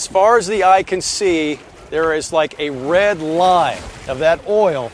as 0.00 0.06
far 0.06 0.38
as 0.38 0.46
the 0.46 0.64
eye 0.64 0.82
can 0.82 1.02
see, 1.02 1.58
there 1.90 2.14
is 2.14 2.32
like 2.32 2.58
a 2.58 2.70
red 2.70 3.20
line 3.20 3.82
of 4.08 4.20
that 4.20 4.40
oil 4.48 4.90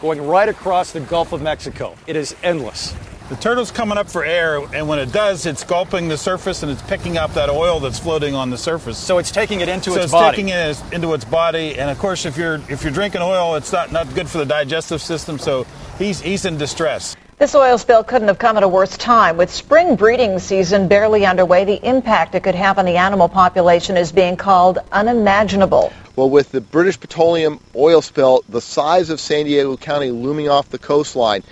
going 0.00 0.26
right 0.26 0.48
across 0.48 0.92
the 0.92 1.00
Gulf 1.00 1.34
of 1.34 1.42
Mexico. 1.42 1.94
It 2.06 2.16
is 2.16 2.34
endless. 2.42 2.94
The 3.28 3.36
turtle's 3.36 3.70
coming 3.70 3.98
up 3.98 4.08
for 4.08 4.24
air, 4.24 4.60
and 4.72 4.88
when 4.88 4.98
it 4.98 5.12
does, 5.12 5.44
it's 5.44 5.62
gulping 5.62 6.08
the 6.08 6.16
surface 6.16 6.62
and 6.62 6.72
it's 6.72 6.80
picking 6.80 7.18
up 7.18 7.34
that 7.34 7.50
oil 7.50 7.80
that's 7.80 7.98
floating 7.98 8.34
on 8.34 8.48
the 8.48 8.56
surface. 8.56 8.96
So 8.96 9.18
it's 9.18 9.30
taking 9.30 9.60
it 9.60 9.68
into 9.68 9.90
its 9.90 9.90
body. 9.90 9.92
so 9.92 9.98
its, 9.98 10.04
it's 10.04 10.12
body. 10.12 10.36
taking 10.36 10.48
it 10.48 10.94
into 10.94 11.12
its 11.12 11.24
body, 11.26 11.78
and 11.78 11.90
of 11.90 11.98
course, 11.98 12.24
if 12.24 12.38
you're 12.38 12.54
if 12.70 12.82
you're 12.82 12.92
drinking 12.92 13.20
oil, 13.20 13.56
it's 13.56 13.72
not 13.72 13.92
not 13.92 14.14
good 14.14 14.26
for 14.26 14.38
the 14.38 14.46
digestive 14.46 15.02
system. 15.02 15.38
So 15.38 15.66
he's 15.98 16.18
he's 16.22 16.46
in 16.46 16.56
distress. 16.56 17.14
This 17.38 17.54
oil 17.54 17.76
spill 17.76 18.02
couldn't 18.02 18.28
have 18.28 18.38
come 18.38 18.56
at 18.56 18.62
a 18.62 18.68
worse 18.68 18.96
time. 18.96 19.36
With 19.36 19.52
spring 19.52 19.96
breeding 19.96 20.38
season 20.38 20.88
barely 20.88 21.26
underway, 21.26 21.66
the 21.66 21.86
impact 21.86 22.34
it 22.34 22.42
could 22.42 22.54
have 22.54 22.78
on 22.78 22.86
the 22.86 22.96
animal 22.96 23.28
population 23.28 23.98
is 23.98 24.10
being 24.10 24.38
called 24.38 24.78
unimaginable. 24.90 25.92
Well, 26.16 26.30
with 26.30 26.50
the 26.50 26.62
British 26.62 26.98
Petroleum 26.98 27.60
oil 27.74 28.00
spill 28.00 28.42
the 28.48 28.62
size 28.62 29.10
of 29.10 29.20
San 29.20 29.44
Diego 29.44 29.76
County 29.76 30.10
looming 30.10 30.48
off 30.48 30.70
the 30.70 30.78
coastline, 30.78 31.42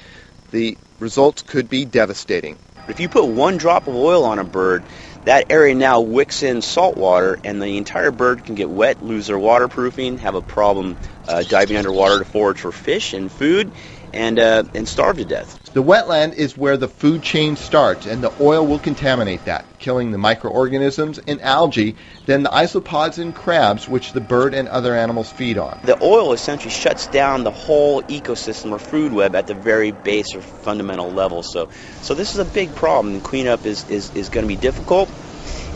the 0.53 0.79
results 1.01 1.43
could 1.43 1.69
be 1.69 1.85
devastating. 1.85 2.57
If 2.89 2.99
you 2.99 3.11
put 3.11 3.27
one 3.27 3.59
drop 3.59 3.87
of 3.87 3.95
oil 3.95 4.25
on 4.25 4.39
a 4.39 4.45
bird, 4.45 4.85
that 5.27 5.51
area 5.51 5.75
now 5.75 6.01
wicks 6.01 6.43
in 6.43 6.63
salt 6.63 6.97
water, 6.97 7.39
and 7.45 7.61
the 7.61 7.77
entire 7.77 8.11
bird 8.11 8.45
can 8.45 8.55
get 8.55 8.71
wet, 8.71 9.03
lose 9.03 9.27
their 9.27 9.39
waterproofing, 9.39 10.19
have 10.19 10.35
a 10.35 10.43
problem 10.43 10.97
uh, 11.29 11.43
diving 11.43 11.77
underwater 11.77 12.21
to 12.21 12.25
forage 12.25 12.61
for 12.61 12.73
fish 12.73 13.13
and 13.13 13.31
food, 13.31 13.71
and 14.15 14.39
uh, 14.39 14.65
and 14.75 14.89
starve 14.89 15.17
to 15.19 15.25
death. 15.25 15.61
The 15.75 15.83
wetland 15.83 16.35
is 16.35 16.57
where 16.57 16.77
the 16.77 16.87
food 16.87 17.23
chain 17.23 17.57
starts, 17.57 18.07
and 18.07 18.23
the 18.23 18.33
oil 18.41 18.65
will 18.65 18.79
contaminate 18.79 19.45
that, 19.47 19.65
killing 19.81 20.13
the 20.13 20.19
microorganisms 20.19 21.19
and 21.27 21.41
algae, 21.43 21.97
then 22.27 22.45
the 22.45 22.49
isopods 22.51 23.19
and 23.19 23.35
crabs, 23.35 23.89
which 23.89 24.13
the 24.13 24.21
bird 24.21 24.55
and 24.55 24.69
other 24.69 24.95
animals 24.95 25.31
feed 25.33 25.59
on. 25.59 25.81
The 25.83 26.01
oil 26.01 26.33
essentially 26.33 26.71
shuts 26.71 27.09
down 27.09 27.43
the 27.43 27.51
whole 27.51 28.03
ecosystem 28.03 28.71
or 28.71 28.79
food 28.79 29.13
web 29.13 29.35
at 29.35 29.49
the 29.49 29.55
very 29.55 29.91
base 29.91 30.35
or 30.35 30.41
fundamental 30.41 31.11
level. 31.11 31.43
So, 31.43 31.69
so 32.03 32.15
this 32.15 32.35
is 32.35 32.39
a 32.39 32.45
big 32.45 32.75
problem. 32.77 33.15
And 33.15 33.25
cleanup 33.25 33.67
is, 33.67 33.85
is, 33.91 34.13
is 34.15 34.29
going 34.29 34.45
to 34.45 34.49
be 34.49 34.57
difficult 34.57 35.11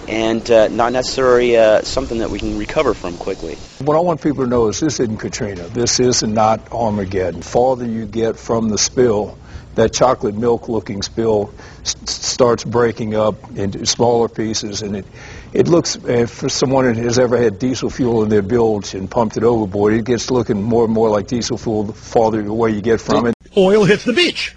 and 0.09 0.51
uh, 0.51 0.69
not 0.69 0.92
necessarily 0.92 1.56
uh, 1.56 1.83
something 1.83 2.19
that 2.19 2.31
we 2.31 2.39
can 2.39 2.59
recover 2.59 2.95
from 2.95 3.17
quickly. 3.19 3.55
What 3.81 3.97
I 3.97 4.01
want 4.01 4.23
people 4.23 4.45
to 4.45 4.50
know 4.50 4.69
is 4.69 4.81
this 4.81 4.98
isn't 5.00 5.19
Katrina. 5.19 5.69
This 5.69 6.00
is 6.00 6.23
not 6.23 6.73
Armageddon. 6.73 7.42
Farther 7.42 7.84
you 7.84 8.06
get 8.06 8.39
from 8.39 8.70
the 8.70 8.78
spill, 8.78 9.39
that 9.75 9.92
chocolate 9.92 10.34
milk 10.34 10.69
looking 10.69 11.03
spill 11.03 11.53
s- 11.83 11.95
starts 12.06 12.65
breaking 12.65 13.15
up 13.15 13.37
into 13.56 13.84
smaller 13.87 14.28
pieces 14.28 14.83
and 14.83 14.97
it 14.97 15.06
it 15.53 15.69
looks 15.69 15.97
uh, 15.97 16.27
for 16.27 16.48
someone 16.48 16.84
that 16.87 16.97
has 16.97 17.19
ever 17.19 17.37
had 17.37 17.59
diesel 17.59 17.89
fuel 17.89 18.22
in 18.25 18.28
their 18.28 18.43
bilge 18.43 18.95
and 18.95 19.09
pumped 19.09 19.37
it 19.37 19.45
overboard 19.45 19.95
it 19.95 20.05
gets 20.05 20.31
looking 20.33 20.61
more 20.62 20.84
and 20.84 20.93
more 20.93 21.09
like 21.09 21.28
diesel 21.28 21.56
fuel 21.56 21.84
the 21.84 21.93
farther 21.93 22.45
away 22.45 22.70
you 22.72 22.81
get 22.81 23.00
from 23.00 23.27
it 23.28 23.34
Oil 23.56 23.84
hits 23.84 24.05
the 24.05 24.12
beach. 24.12 24.55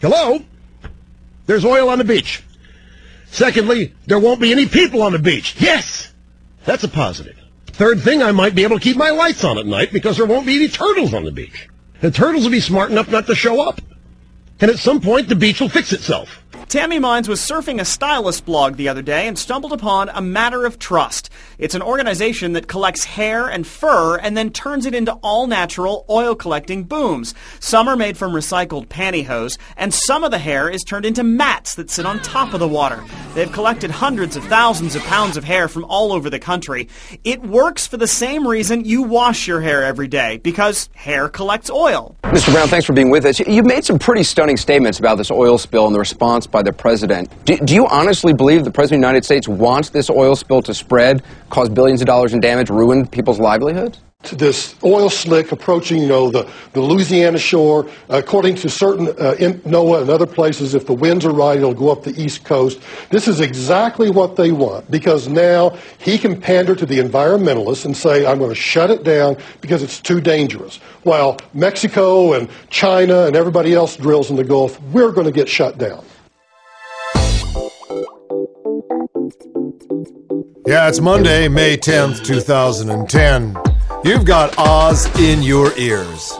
Hello? 0.00 0.38
There's 1.46 1.64
oil 1.64 1.88
on 1.88 1.98
the 1.98 2.04
beach. 2.04 2.42
Secondly, 3.34 3.92
there 4.06 4.20
won't 4.20 4.40
be 4.40 4.52
any 4.52 4.68
people 4.68 5.02
on 5.02 5.10
the 5.10 5.18
beach. 5.18 5.56
Yes! 5.58 6.12
That's 6.66 6.84
a 6.84 6.88
positive. 6.88 7.36
Third 7.66 8.00
thing, 8.00 8.22
I 8.22 8.30
might 8.30 8.54
be 8.54 8.62
able 8.62 8.78
to 8.78 8.82
keep 8.82 8.96
my 8.96 9.10
lights 9.10 9.42
on 9.42 9.58
at 9.58 9.66
night 9.66 9.92
because 9.92 10.16
there 10.16 10.24
won't 10.24 10.46
be 10.46 10.54
any 10.54 10.68
turtles 10.68 11.12
on 11.12 11.24
the 11.24 11.32
beach. 11.32 11.68
The 12.00 12.12
turtles 12.12 12.44
will 12.44 12.52
be 12.52 12.60
smart 12.60 12.92
enough 12.92 13.08
not 13.08 13.26
to 13.26 13.34
show 13.34 13.60
up. 13.60 13.80
And 14.60 14.70
at 14.70 14.78
some 14.78 15.00
point, 15.00 15.28
the 15.28 15.34
beach 15.34 15.60
will 15.60 15.68
fix 15.68 15.92
itself. 15.92 16.43
Tammy 16.68 16.98
Mines 16.98 17.28
was 17.28 17.40
surfing 17.40 17.80
a 17.80 17.84
stylist 17.84 18.44
blog 18.44 18.76
the 18.76 18.88
other 18.88 19.02
day 19.02 19.28
and 19.28 19.38
stumbled 19.38 19.72
upon 19.72 20.08
A 20.08 20.20
Matter 20.20 20.66
of 20.66 20.78
Trust. 20.78 21.30
It's 21.56 21.76
an 21.76 21.82
organization 21.82 22.54
that 22.54 22.66
collects 22.66 23.04
hair 23.04 23.48
and 23.48 23.64
fur 23.64 24.16
and 24.16 24.36
then 24.36 24.50
turns 24.50 24.84
it 24.84 24.94
into 24.94 25.12
all 25.22 25.46
natural 25.46 26.04
oil 26.10 26.34
collecting 26.34 26.82
booms. 26.82 27.32
Some 27.60 27.86
are 27.86 27.94
made 27.94 28.16
from 28.16 28.32
recycled 28.32 28.88
pantyhose, 28.88 29.56
and 29.76 29.94
some 29.94 30.24
of 30.24 30.32
the 30.32 30.38
hair 30.38 30.68
is 30.68 30.82
turned 30.82 31.06
into 31.06 31.22
mats 31.22 31.76
that 31.76 31.90
sit 31.90 32.06
on 32.06 32.20
top 32.22 32.54
of 32.54 32.60
the 32.60 32.66
water. 32.66 33.04
They've 33.34 33.52
collected 33.52 33.90
hundreds 33.90 34.34
of 34.34 34.44
thousands 34.44 34.96
of 34.96 35.02
pounds 35.04 35.36
of 35.36 35.44
hair 35.44 35.68
from 35.68 35.84
all 35.84 36.12
over 36.12 36.28
the 36.28 36.40
country. 36.40 36.88
It 37.22 37.42
works 37.42 37.86
for 37.86 37.98
the 37.98 38.08
same 38.08 38.48
reason 38.48 38.84
you 38.84 39.02
wash 39.02 39.46
your 39.46 39.60
hair 39.60 39.84
every 39.84 40.08
day, 40.08 40.38
because 40.38 40.88
hair 40.94 41.28
collects 41.28 41.70
oil. 41.70 42.16
Mr. 42.24 42.52
Brown, 42.52 42.66
thanks 42.66 42.86
for 42.86 42.94
being 42.94 43.10
with 43.10 43.24
us. 43.26 43.38
You've 43.38 43.64
made 43.64 43.84
some 43.84 43.98
pretty 43.98 44.24
stunning 44.24 44.56
statements 44.56 44.98
about 44.98 45.18
this 45.18 45.30
oil 45.30 45.58
spill 45.58 45.86
and 45.86 45.94
the 45.94 46.00
response 46.00 46.43
by 46.46 46.62
the 46.62 46.72
president. 46.72 47.30
Do, 47.44 47.56
do, 47.58 47.74
you 47.74 47.86
honestly 47.86 48.32
believe 48.32 48.64
the 48.64 48.70
president 48.70 48.98
of 48.98 49.02
the 49.02 49.08
United 49.08 49.24
States 49.24 49.48
wants 49.48 49.90
this 49.90 50.10
oil 50.10 50.36
spill 50.36 50.62
to 50.62 50.74
spread, 50.74 51.22
cause 51.50 51.68
billions 51.68 52.00
of 52.00 52.06
dollars 52.06 52.32
in 52.32 52.40
damage, 52.40 52.70
ruin 52.70 53.06
people's 53.06 53.38
livelihoods? 53.38 54.00
this 54.32 54.74
oil 54.84 55.10
slick 55.10 55.52
approaching, 55.52 56.00
you 56.00 56.08
know, 56.08 56.30
the, 56.30 56.48
the 56.72 56.80
Louisiana 56.80 57.38
shore. 57.38 57.88
according 58.08 58.56
to 58.56 58.70
certain 58.70 59.08
uh, 59.08 59.34
NOAA 59.38 60.02
and 60.02 60.10
other 60.10 60.26
places, 60.26 60.74
if 60.74 60.86
the 60.86 60.92
winds 60.92 61.24
are 61.24 61.32
right, 61.32 61.56
it'll 61.56 61.74
go 61.74 61.90
up 61.90 62.02
the 62.02 62.20
east 62.20 62.44
coast. 62.44 62.80
This 63.10 63.28
is 63.28 63.40
exactly 63.40 64.10
what 64.10 64.36
they 64.36 64.52
want 64.52 64.90
because 64.90 65.28
now 65.28 65.76
he 65.98 66.18
can 66.18 66.40
pander 66.40 66.74
to 66.74 66.86
the 66.86 66.98
environmentalists 66.98 67.84
and 67.84 67.96
say, 67.96 68.26
I'm 68.26 68.38
going 68.38 68.50
to 68.50 68.56
shut 68.56 68.90
it 68.90 69.04
down 69.04 69.36
because 69.60 69.82
it's 69.82 70.00
too 70.00 70.20
dangerous. 70.20 70.76
While 71.02 71.38
Mexico 71.52 72.32
and 72.34 72.48
China 72.70 73.26
and 73.26 73.36
everybody 73.36 73.74
else 73.74 73.96
drills 73.96 74.30
in 74.30 74.36
the 74.36 74.44
Gulf, 74.44 74.80
we're 74.92 75.12
going 75.12 75.26
to 75.26 75.32
get 75.32 75.48
shut 75.48 75.78
down. 75.78 76.04
Yeah, 80.66 80.88
it's 80.88 80.98
Monday, 80.98 81.46
May 81.46 81.76
10th, 81.76 82.24
2010. 82.24 83.54
You've 84.02 84.24
got 84.24 84.54
Oz 84.56 85.04
in 85.20 85.42
your 85.42 85.76
ears. 85.76 86.32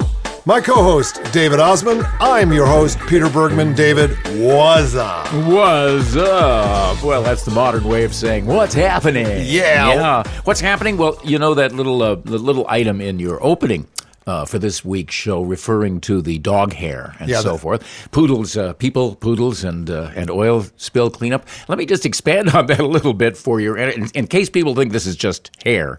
My 0.46 0.62
co 0.62 0.82
host, 0.82 1.20
David 1.32 1.58
Ossman. 1.58 2.10
I'm 2.20 2.50
your 2.50 2.66
host, 2.66 2.98
Peter 3.00 3.28
Bergman. 3.28 3.74
David, 3.74 4.12
what's 4.40 4.94
up? 4.94 5.26
What's 5.46 6.16
up? 6.16 7.02
Well, 7.02 7.22
that's 7.22 7.44
the 7.44 7.50
modern 7.50 7.84
way 7.84 8.04
of 8.04 8.14
saying 8.14 8.46
what's 8.46 8.72
happening. 8.72 9.26
Yeah. 9.26 9.92
Yeah. 9.92 10.28
What's 10.44 10.60
happening? 10.60 10.96
Well, 10.96 11.18
you 11.22 11.38
know 11.38 11.52
that 11.52 11.72
little 11.72 12.02
uh, 12.02 12.14
the 12.14 12.38
little 12.38 12.64
item 12.66 13.02
in 13.02 13.18
your 13.18 13.44
opening 13.44 13.86
uh, 14.26 14.44
for 14.44 14.58
this 14.58 14.84
week's 14.84 15.14
show, 15.14 15.42
referring 15.42 16.00
to 16.00 16.22
the 16.22 16.38
dog 16.38 16.72
hair 16.72 17.14
and 17.20 17.28
Yeah, 17.28 17.40
so 17.40 17.52
the- 17.52 17.58
forth. 17.58 18.08
Poodles, 18.10 18.56
uh, 18.56 18.72
people, 18.74 19.14
poodles, 19.16 19.64
and 19.64 19.90
uh, 19.90 20.10
and 20.16 20.30
oil 20.30 20.64
spill 20.76 21.10
cleanup. 21.10 21.46
Let 21.68 21.78
me 21.78 21.86
just 21.86 22.06
expand 22.06 22.50
on 22.54 22.66
that 22.66 22.80
a 22.80 22.86
little 22.86 23.14
bit 23.14 23.36
for 23.36 23.60
you, 23.60 23.74
in, 23.76 24.08
in 24.14 24.26
case 24.26 24.48
people 24.50 24.74
think 24.74 24.92
this 24.92 25.06
is 25.06 25.16
just 25.16 25.50
hair. 25.64 25.98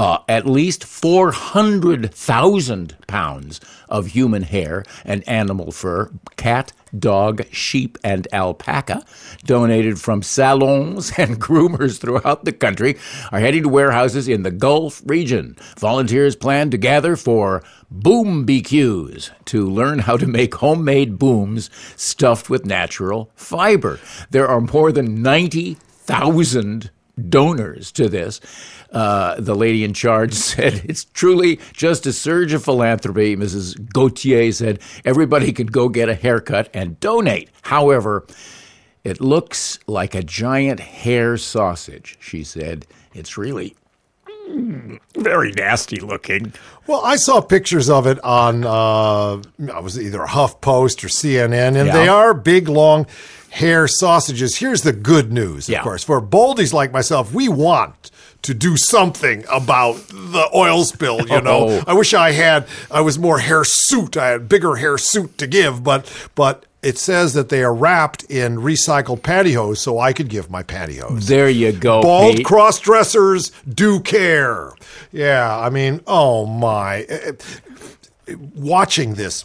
Uh, 0.00 0.22
at 0.30 0.46
least 0.46 0.82
400,000 0.82 2.96
pounds 3.06 3.60
of 3.86 4.06
human 4.06 4.44
hair 4.44 4.82
and 5.04 5.28
animal 5.28 5.72
fur, 5.72 6.10
cat, 6.36 6.72
dog, 6.98 7.44
sheep, 7.52 7.98
and 8.02 8.26
alpaca, 8.32 9.04
donated 9.44 10.00
from 10.00 10.22
salons 10.22 11.12
and 11.18 11.38
groomers 11.38 12.00
throughout 12.00 12.46
the 12.46 12.52
country, 12.52 12.96
are 13.30 13.40
heading 13.40 13.64
to 13.64 13.68
warehouses 13.68 14.26
in 14.26 14.42
the 14.42 14.50
Gulf 14.50 15.02
region. 15.04 15.54
Volunteers 15.78 16.34
plan 16.34 16.70
to 16.70 16.78
gather 16.78 17.14
for 17.14 17.62
Boom 17.90 18.46
BQs 18.46 19.28
to 19.44 19.68
learn 19.68 19.98
how 19.98 20.16
to 20.16 20.26
make 20.26 20.54
homemade 20.54 21.18
booms 21.18 21.68
stuffed 21.94 22.48
with 22.48 22.64
natural 22.64 23.30
fiber. 23.34 24.00
There 24.30 24.48
are 24.48 24.62
more 24.62 24.92
than 24.92 25.20
90,000 25.20 26.90
donors 27.28 27.92
to 27.92 28.08
this. 28.08 28.40
Uh, 28.92 29.36
the 29.40 29.54
lady 29.54 29.84
in 29.84 29.92
charge 29.94 30.32
said, 30.52 30.82
It's 30.84 31.04
truly 31.04 31.60
just 31.72 32.06
a 32.06 32.12
surge 32.12 32.52
of 32.52 32.64
philanthropy. 32.64 33.36
Mrs. 33.36 33.76
Gautier 33.92 34.50
said, 34.52 34.80
Everybody 35.04 35.52
can 35.52 35.68
go 35.68 35.88
get 35.88 36.08
a 36.08 36.14
haircut 36.14 36.68
and 36.74 36.98
donate. 36.98 37.50
However, 37.62 38.26
it 39.04 39.20
looks 39.20 39.78
like 39.86 40.14
a 40.14 40.22
giant 40.22 40.80
hair 40.80 41.36
sausage, 41.36 42.16
she 42.20 42.42
said. 42.44 42.84
It's 43.14 43.38
really 43.38 43.76
mm, 44.50 44.98
very 45.16 45.52
nasty 45.52 46.00
looking. 46.00 46.52
Well, 46.86 47.02
I 47.04 47.16
saw 47.16 47.40
pictures 47.40 47.88
of 47.88 48.06
it 48.06 48.18
on, 48.24 48.64
uh, 48.64 49.40
it 49.58 49.82
was 49.82 49.98
either 50.00 50.18
HuffPost 50.20 51.04
or 51.04 51.08
CNN, 51.08 51.76
and 51.76 51.86
Yeah. 51.86 51.92
they 51.92 52.08
are 52.08 52.34
big, 52.34 52.68
long 52.68 53.06
hair 53.50 53.86
sausages. 53.88 54.56
Here's 54.56 54.82
the 54.82 54.92
good 54.92 55.32
news, 55.32 55.68
of 55.68 55.72
Yeah. 55.72 55.82
course. 55.82 56.02
For 56.04 56.20
boldies 56.20 56.72
like 56.72 56.92
myself, 56.92 57.32
we 57.32 57.48
want 57.48 58.10
to 58.42 58.54
do 58.54 58.76
something 58.76 59.44
about 59.50 59.96
the 60.08 60.48
oil 60.54 60.84
spill, 60.84 61.20
you 61.20 61.40
know. 61.40 61.68
Oh. 61.68 61.84
I 61.86 61.92
wish 61.92 62.14
I 62.14 62.32
had, 62.32 62.66
I 62.90 63.00
was 63.00 63.18
more 63.18 63.38
hair 63.38 63.64
suit. 63.64 64.16
I 64.16 64.28
had 64.28 64.48
bigger 64.48 64.76
hair 64.76 64.98
suit 64.98 65.38
to 65.38 65.46
give, 65.46 65.84
but, 65.84 66.10
but 66.34 66.64
it 66.82 66.96
says 66.96 67.34
that 67.34 67.50
they 67.50 67.62
are 67.62 67.74
wrapped 67.74 68.24
in 68.24 68.56
recycled 68.56 69.20
pantyhose, 69.20 69.78
so 69.78 69.98
I 69.98 70.12
could 70.12 70.28
give 70.28 70.50
my 70.50 70.62
pantyhose. 70.62 71.26
There 71.26 71.50
you 71.50 71.72
go. 71.72 72.00
Bald 72.02 72.42
cross 72.44 72.80
dressers 72.80 73.50
do 73.68 74.00
care. 74.00 74.72
Yeah, 75.12 75.58
I 75.58 75.68
mean, 75.70 76.00
oh 76.06 76.46
my. 76.46 77.02
Eh, 77.02 77.32
eh, 78.28 78.34
Watching 78.54 79.14
this 79.14 79.44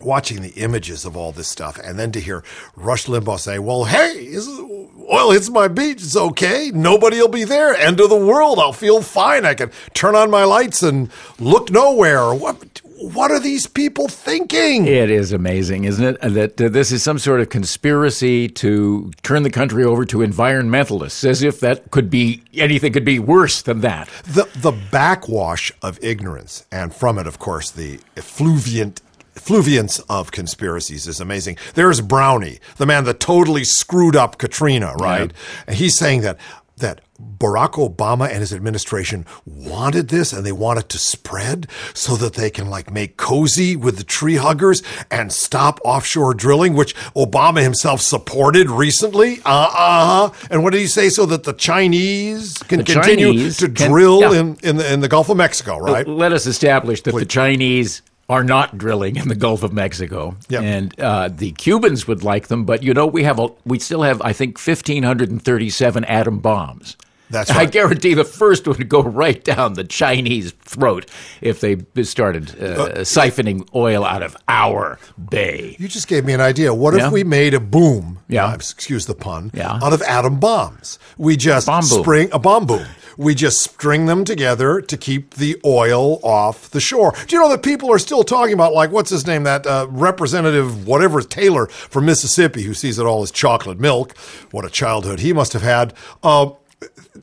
watching 0.00 0.42
the 0.42 0.50
images 0.50 1.04
of 1.04 1.16
all 1.16 1.32
this 1.32 1.48
stuff, 1.48 1.78
and 1.78 1.98
then 1.98 2.12
to 2.12 2.20
hear 2.20 2.44
Rush 2.74 3.06
Limbaugh 3.06 3.40
say, 3.40 3.58
"Well, 3.58 3.84
hey, 3.84 4.12
is, 4.12 4.46
oil 4.48 5.30
hits 5.30 5.50
my 5.50 5.68
beach. 5.68 6.02
It's 6.02 6.16
okay. 6.16 6.70
Nobody 6.74 7.18
will 7.18 7.28
be 7.28 7.44
there. 7.44 7.74
End 7.74 8.00
of 8.00 8.10
the 8.10 8.16
world. 8.16 8.58
I'll 8.58 8.72
feel 8.72 9.02
fine. 9.02 9.44
I 9.44 9.54
can 9.54 9.70
turn 9.94 10.14
on 10.14 10.30
my 10.30 10.44
lights 10.44 10.82
and 10.82 11.10
look 11.38 11.70
nowhere." 11.70 12.34
What? 12.34 12.82
What 12.98 13.30
are 13.30 13.38
these 13.38 13.66
people 13.66 14.08
thinking? 14.08 14.86
It 14.86 15.10
is 15.10 15.30
amazing, 15.30 15.84
isn't 15.84 16.02
it? 16.02 16.20
That 16.22 16.58
uh, 16.58 16.70
this 16.70 16.90
is 16.90 17.02
some 17.02 17.18
sort 17.18 17.42
of 17.42 17.50
conspiracy 17.50 18.48
to 18.48 19.10
turn 19.22 19.42
the 19.42 19.50
country 19.50 19.84
over 19.84 20.06
to 20.06 20.18
environmentalists, 20.18 21.22
as 21.22 21.42
if 21.42 21.60
that 21.60 21.90
could 21.90 22.08
be 22.08 22.42
anything 22.54 22.94
could 22.94 23.04
be 23.04 23.18
worse 23.18 23.60
than 23.60 23.82
that. 23.82 24.08
The 24.24 24.48
the 24.56 24.72
backwash 24.72 25.72
of 25.82 26.02
ignorance, 26.02 26.64
and 26.72 26.94
from 26.94 27.18
it, 27.18 27.26
of 27.26 27.38
course, 27.38 27.70
the 27.70 28.00
effluviant 28.16 29.02
effluviance 29.46 30.00
of 30.08 30.32
conspiracies 30.32 31.06
is 31.06 31.20
amazing. 31.20 31.56
There's 31.74 32.00
Brownie, 32.00 32.58
the 32.78 32.86
man 32.86 33.04
that 33.04 33.20
totally 33.20 33.62
screwed 33.62 34.16
up 34.16 34.38
Katrina, 34.38 34.94
right? 34.94 35.30
Yeah. 35.30 35.62
And 35.68 35.76
he's 35.76 35.96
saying 35.96 36.22
that 36.22 36.36
that 36.78 37.00
Barack 37.38 37.74
Obama 37.74 38.28
and 38.28 38.40
his 38.40 38.52
administration 38.52 39.24
wanted 39.46 40.08
this 40.08 40.32
and 40.32 40.44
they 40.44 40.52
want 40.52 40.80
it 40.80 40.88
to 40.90 40.98
spread 40.98 41.68
so 41.94 42.16
that 42.16 42.34
they 42.34 42.50
can 42.50 42.68
like 42.68 42.90
make 42.90 43.16
cozy 43.16 43.76
with 43.76 43.98
the 43.98 44.04
tree 44.04 44.34
huggers 44.34 44.82
and 45.12 45.32
stop 45.32 45.80
offshore 45.84 46.34
drilling, 46.34 46.74
which 46.74 46.96
Obama 47.14 47.62
himself 47.62 48.00
supported 48.00 48.68
recently. 48.68 49.38
Uh 49.44 49.70
uh. 49.72 50.30
And 50.50 50.64
what 50.64 50.72
did 50.72 50.80
he 50.80 50.88
say? 50.88 51.08
So 51.08 51.24
that 51.26 51.44
the 51.44 51.52
Chinese 51.52 52.58
can 52.64 52.78
the 52.78 52.84
continue 52.84 53.26
Chinese 53.28 53.56
to 53.58 53.70
can, 53.70 53.92
drill 53.92 54.20
yeah. 54.22 54.40
in, 54.40 54.56
in 54.64 54.76
the, 54.76 54.92
in 54.92 55.00
the 55.00 55.08
Gulf 55.08 55.28
of 55.28 55.36
Mexico, 55.36 55.78
right? 55.78 56.06
Let 56.06 56.32
us 56.32 56.46
establish 56.46 57.00
that 57.02 57.12
Please. 57.12 57.20
the 57.20 57.26
Chinese 57.26 58.02
are 58.28 58.42
not 58.44 58.76
drilling 58.76 59.16
in 59.16 59.28
the 59.28 59.34
Gulf 59.36 59.62
of 59.62 59.72
Mexico, 59.72 60.36
yep. 60.48 60.62
and 60.62 60.98
uh, 61.00 61.28
the 61.28 61.52
Cubans 61.52 62.08
would 62.08 62.22
like 62.24 62.48
them. 62.48 62.64
But 62.64 62.82
you 62.82 62.92
know, 62.92 63.06
we 63.06 63.22
have 63.22 63.38
a, 63.38 63.48
we 63.64 63.78
still 63.78 64.02
have 64.02 64.20
I 64.22 64.32
think 64.32 64.58
fifteen 64.58 65.02
hundred 65.02 65.30
and 65.30 65.40
thirty-seven 65.42 66.04
atom 66.04 66.38
bombs. 66.40 66.96
That's 67.28 67.50
right. 67.50 67.60
I 67.60 67.64
guarantee 67.66 68.14
the 68.14 68.24
first 68.24 68.68
would 68.68 68.88
go 68.88 69.02
right 69.02 69.42
down 69.42 69.74
the 69.74 69.82
Chinese 69.82 70.52
throat 70.52 71.10
if 71.40 71.60
they 71.60 71.76
started 72.04 72.54
uh, 72.62 72.64
uh, 72.66 72.88
siphoning 73.00 73.68
oil 73.74 74.04
out 74.04 74.22
of 74.22 74.36
our 74.46 75.00
bay. 75.28 75.74
You 75.80 75.88
just 75.88 76.06
gave 76.06 76.24
me 76.24 76.34
an 76.34 76.40
idea. 76.40 76.72
What 76.72 76.94
Yeah. 76.94 77.08
if 77.08 77.12
we 77.12 77.24
made 77.24 77.52
a 77.54 77.58
boom? 77.58 78.20
Yeah. 78.28 78.46
uh, 78.46 78.54
excuse 78.54 79.06
the 79.06 79.16
pun. 79.16 79.50
Yeah. 79.54 79.80
Out 79.82 79.92
of 79.92 80.02
atom 80.02 80.38
bombs, 80.38 81.00
we 81.18 81.36
just 81.36 81.66
Bomb 81.66 81.80
boom. 81.88 82.02
spring 82.02 82.28
a 82.32 82.38
bomb 82.38 82.64
boom. 82.66 82.86
We 83.16 83.34
just 83.34 83.62
string 83.62 84.06
them 84.06 84.24
together 84.24 84.80
to 84.80 84.96
keep 84.96 85.34
the 85.34 85.60
oil 85.64 86.20
off 86.24 86.70
the 86.70 86.80
shore. 86.80 87.12
Do 87.26 87.36
you 87.36 87.42
know 87.42 87.48
that 87.50 87.62
people 87.62 87.92
are 87.92 87.98
still 87.98 88.24
talking 88.24 88.54
about 88.54 88.72
like 88.72 88.90
what's 88.90 89.10
his 89.10 89.26
name? 89.26 89.44
That 89.44 89.66
uh, 89.66 89.86
representative, 89.90 90.86
whatever 90.86 91.22
Taylor 91.22 91.66
from 91.66 92.06
Mississippi, 92.06 92.62
who 92.62 92.74
sees 92.74 92.98
it 92.98 93.06
all 93.06 93.22
as 93.22 93.30
chocolate 93.30 93.80
milk. 93.80 94.16
What 94.50 94.64
a 94.64 94.70
childhood 94.70 95.20
he 95.20 95.32
must 95.32 95.52
have 95.52 95.62
had. 95.62 95.94
Uh, 96.22 96.50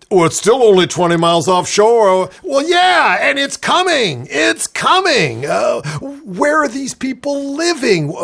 well, 0.10 0.26
it's 0.26 0.38
still 0.38 0.64
only 0.64 0.88
20 0.88 1.18
miles 1.18 1.48
offshore. 1.48 2.30
Well, 2.44 2.68
yeah, 2.68 3.18
and 3.22 3.38
it's 3.38 3.58
coming. 3.58 4.28
It's 4.30 4.68
coming. 4.68 5.46
Uh, 5.46 5.82
where 6.02 6.58
are 6.64 6.68
these 6.68 6.94
people 6.94 7.56
living? 7.56 8.16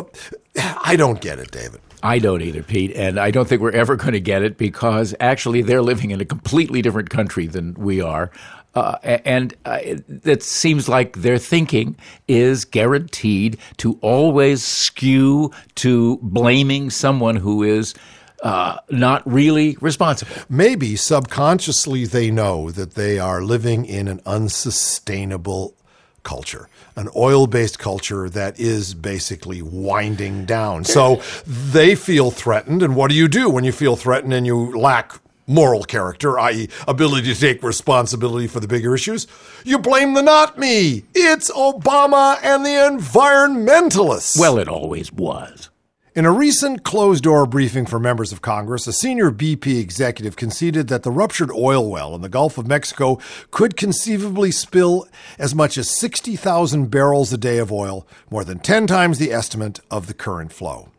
I 0.58 0.96
don't 0.96 1.22
get 1.22 1.40
it, 1.40 1.52
David. 1.52 1.82
I 2.02 2.20
don't 2.20 2.42
either, 2.42 2.64
Pete, 2.64 2.94
and 2.96 3.20
I 3.20 3.32
don't 3.32 3.48
think 3.48 3.62
we're 3.62 3.72
ever 3.72 3.96
going 3.96 4.14
to 4.14 4.22
get 4.22 4.42
it 4.42 4.58
because 4.58 5.14
actually 5.20 5.62
they're 5.62 5.82
living 5.82 6.12
in 6.12 6.22
a 6.22 6.26
completely 6.26 6.82
different 6.82 7.10
country 7.10 7.48
than 7.48 7.74
we 7.74 8.02
are. 8.02 8.32
Uh, 8.76 8.98
and 9.04 9.56
uh, 9.66 9.80
it 9.82 10.44
seems 10.44 10.88
like 10.88 11.18
their 11.18 11.38
thinking 11.38 11.98
is 12.28 12.66
guaranteed 12.66 13.58
to 13.78 13.98
always 14.02 14.64
skew 14.64 15.52
to 15.76 16.18
blaming 16.22 16.90
someone 16.90 17.36
who 17.36 17.64
is 17.64 17.96
uh, 18.44 18.78
not 18.90 19.22
really 19.30 19.76
responsible. 19.82 20.32
Maybe 20.48 20.96
subconsciously 20.96 22.06
they 22.06 22.32
know 22.32 22.72
that 22.72 22.94
they 22.94 23.20
are 23.20 23.42
living 23.42 23.86
in 23.86 24.08
an 24.08 24.22
unsustainable 24.26 25.76
culture, 26.24 26.70
an 26.96 27.10
oil 27.16 27.48
based 27.48 27.80
culture 27.80 28.30
that 28.30 28.60
is 28.60 28.94
basically 28.94 29.62
winding 29.62 30.46
down. 30.46 30.84
So 30.84 31.22
they 31.46 31.96
feel 31.96 32.32
threatened. 32.32 32.84
And 32.84 32.96
what 32.96 33.10
do 33.10 33.16
you 33.16 33.28
do 33.28 33.50
when 33.50 33.64
you 33.64 33.72
feel 33.72 33.96
threatened 33.96 34.34
and 34.34 34.46
you 34.46 34.78
lack 34.78 35.20
moral 35.48 35.84
character, 35.84 36.40
i.e., 36.40 36.70
ability 36.88 37.34
to 37.34 37.40
take 37.40 37.64
responsibility 37.64 38.48
for 38.48 38.60
the 38.60 38.68
bigger 38.68 38.94
issues? 38.94 39.28
You 39.64 39.80
blame 39.80 40.14
the 40.14 40.22
not 40.22 40.58
me. 40.60 41.04
It's 41.14 41.50
Obama 41.52 42.38
and 42.44 42.66
the 42.66 42.70
environmentalists. 42.70 44.40
Well, 44.40 44.58
it 44.58 44.68
always 44.68 45.12
was. 45.12 45.70
In 46.16 46.26
a 46.26 46.32
recent 46.32 46.84
closed 46.84 47.24
door 47.24 47.46
briefing 47.46 47.86
for 47.86 48.00
members 48.00 48.32
of 48.32 48.42
Congress, 48.42 48.88
a 48.88 48.94
senior 48.94 49.30
BP 49.30 49.80
executive 49.80 50.36
conceded 50.36 50.88
that 50.88 51.04
the 51.04 51.12
ruptured 51.12 51.52
oil 51.52 51.88
well 51.88 52.16
in 52.16 52.22
the 52.22 52.30
Gulf 52.30 52.58
of 52.58 52.66
Mexico 52.66 53.20
could 53.52 53.78
conceivably 53.78 54.50
spill 54.50 55.08
as 55.38 55.54
much 55.54 55.78
as 55.78 55.96
60,000 55.96 56.88
barrels 56.90 57.32
a 57.32 57.38
day 57.38 57.60
of 57.60 57.72
oil, 57.72 58.08
more 58.32 58.44
than 58.44 58.58
10 58.58 58.88
times 58.88 59.20
the 59.20 59.32
estimate 59.32 59.82
of 59.92 60.08
the 60.08 60.16
current 60.16 60.52
flow. 60.52 60.90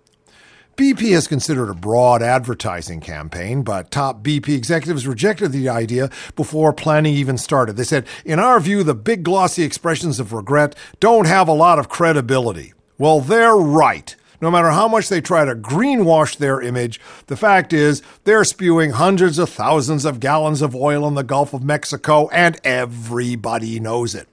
BP 0.76 1.10
has 1.12 1.26
considered 1.26 1.70
a 1.70 1.74
broad 1.74 2.22
advertising 2.22 3.00
campaign, 3.00 3.62
but 3.62 3.90
top 3.90 4.22
BP 4.22 4.50
executives 4.50 5.08
rejected 5.08 5.50
the 5.50 5.68
idea 5.68 6.08
before 6.36 6.72
planning 6.72 7.14
even 7.14 7.36
started. 7.36 7.76
They 7.76 7.82
said, 7.82 8.06
In 8.24 8.38
our 8.38 8.60
view, 8.60 8.84
the 8.84 8.94
big 8.94 9.24
glossy 9.24 9.64
expressions 9.64 10.20
of 10.20 10.32
regret 10.32 10.76
don't 11.00 11.26
have 11.26 11.48
a 11.48 11.52
lot 11.52 11.80
of 11.80 11.88
credibility. 11.88 12.74
Well, 12.96 13.20
they're 13.20 13.56
right. 13.56 14.14
No 14.40 14.50
matter 14.50 14.70
how 14.70 14.88
much 14.88 15.10
they 15.10 15.20
try 15.20 15.44
to 15.44 15.54
greenwash 15.54 16.38
their 16.38 16.62
image, 16.62 16.98
the 17.26 17.36
fact 17.36 17.74
is 17.74 18.02
they're 18.24 18.44
spewing 18.44 18.92
hundreds 18.92 19.38
of 19.38 19.50
thousands 19.50 20.06
of 20.06 20.18
gallons 20.18 20.62
of 20.62 20.74
oil 20.74 21.06
in 21.06 21.14
the 21.14 21.22
Gulf 21.22 21.52
of 21.52 21.62
Mexico, 21.62 22.28
and 22.30 22.58
everybody 22.64 23.78
knows 23.78 24.14
it. 24.14 24.28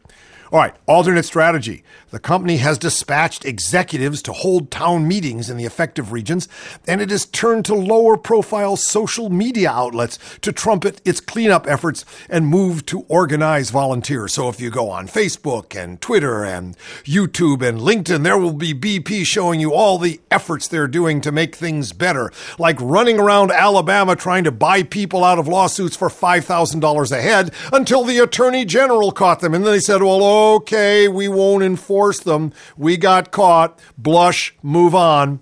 All 0.52 0.60
right, 0.60 0.76
alternate 0.86 1.24
strategy. 1.24 1.84
The 2.10 2.20
company 2.20 2.58
has 2.58 2.78
dispatched 2.78 3.44
executives 3.44 4.22
to 4.22 4.32
hold 4.32 4.72
town 4.72 5.06
meetings 5.06 5.50
in 5.50 5.58
the 5.58 5.66
affected 5.66 6.08
regions, 6.08 6.48
and 6.88 7.02
it 7.02 7.10
has 7.10 7.26
turned 7.26 7.66
to 7.66 7.76
lower 7.76 8.16
profile 8.16 8.78
social 8.78 9.30
media 9.30 9.70
outlets 9.70 10.18
to 10.42 10.54
trumpet 10.54 11.02
its 11.04 11.20
cleanup 11.20 11.68
efforts 11.68 12.06
and 12.30 12.48
move 12.48 12.86
to 12.86 13.02
organize 13.10 13.72
volunteers. 13.72 14.34
So 14.34 14.48
if 14.48 14.62
you 14.62 14.70
go 14.70 14.90
on 14.90 15.08
Facebook 15.08 15.76
and 15.76 16.00
Twitter 16.00 16.46
and 16.46 16.78
YouTube 17.04 17.62
and 17.62 17.80
LinkedIn, 17.80 18.24
there 18.24 18.38
will 18.38 18.54
be 18.54 18.74
BP 18.74 19.26
showing 19.26 19.60
you 19.60 19.74
all 19.74 19.98
the 19.98 20.22
efforts 20.32 20.70
they're 20.70 20.88
doing 20.88 21.20
to 21.22 21.32
make 21.34 21.58
things 21.58 21.92
better, 21.92 22.32
like 22.58 22.80
running 22.80 23.20
around 23.20 23.52
Alabama 23.52 24.16
trying 24.16 24.46
to 24.46 24.52
buy 24.52 24.82
people 24.82 25.26
out 25.26 25.40
of 25.40 25.48
lawsuits 25.50 25.98
for 25.98 26.08
$5,000 26.08 27.12
a 27.12 27.22
head 27.22 27.54
until 27.74 28.06
the 28.06 28.20
attorney 28.20 28.64
general 28.64 29.12
caught 29.12 29.42
them. 29.42 29.54
And 29.54 29.66
then 29.66 29.74
they 29.74 29.80
said, 29.80 30.02
well, 30.02 30.37
okay, 30.56 31.08
we 31.08 31.28
won't 31.28 31.64
enforce 31.64 32.20
them. 32.20 32.54
We 32.78 32.98
got 32.98 33.32
caught. 33.32 33.80
Blush, 33.98 34.56
move 34.62 34.94
on. 34.96 35.40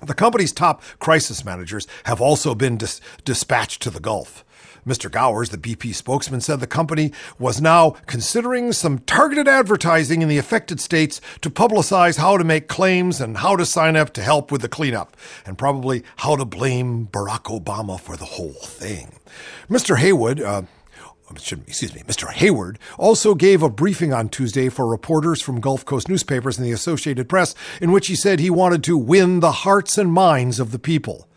The 0.00 0.14
company's 0.14 0.52
top 0.52 0.82
crisis 1.00 1.44
managers 1.44 1.86
have 2.04 2.20
also 2.20 2.54
been 2.54 2.76
dis- 2.76 3.00
dispatched 3.24 3.82
to 3.82 3.90
the 3.90 4.00
Gulf. 4.00 4.44
Mr. 4.86 5.10
Gowers, 5.10 5.50
the 5.50 5.58
BP 5.58 5.94
spokesman, 5.94 6.40
said 6.40 6.60
the 6.60 6.66
company 6.66 7.12
was 7.38 7.60
now 7.60 7.90
considering 8.06 8.72
some 8.72 9.00
targeted 9.00 9.46
advertising 9.46 10.22
in 10.22 10.28
the 10.28 10.38
affected 10.38 10.80
states 10.80 11.20
to 11.42 11.50
publicize 11.50 12.16
how 12.16 12.38
to 12.38 12.44
make 12.44 12.68
claims 12.68 13.20
and 13.20 13.38
how 13.38 13.54
to 13.54 13.66
sign 13.66 13.96
up 13.96 14.14
to 14.14 14.22
help 14.22 14.50
with 14.50 14.62
the 14.62 14.68
cleanup, 14.68 15.16
and 15.44 15.58
probably 15.58 16.02
how 16.18 16.36
to 16.36 16.44
blame 16.44 17.06
Barack 17.08 17.44
Obama 17.44 18.00
for 18.00 18.16
the 18.16 18.24
whole 18.24 18.52
thing. 18.52 19.18
Mr. 19.68 19.98
Haywood, 19.98 20.40
uh, 20.40 20.62
excuse 21.30 21.94
me, 21.94 22.02
Mr. 22.02 22.30
Hayward 22.32 22.78
also 22.98 23.34
gave 23.34 23.62
a 23.62 23.70
briefing 23.70 24.12
on 24.12 24.28
Tuesday 24.28 24.68
for 24.68 24.86
reporters 24.86 25.42
from 25.42 25.60
Gulf 25.60 25.84
Coast 25.84 26.08
newspapers 26.08 26.58
and 26.58 26.66
the 26.66 26.72
Associated 26.72 27.28
Press, 27.28 27.54
in 27.80 27.92
which 27.92 28.06
he 28.06 28.16
said 28.16 28.40
he 28.40 28.50
wanted 28.50 28.82
to 28.84 28.96
win 28.96 29.40
the 29.40 29.52
hearts 29.52 29.98
and 29.98 30.12
minds 30.12 30.58
of 30.58 30.72
the 30.72 30.78
people. 30.78 31.28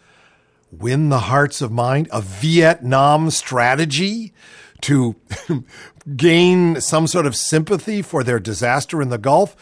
Win 0.71 1.10
the 1.10 1.19
hearts 1.19 1.62
of 1.62 1.71
mind? 1.71 2.07
A 2.12 2.21
Vietnam 2.21 3.29
strategy 3.29 4.33
to 4.81 5.15
gain 6.15 6.79
some 6.79 7.07
sort 7.07 7.25
of 7.25 7.36
sympathy 7.36 8.01
for 8.01 8.24
their 8.24 8.39
disaster 8.39 9.01
in 9.01 9.10
the 9.10 9.17
Gulf? 9.17 9.55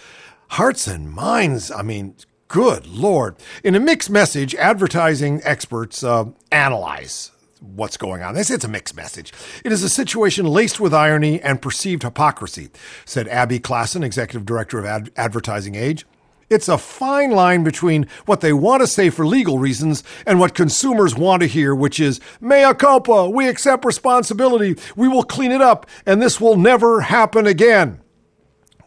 Hearts 0.51 0.88
and 0.88 1.12
minds, 1.12 1.71
I 1.71 1.81
mean, 1.81 2.15
good 2.48 2.86
Lord. 2.86 3.36
In 3.63 3.75
a 3.75 3.79
mixed 3.79 4.09
message, 4.09 4.53
advertising 4.55 5.41
experts 5.43 6.03
uh, 6.03 6.25
analyze 6.51 7.31
what's 7.60 7.98
going 7.98 8.22
on. 8.24 8.34
They 8.34 8.44
say 8.44 8.56
it's 8.56 8.66
a 8.66 8.70
mixed 8.70 8.96
message. 8.96 9.34
It 9.63 9.72
is 9.72 9.84
a 9.84 9.89
situation 9.89 10.46
laced 10.46 10.80
with 10.80 10.94
irony 10.94 11.42
and 11.42 11.62
perceived 11.62 12.04
hypocrisy, 12.04 12.70
said 13.06 13.28
Abbey 13.28 13.60
Klaassen, 13.60 14.04
executive 14.04 14.46
director 14.46 14.80
of 14.80 14.86
Ad- 14.86 15.12
Advertising 15.16 15.75
Age. 15.75 16.06
It's 16.50 16.68
a 16.68 16.80
fine 16.80 17.30
line 17.30 17.63
between 17.63 18.08
what 18.25 18.42
they 18.42 18.54
want 18.54 18.82
to 18.82 18.88
say 18.88 19.12
for 19.12 19.25
legal 19.25 19.60
reasons 19.60 20.04
and 20.25 20.39
what 20.39 20.56
consumers 20.56 21.16
want 21.16 21.42
to 21.42 21.48
hear, 21.48 21.75
which 21.75 22.00
is 22.00 22.20
mea 22.42 22.74
culpa, 22.74 23.30
we 23.30 23.48
accept 23.48 23.86
responsibility, 23.86 24.75
we 24.96 25.08
will 25.08 25.24
clean 25.24 25.51
it 25.51 25.62
up, 25.62 25.86
and 26.08 26.20
this 26.22 26.42
will 26.42 26.58
never 26.58 27.01
happen 27.01 27.46
again. 27.46 28.00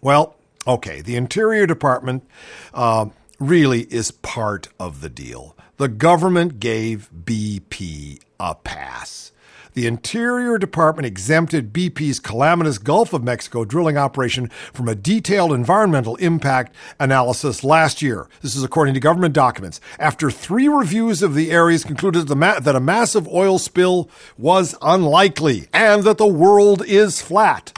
Well, 0.01 0.37
Okay, 0.67 1.01
the 1.01 1.17
Interior 1.17 1.67
Department 1.67 2.25
uh, 2.73 3.07
really 3.41 3.83
is 3.83 4.13
part 4.13 4.69
of 4.79 5.01
the 5.01 5.09
deal. 5.09 5.57
The 5.83 5.89
government 5.89 6.61
gave 6.61 7.11
BP 7.25 8.21
a 8.39 8.55
pass. 8.55 9.33
The 9.75 9.89
Interior 9.89 10.57
Department 10.57 11.07
exempted 11.07 11.73
BP's 11.73 12.21
calamitous 12.21 12.79
Gulf 12.79 13.13
of 13.13 13.25
Mexico 13.25 13.65
drilling 13.65 13.99
operation 13.99 14.47
from 14.73 14.87
a 14.87 14.95
detailed 14.95 15.53
environmental 15.53 16.15
impact 16.17 16.73
analysis 17.01 17.65
last 17.65 18.01
year. 18.01 18.29
This 18.43 18.55
is 18.55 18.63
according 18.63 18.95
to 18.95 19.01
government 19.01 19.35
documents. 19.35 19.81
After 19.99 20.31
three 20.31 20.69
reviews 20.69 21.21
of 21.21 21.35
the 21.35 21.51
areas 21.51 21.83
concluded 21.83 22.29
that 22.29 22.77
a 22.77 22.81
massive 22.81 23.27
oil 23.27 23.59
spill 23.59 24.09
was 24.39 24.77
unlikely 24.83 25.67
and 25.73 26.05
that 26.05 26.19
the 26.19 26.29
world 26.29 26.85
is 26.87 27.21
flat. 27.21 27.77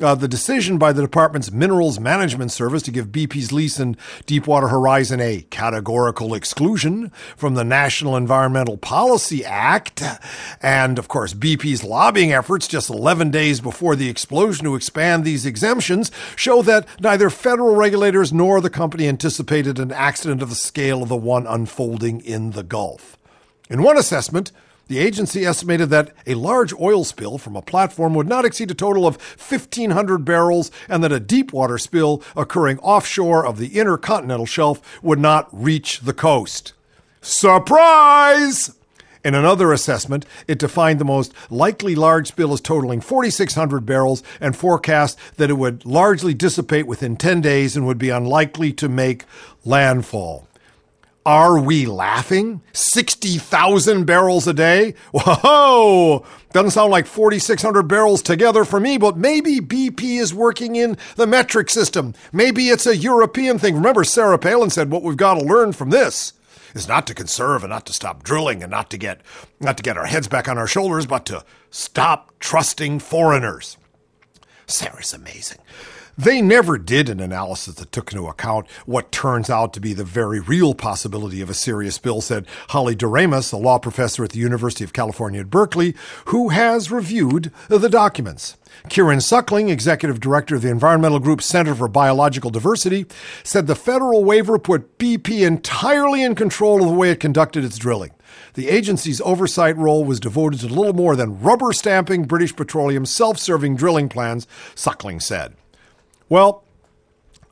Uh, 0.00 0.14
the 0.14 0.28
decision 0.28 0.78
by 0.78 0.94
the 0.94 1.02
department's 1.02 1.52
Minerals 1.52 2.00
Management 2.00 2.50
Service 2.50 2.82
to 2.84 2.90
give 2.90 3.08
BP's 3.08 3.52
lease 3.52 3.78
in 3.78 3.98
Deepwater 4.24 4.68
Horizon 4.68 5.20
a 5.20 5.42
categorical 5.50 6.32
exclusion 6.32 7.10
from 7.36 7.54
the 7.54 7.64
National 7.64 8.16
Environmental 8.16 8.78
Policy 8.78 9.44
Act, 9.44 10.02
and 10.62 10.98
of 10.98 11.08
course 11.08 11.34
BP's 11.34 11.84
lobbying 11.84 12.32
efforts 12.32 12.66
just 12.66 12.88
11 12.88 13.30
days 13.30 13.60
before 13.60 13.94
the 13.94 14.08
explosion 14.08 14.64
to 14.64 14.74
expand 14.74 15.22
these 15.22 15.44
exemptions 15.44 16.10
show 16.34 16.62
that 16.62 16.86
neither 17.00 17.28
federal 17.28 17.74
regulators 17.74 18.32
nor 18.32 18.62
the 18.62 18.70
company 18.70 19.06
anticipated 19.06 19.78
an 19.78 19.92
accident 19.92 20.40
of 20.40 20.48
the 20.48 20.54
scale 20.54 21.02
of 21.02 21.10
the 21.10 21.16
one 21.16 21.46
unfolding 21.46 22.20
in 22.22 22.52
the 22.52 22.62
Gulf. 22.62 23.18
In 23.68 23.82
one 23.82 23.98
assessment, 23.98 24.50
the 24.90 24.98
agency 24.98 25.46
estimated 25.46 25.88
that 25.88 26.12
a 26.26 26.34
large 26.34 26.74
oil 26.74 27.04
spill 27.04 27.38
from 27.38 27.54
a 27.54 27.62
platform 27.62 28.12
would 28.12 28.26
not 28.26 28.44
exceed 28.44 28.72
a 28.72 28.74
total 28.74 29.06
of 29.06 29.22
1,500 29.38 30.24
barrels 30.24 30.72
and 30.88 31.04
that 31.04 31.12
a 31.12 31.20
deep 31.20 31.52
water 31.52 31.78
spill 31.78 32.24
occurring 32.36 32.76
offshore 32.80 33.46
of 33.46 33.58
the 33.58 33.78
intercontinental 33.78 34.46
shelf 34.46 35.00
would 35.00 35.20
not 35.20 35.48
reach 35.52 36.00
the 36.00 36.12
coast. 36.12 36.72
Surprise! 37.22 38.72
In 39.24 39.36
another 39.36 39.72
assessment, 39.72 40.26
it 40.48 40.58
defined 40.58 40.98
the 40.98 41.04
most 41.04 41.32
likely 41.50 41.94
large 41.94 42.26
spill 42.26 42.52
as 42.52 42.60
totaling 42.60 43.00
4,600 43.00 43.86
barrels 43.86 44.24
and 44.40 44.56
forecast 44.56 45.16
that 45.36 45.50
it 45.50 45.54
would 45.54 45.86
largely 45.86 46.34
dissipate 46.34 46.88
within 46.88 47.16
10 47.16 47.40
days 47.40 47.76
and 47.76 47.86
would 47.86 47.98
be 47.98 48.10
unlikely 48.10 48.72
to 48.72 48.88
make 48.88 49.24
landfall. 49.64 50.48
Are 51.30 51.60
we 51.60 51.86
laughing? 51.86 52.60
60,000 52.72 54.04
barrels 54.04 54.48
a 54.48 54.52
day? 54.52 54.94
Whoa! 55.12 56.26
Doesn't 56.52 56.72
sound 56.72 56.90
like 56.90 57.06
4,600 57.06 57.84
barrels 57.84 58.20
together 58.20 58.64
for 58.64 58.80
me, 58.80 58.98
but 58.98 59.16
maybe 59.16 59.60
BP 59.60 60.18
is 60.18 60.34
working 60.34 60.74
in 60.74 60.98
the 61.14 61.28
metric 61.28 61.70
system. 61.70 62.14
Maybe 62.32 62.68
it's 62.68 62.84
a 62.84 62.96
European 62.96 63.60
thing. 63.60 63.76
Remember, 63.76 64.02
Sarah 64.02 64.40
Palin 64.40 64.70
said 64.70 64.90
what 64.90 65.04
we've 65.04 65.16
got 65.16 65.34
to 65.34 65.44
learn 65.44 65.72
from 65.72 65.90
this 65.90 66.32
is 66.74 66.88
not 66.88 67.06
to 67.06 67.14
conserve 67.14 67.62
and 67.62 67.70
not 67.70 67.86
to 67.86 67.92
stop 67.92 68.24
drilling 68.24 68.60
and 68.60 68.72
not 68.72 68.90
to 68.90 68.98
get 68.98 69.20
not 69.60 69.76
to 69.76 69.84
get 69.84 69.96
our 69.96 70.06
heads 70.06 70.26
back 70.26 70.48
on 70.48 70.58
our 70.58 70.66
shoulders, 70.66 71.06
but 71.06 71.26
to 71.26 71.44
stop 71.70 72.32
trusting 72.40 72.98
foreigners. 72.98 73.76
Sarah's 74.66 75.14
amazing. 75.14 75.58
They 76.18 76.42
never 76.42 76.76
did 76.78 77.08
an 77.08 77.20
analysis 77.20 77.76
that 77.76 77.92
took 77.92 78.12
into 78.12 78.26
account 78.26 78.68
what 78.86 79.12
turns 79.12 79.48
out 79.48 79.72
to 79.74 79.80
be 79.80 79.92
the 79.94 80.04
very 80.04 80.40
real 80.40 80.74
possibility 80.74 81.40
of 81.40 81.50
a 81.50 81.54
serious 81.54 81.94
spill, 81.94 82.20
said 82.20 82.46
Holly 82.68 82.94
Doremus, 82.94 83.52
a 83.52 83.56
law 83.56 83.78
professor 83.78 84.24
at 84.24 84.30
the 84.30 84.38
University 84.38 84.84
of 84.84 84.92
California 84.92 85.40
at 85.40 85.50
Berkeley, 85.50 85.94
who 86.26 86.50
has 86.50 86.90
reviewed 86.90 87.52
the 87.68 87.88
documents. 87.88 88.56
Kieran 88.88 89.20
Suckling, 89.20 89.68
executive 89.68 90.20
director 90.20 90.56
of 90.56 90.62
the 90.62 90.70
environmental 90.70 91.18
group 91.18 91.42
Center 91.42 91.74
for 91.74 91.88
Biological 91.88 92.50
Diversity, 92.50 93.06
said 93.42 93.66
the 93.66 93.74
federal 93.74 94.24
waiver 94.24 94.58
put 94.58 94.98
BP 94.98 95.46
entirely 95.46 96.22
in 96.22 96.34
control 96.34 96.82
of 96.82 96.88
the 96.88 96.94
way 96.94 97.10
it 97.10 97.20
conducted 97.20 97.64
its 97.64 97.78
drilling. 97.78 98.12
The 98.54 98.68
agency's 98.68 99.20
oversight 99.20 99.76
role 99.76 100.04
was 100.04 100.20
devoted 100.20 100.60
to 100.60 100.66
little 100.66 100.92
more 100.92 101.16
than 101.16 101.40
rubber 101.40 101.72
stamping 101.72 102.24
British 102.24 102.54
Petroleum's 102.54 103.10
self 103.10 103.38
serving 103.38 103.76
drilling 103.76 104.08
plans, 104.08 104.46
Suckling 104.74 105.20
said. 105.20 105.54
Well, 106.30 106.62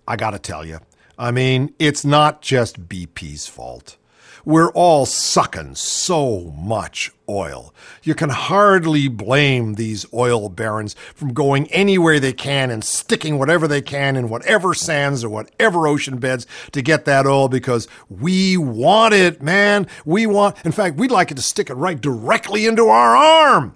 I 0.06 0.14
got 0.14 0.30
to 0.30 0.38
tell 0.38 0.64
you, 0.64 0.78
I 1.18 1.32
mean, 1.32 1.74
it's 1.80 2.04
not 2.04 2.40
just 2.40 2.88
BP's 2.88 3.48
fault. 3.48 3.96
We're 4.44 4.70
all 4.70 5.04
sucking 5.04 5.74
so 5.74 6.54
much 6.56 7.10
oil. 7.28 7.74
You 8.04 8.14
can 8.14 8.30
hardly 8.30 9.08
blame 9.08 9.74
these 9.74 10.06
oil 10.14 10.48
barons 10.48 10.94
from 11.16 11.34
going 11.34 11.66
anywhere 11.72 12.20
they 12.20 12.32
can 12.32 12.70
and 12.70 12.84
sticking 12.84 13.36
whatever 13.36 13.66
they 13.66 13.82
can 13.82 14.14
in 14.14 14.28
whatever 14.28 14.74
sands 14.74 15.24
or 15.24 15.28
whatever 15.28 15.88
ocean 15.88 16.18
beds 16.18 16.46
to 16.70 16.80
get 16.80 17.04
that 17.04 17.26
oil 17.26 17.48
because 17.48 17.88
we 18.08 18.56
want 18.56 19.12
it, 19.12 19.42
man. 19.42 19.88
We 20.06 20.26
want, 20.26 20.56
in 20.64 20.70
fact, 20.70 20.96
we'd 20.96 21.10
like 21.10 21.32
it 21.32 21.36
to 21.36 21.42
stick 21.42 21.68
it 21.68 21.74
right 21.74 22.00
directly 22.00 22.64
into 22.64 22.86
our 22.86 23.16
arm. 23.16 23.74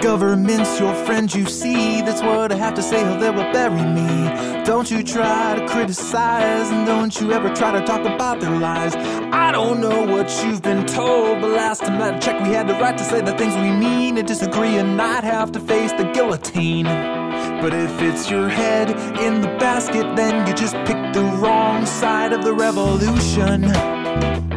Government's 0.00 0.80
your 0.80 0.94
friend, 1.04 1.32
you 1.32 1.46
see. 1.46 2.02
That's 2.02 2.22
what 2.22 2.52
I 2.52 2.56
have 2.56 2.74
to 2.74 2.82
say, 2.82 3.02
or 3.02 3.18
they 3.18 3.30
will 3.30 3.52
bury 3.52 3.82
me. 3.82 4.64
Don't 4.64 4.90
you 4.90 5.02
try 5.02 5.58
to 5.58 5.66
criticize, 5.68 6.70
and 6.70 6.86
don't 6.86 7.20
you 7.20 7.32
ever 7.32 7.54
try 7.54 7.72
to 7.72 7.84
talk 7.84 8.00
about 8.06 8.40
their 8.40 8.56
lies. 8.58 8.94
I 9.32 9.52
don't 9.52 9.80
know 9.80 10.04
what 10.04 10.28
you've 10.44 10.62
been 10.62 10.86
told, 10.86 11.40
but 11.40 11.50
last 11.50 11.82
time 11.82 12.00
I 12.00 12.18
checked, 12.18 12.42
we 12.42 12.54
had 12.54 12.68
the 12.68 12.74
right 12.74 12.96
to 12.96 13.04
say 13.04 13.20
the 13.20 13.36
things 13.36 13.54
we 13.56 13.70
mean 13.70 14.16
and 14.18 14.26
disagree 14.26 14.76
and 14.76 14.96
not 14.96 15.24
have 15.24 15.52
to 15.52 15.60
face 15.60 15.92
the 15.92 16.04
guillotine. 16.04 16.84
But 16.84 17.74
if 17.74 18.00
it's 18.00 18.30
your 18.30 18.48
head 18.48 18.90
in 19.20 19.40
the 19.40 19.48
basket, 19.58 20.16
then 20.16 20.46
you 20.46 20.54
just 20.54 20.74
picked 20.86 21.14
the 21.14 21.24
wrong 21.42 21.84
side 21.84 22.32
of 22.32 22.42
the 22.42 22.54
revolution. 22.54 24.49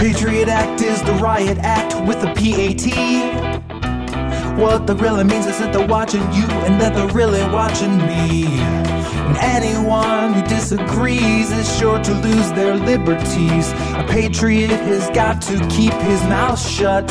Patriot 0.00 0.48
Act 0.48 0.80
is 0.80 1.02
the 1.02 1.12
riot 1.16 1.58
act 1.58 1.94
with 2.08 2.16
a 2.24 2.32
PAT. 2.32 2.88
What 4.58 4.86
the 4.86 4.94
really 4.94 5.24
means 5.24 5.44
is 5.44 5.58
that 5.58 5.74
they're 5.74 5.86
watching 5.86 6.22
you 6.32 6.48
and 6.64 6.80
that 6.80 6.94
they're 6.94 7.12
really 7.12 7.42
watching 7.52 7.98
me. 7.98 8.46
And 8.46 9.36
anyone 9.36 10.32
who 10.32 10.40
disagrees 10.48 11.52
is 11.52 11.76
sure 11.76 12.02
to 12.02 12.14
lose 12.14 12.50
their 12.52 12.76
liberties. 12.76 13.72
A 13.92 14.06
patriot 14.08 14.70
has 14.70 15.10
got 15.10 15.42
to 15.42 15.58
keep 15.68 15.92
his 15.92 16.22
mouth 16.22 16.58
shut. 16.58 17.08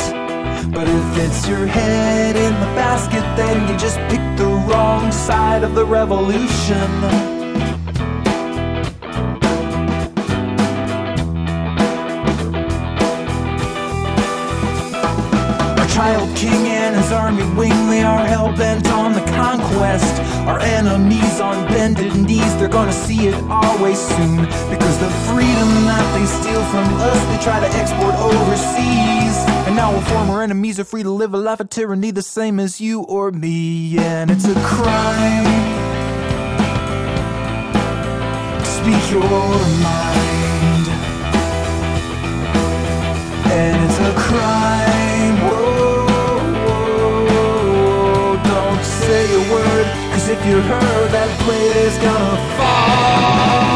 But 0.74 0.88
if 0.90 1.18
it's 1.20 1.48
your 1.48 1.68
head 1.68 2.36
in 2.36 2.54
the 2.60 2.74
basket, 2.74 3.22
then 3.38 3.72
you 3.72 3.78
just 3.78 3.98
picked 4.10 4.38
the 4.40 4.48
wrong 4.68 5.12
side 5.12 5.64
of 5.64 5.76
the 5.76 5.86
revolution. 5.86 7.29
Child 16.00 16.34
king 16.34 16.66
and 16.68 16.96
his 16.96 17.12
army 17.12 17.44
wing, 17.58 17.90
they 17.90 18.02
are 18.02 18.26
hell 18.26 18.56
bent 18.56 18.88
on 18.88 19.12
the 19.12 19.26
conquest. 19.44 20.16
Our 20.48 20.58
enemies 20.62 21.42
on 21.42 21.68
bended 21.68 22.16
knees, 22.16 22.56
they're 22.58 22.70
gonna 22.70 22.94
see 22.94 23.28
it 23.28 23.36
way 23.82 23.96
soon. 23.96 24.38
Because 24.74 24.98
the 25.06 25.12
freedom 25.28 25.70
that 25.90 26.06
they 26.16 26.26
steal 26.26 26.64
from 26.72 26.88
us, 27.10 27.20
they 27.30 27.44
try 27.44 27.60
to 27.60 27.70
export 27.82 28.16
overseas. 28.16 29.36
And 29.68 29.76
now 29.76 29.94
our 29.94 30.02
former 30.04 30.42
enemies 30.42 30.80
are 30.80 30.86
free 30.86 31.04
to 31.04 31.12
live 31.12 31.34
a 31.34 31.38
life 31.38 31.60
of 31.60 31.70
tyranny 31.70 32.12
the 32.12 32.22
same 32.22 32.62
as 32.62 32.80
you 32.80 33.02
or 33.02 33.32
me. 33.34 33.98
And 34.00 34.32
it's 34.32 34.46
a 34.46 34.56
crime 34.74 35.48
to 38.64 38.70
speak 38.80 39.04
your 39.12 39.30
mind. 39.88 40.88
And 43.52 43.76
it's 43.84 44.00
a 44.00 44.14
crime. 44.18 44.89
If 50.30 50.46
you 50.46 50.62
heard 50.62 51.10
that 51.10 51.40
plate 51.40 51.76
is 51.76 51.98
gonna 51.98 52.38
fall. 52.56 53.69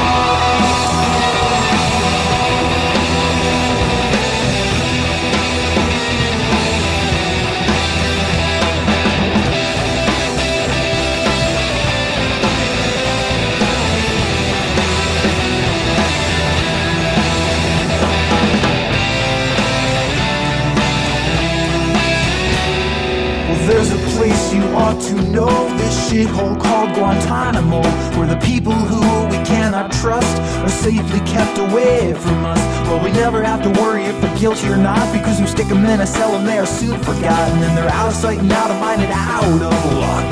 Ought 24.76 25.00
to 25.02 25.14
know, 25.32 25.50
this 25.78 26.10
shithole 26.10 26.60
called 26.62 26.94
Guantanamo, 26.96 27.82
where 28.18 28.28
the 28.28 28.40
people 28.46 28.74
who 28.74 29.02
we 29.28 29.44
cannot 29.46 29.92
trust 29.92 30.38
are 30.64 30.70
safely 30.70 31.20
kept 31.22 31.58
away 31.58 32.14
from 32.14 32.46
us. 32.46 32.60
Well, 32.88 33.04
we 33.04 33.12
never 33.12 33.44
have 33.44 33.62
to 33.64 33.82
worry 33.82 34.06
if 34.06 34.20
they're 34.22 34.38
guilty 34.38 34.68
or 34.70 34.78
not, 34.78 35.12
because 35.14 35.40
we 35.40 35.48
stick 35.48 35.68
them 35.68 35.86
in 35.86 36.02
a 36.02 36.08
cell 36.08 36.36
and 36.36 36.48
they 36.48 36.58
are 36.58 36.66
soon 36.66 37.00
forgotten, 37.00 37.64
and 37.64 37.78
they're 37.78 37.90
out 37.90 38.10
of 38.10 38.16
sight 38.16 38.40
and 38.40 38.52
out 38.52 38.72
of 38.72 38.80
mind 38.80 39.02
and 39.02 39.14
out 39.14 39.44
of 39.46 39.86
luck. 39.98 40.32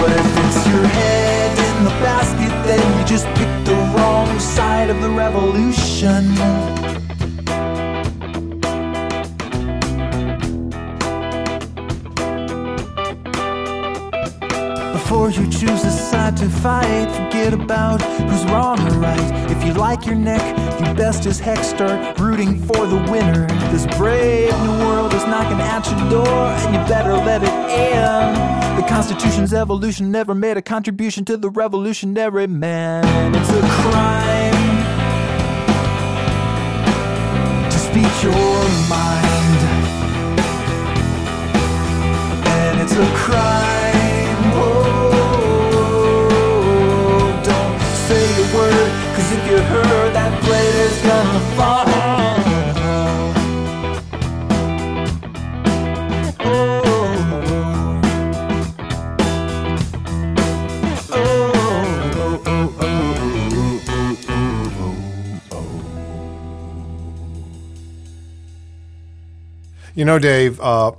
But 0.00 0.10
if 0.12 0.26
it's 0.44 0.66
your 0.68 0.86
head 0.86 1.58
in 1.58 1.84
the 1.84 1.94
basket, 2.02 2.52
then 2.66 2.98
you 2.98 3.04
just 3.06 3.26
picked 3.38 3.64
the 3.64 3.74
wrong 3.96 4.38
side 4.38 4.90
of 4.90 5.00
the 5.00 5.10
revolution. 5.10 6.34
Before 15.14 15.30
you 15.30 15.48
choose 15.48 15.84
a 15.84 15.92
side 15.92 16.36
to 16.38 16.50
fight, 16.50 17.08
forget 17.08 17.52
about 17.54 18.02
who's 18.02 18.44
wrong 18.46 18.80
or 18.80 18.98
right. 18.98 19.48
If 19.48 19.64
you 19.64 19.72
like 19.72 20.06
your 20.06 20.16
neck, 20.16 20.42
you 20.80 20.92
best 20.94 21.24
as 21.24 21.38
heck 21.38 21.62
start 21.62 22.18
rooting 22.18 22.58
for 22.58 22.84
the 22.84 22.96
winner. 23.08 23.46
This 23.70 23.86
brave 23.96 24.50
new 24.64 24.76
world 24.84 25.14
is 25.14 25.24
knocking 25.26 25.60
at 25.60 25.86
your 25.88 26.10
door, 26.10 26.26
and 26.26 26.74
you 26.74 26.80
better 26.88 27.12
let 27.12 27.44
it 27.44 27.48
in. 27.48 28.34
The 28.76 28.88
Constitution's 28.88 29.54
evolution 29.54 30.10
never 30.10 30.34
made 30.34 30.56
a 30.56 30.62
contribution 30.62 31.24
to 31.26 31.36
the 31.36 31.48
revolutionary 31.48 32.48
man. 32.48 33.36
It's 33.36 33.50
a 33.50 33.60
crime 33.62 34.52
to 37.70 37.78
speak 37.78 38.22
your 38.24 38.32
mind. 38.90 39.62
And 42.48 42.80
it's 42.80 42.96
a 42.96 43.14
crime. 43.14 44.03
You 49.54 49.62
heard 49.62 50.12
that 50.12 50.32
is 50.48 51.02
gonna 51.02 51.40
fall. 51.56 51.84
You 69.96 70.04
know, 70.04 70.18
Dave, 70.18 70.60
uh, 70.60 70.90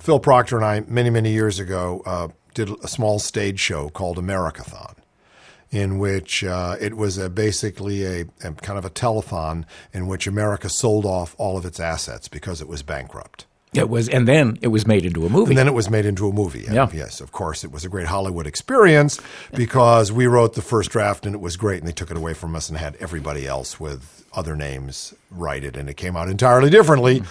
Phil 0.00 0.18
Proctor 0.18 0.56
and 0.56 0.64
I, 0.64 0.80
many, 0.88 1.08
many 1.08 1.30
years 1.30 1.60
ago, 1.60 2.02
uh, 2.04 2.28
did 2.54 2.70
a 2.82 2.88
small 2.88 3.20
stage 3.20 3.60
show 3.60 3.90
called 3.90 4.18
Americathon, 4.18 4.89
in 5.70 5.98
which 5.98 6.42
uh, 6.44 6.76
it 6.80 6.96
was 6.96 7.18
a, 7.18 7.30
basically 7.30 8.04
a, 8.04 8.20
a 8.42 8.52
kind 8.52 8.78
of 8.78 8.84
a 8.84 8.90
telethon 8.90 9.64
in 9.92 10.06
which 10.06 10.26
America 10.26 10.68
sold 10.68 11.06
off 11.06 11.34
all 11.38 11.56
of 11.56 11.64
its 11.64 11.78
assets 11.78 12.28
because 12.28 12.60
it 12.60 12.68
was 12.68 12.82
bankrupt. 12.82 13.46
It 13.72 13.88
was, 13.88 14.08
and 14.08 14.26
then 14.26 14.58
it 14.62 14.68
was 14.68 14.84
made 14.86 15.04
into 15.06 15.24
a 15.26 15.28
movie. 15.28 15.52
And 15.52 15.58
then 15.58 15.68
it 15.68 15.74
was 15.74 15.88
made 15.88 16.04
into 16.04 16.26
a 16.28 16.32
movie. 16.32 16.66
And 16.66 16.74
Yeah. 16.74 16.88
Yes, 16.92 17.20
of 17.20 17.30
course, 17.30 17.62
it 17.62 17.70
was 17.70 17.84
a 17.84 17.88
great 17.88 18.08
Hollywood 18.08 18.46
experience 18.46 19.20
because 19.54 20.10
we 20.10 20.26
wrote 20.26 20.54
the 20.54 20.62
first 20.62 20.90
draft 20.90 21.24
and 21.24 21.34
it 21.36 21.40
was 21.40 21.56
great, 21.56 21.78
and 21.78 21.86
they 21.86 21.92
took 21.92 22.10
it 22.10 22.16
away 22.16 22.34
from 22.34 22.56
us 22.56 22.68
and 22.68 22.78
had 22.78 22.96
everybody 22.98 23.46
else 23.46 23.78
with 23.78 24.24
other 24.32 24.54
names 24.56 25.12
write 25.30 25.64
it, 25.64 25.76
and 25.76 25.88
it 25.88 25.96
came 25.96 26.16
out 26.16 26.28
entirely 26.28 26.70
differently. 26.70 27.22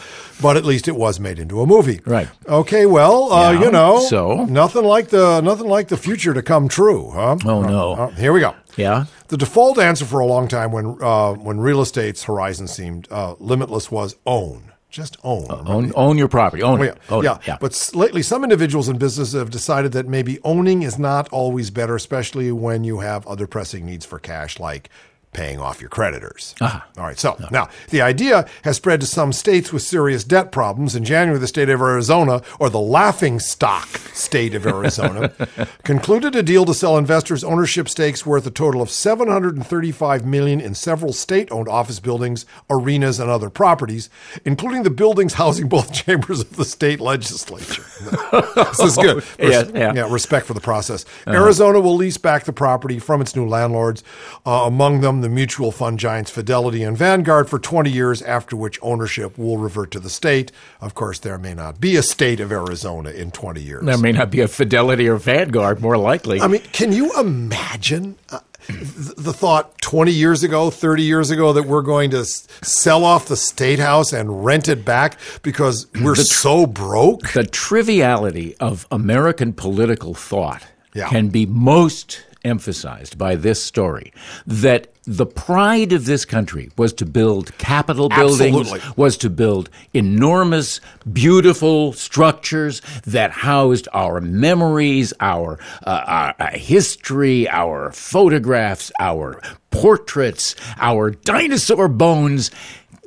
But 0.41 0.55
at 0.57 0.63
least 0.65 0.87
it 0.87 0.95
was 0.95 1.19
made 1.19 1.39
into 1.39 1.61
a 1.61 1.65
movie. 1.65 1.99
Right. 2.05 2.29
Okay. 2.47 2.85
Well, 2.85 3.31
uh, 3.33 3.51
Yeah, 3.51 3.61
you 3.65 3.71
know, 3.71 3.99
so? 3.99 4.45
nothing 4.45 4.83
like 4.85 5.09
the 5.09 5.41
nothing 5.41 5.67
like 5.67 5.89
the 5.89 5.97
future 5.97 6.33
to 6.33 6.41
come 6.41 6.67
true, 6.69 7.11
huh? 7.11 7.37
Oh, 7.45 7.61
no. 7.61 7.91
Uh, 7.93 7.95
uh, 7.95 8.09
here 8.11 8.31
we 8.31 8.39
go. 8.39 8.55
Yeah. 8.77 9.05
The 9.27 9.37
default 9.37 9.77
answer 9.77 10.05
for 10.05 10.19
a 10.21 10.25
long 10.25 10.47
time 10.47 10.71
when 10.71 10.97
uh, 11.01 11.33
when 11.33 11.59
real 11.59 11.81
estate's 11.81 12.23
horizon 12.23 12.67
seemed 12.67 13.07
uh, 13.11 13.35
limitless 13.39 13.91
was 13.91 14.15
own. 14.25 14.71
Just 14.89 15.17
own. 15.23 15.45
Uh, 15.49 15.63
own, 15.67 15.91
own 15.95 16.17
your 16.17 16.27
property. 16.27 16.63
Own 16.63 16.79
Oh, 16.79 16.83
it. 16.83 16.97
yeah. 17.09 17.15
Own 17.15 17.23
yeah. 17.23 17.35
it. 17.35 17.47
Yeah. 17.47 17.57
But 17.61 17.91
lately, 17.93 18.23
some 18.23 18.43
individuals 18.43 18.87
and 18.87 18.97
businesses 18.97 19.33
have 19.39 19.51
decided 19.51 19.91
that 19.91 20.07
maybe 20.07 20.39
owning 20.43 20.81
is 20.81 20.97
not 20.97 21.29
always 21.29 21.69
better, 21.69 21.95
especially 21.95 22.51
when 22.51 22.83
you 22.83 22.99
have 22.99 23.25
other 23.27 23.45
pressing 23.45 23.85
needs 23.85 24.03
for 24.05 24.17
cash, 24.17 24.59
like 24.59 24.89
paying 25.33 25.59
off 25.59 25.79
your 25.79 25.89
creditors. 25.89 26.55
Ah. 26.59 26.87
All 26.97 27.03
right. 27.03 27.19
So 27.19 27.37
now 27.51 27.69
the 27.89 28.01
idea 28.01 28.47
has 28.63 28.77
spread 28.77 28.99
to 29.01 29.07
some 29.07 29.31
states 29.31 29.71
with 29.71 29.83
serious 29.83 30.23
debt 30.23 30.51
problems. 30.51 30.95
In 30.95 31.03
January, 31.03 31.39
the 31.39 31.47
state 31.47 31.69
of 31.69 31.81
Arizona, 31.81 32.41
or 32.59 32.69
the 32.69 32.79
laughing 32.79 33.39
stock 33.39 33.87
state 34.13 34.55
of 34.55 34.65
Arizona, 34.65 35.31
concluded 35.83 36.35
a 36.35 36.41
deal 36.41 36.65
to 36.65 36.73
sell 36.73 36.97
investors 36.97 37.43
ownership 37.43 37.87
stakes 37.87 38.25
worth 38.25 38.45
a 38.47 38.51
total 38.51 38.81
of 38.81 38.89
735 38.89 40.25
million 40.25 40.59
in 40.59 40.73
several 40.73 41.13
state-owned 41.13 41.69
office 41.69 41.99
buildings, 41.99 42.45
arenas, 42.69 43.19
and 43.19 43.29
other 43.29 43.49
properties, 43.49 44.09
including 44.45 44.83
the 44.83 44.89
buildings 44.89 45.35
housing 45.35 45.69
both 45.69 45.93
chambers 45.93 46.39
of 46.41 46.55
the 46.55 46.65
state 46.65 46.99
legislature. 46.99 47.83
this 48.55 48.79
is 48.79 48.97
good. 48.97 49.23
Yeah, 49.39 49.63
yeah. 49.73 49.89
Uh-huh. 49.89 50.13
respect 50.13 50.47
for 50.47 50.53
the 50.53 50.61
process. 50.61 51.05
Arizona 51.27 51.79
will 51.79 51.95
lease 51.95 52.17
back 52.17 52.45
the 52.45 52.53
property 52.53 52.97
from 52.99 53.21
its 53.21 53.35
new 53.35 53.47
landlords, 53.47 54.03
uh, 54.45 54.63
among 54.65 55.01
them 55.01 55.18
the 55.21 55.29
mutual 55.29 55.71
fund 55.71 55.99
giants 55.99 56.31
Fidelity 56.31 56.83
and 56.83 56.97
Vanguard, 56.97 57.49
for 57.49 57.59
20 57.59 57.89
years, 57.89 58.21
after 58.21 58.55
which 58.55 58.79
ownership 58.81 59.37
will 59.37 59.57
revert 59.57 59.91
to 59.91 59.99
the 59.99 60.09
state. 60.09 60.51
Of 60.81 60.93
course, 60.95 61.19
there 61.19 61.37
may 61.37 61.53
not 61.53 61.79
be 61.79 61.95
a 61.95 62.03
state 62.03 62.39
of 62.39 62.51
Arizona 62.51 63.09
in 63.11 63.31
20 63.31 63.61
years. 63.61 63.83
There 63.85 63.97
may 63.97 64.11
not 64.11 64.31
be 64.31 64.41
a 64.41 64.47
Fidelity 64.47 65.07
or 65.07 65.17
Vanguard, 65.17 65.81
more 65.81 65.97
likely. 65.97 66.39
I 66.41 66.47
mean, 66.47 66.61
can 66.71 66.91
you 66.91 67.11
imagine 67.19 68.15
uh, 68.29 68.39
the 68.67 69.33
thought 69.33 69.79
20 69.81 70.11
years 70.11 70.43
ago, 70.43 70.69
30 70.69 71.03
years 71.03 71.31
ago 71.31 71.53
that 71.53 71.63
we're 71.63 71.81
going 71.81 72.11
to 72.11 72.23
sell 72.25 73.03
off 73.03 73.27
the 73.27 73.35
state 73.37 73.79
house 73.79 74.13
and 74.13 74.43
rent 74.45 74.67
it 74.67 74.85
back 74.85 75.17
because 75.41 75.87
we're 76.01 76.15
so 76.15 76.65
broke? 76.67 77.31
the 77.33 77.43
triviality 77.45 78.55
of 78.57 78.85
American 78.91 79.53
political 79.53 80.13
thought 80.13 80.63
Yeah. 80.93 81.07
can 81.09 81.29
be 81.29 81.45
most 81.45 82.23
emphasized 82.45 83.17
by 83.17 83.35
this 83.35 83.61
story 83.61 84.13
that 84.47 84.87
the 85.11 85.25
pride 85.25 85.91
of 85.91 86.05
this 86.05 86.23
country 86.23 86.69
was 86.77 86.93
to 86.93 87.03
build 87.05 87.57
capital 87.57 88.09
buildings, 88.09 88.55
Absolutely. 88.59 88.93
was 88.95 89.17
to 89.17 89.29
build 89.31 89.67
enormous, 89.91 90.79
beautiful 91.11 91.93
structures 91.93 92.83
that 93.07 93.31
housed 93.31 93.87
our 93.91 94.21
memories, 94.21 95.11
our, 95.19 95.57
uh, 95.83 96.03
our, 96.05 96.35
uh, 96.39 96.49
history, 96.51 97.49
our 97.49 97.91
photographs, 97.91 98.91
our 98.99 99.41
portraits, 99.71 100.55
our 100.77 101.09
dinosaur 101.09 101.87
bones. 101.87 102.51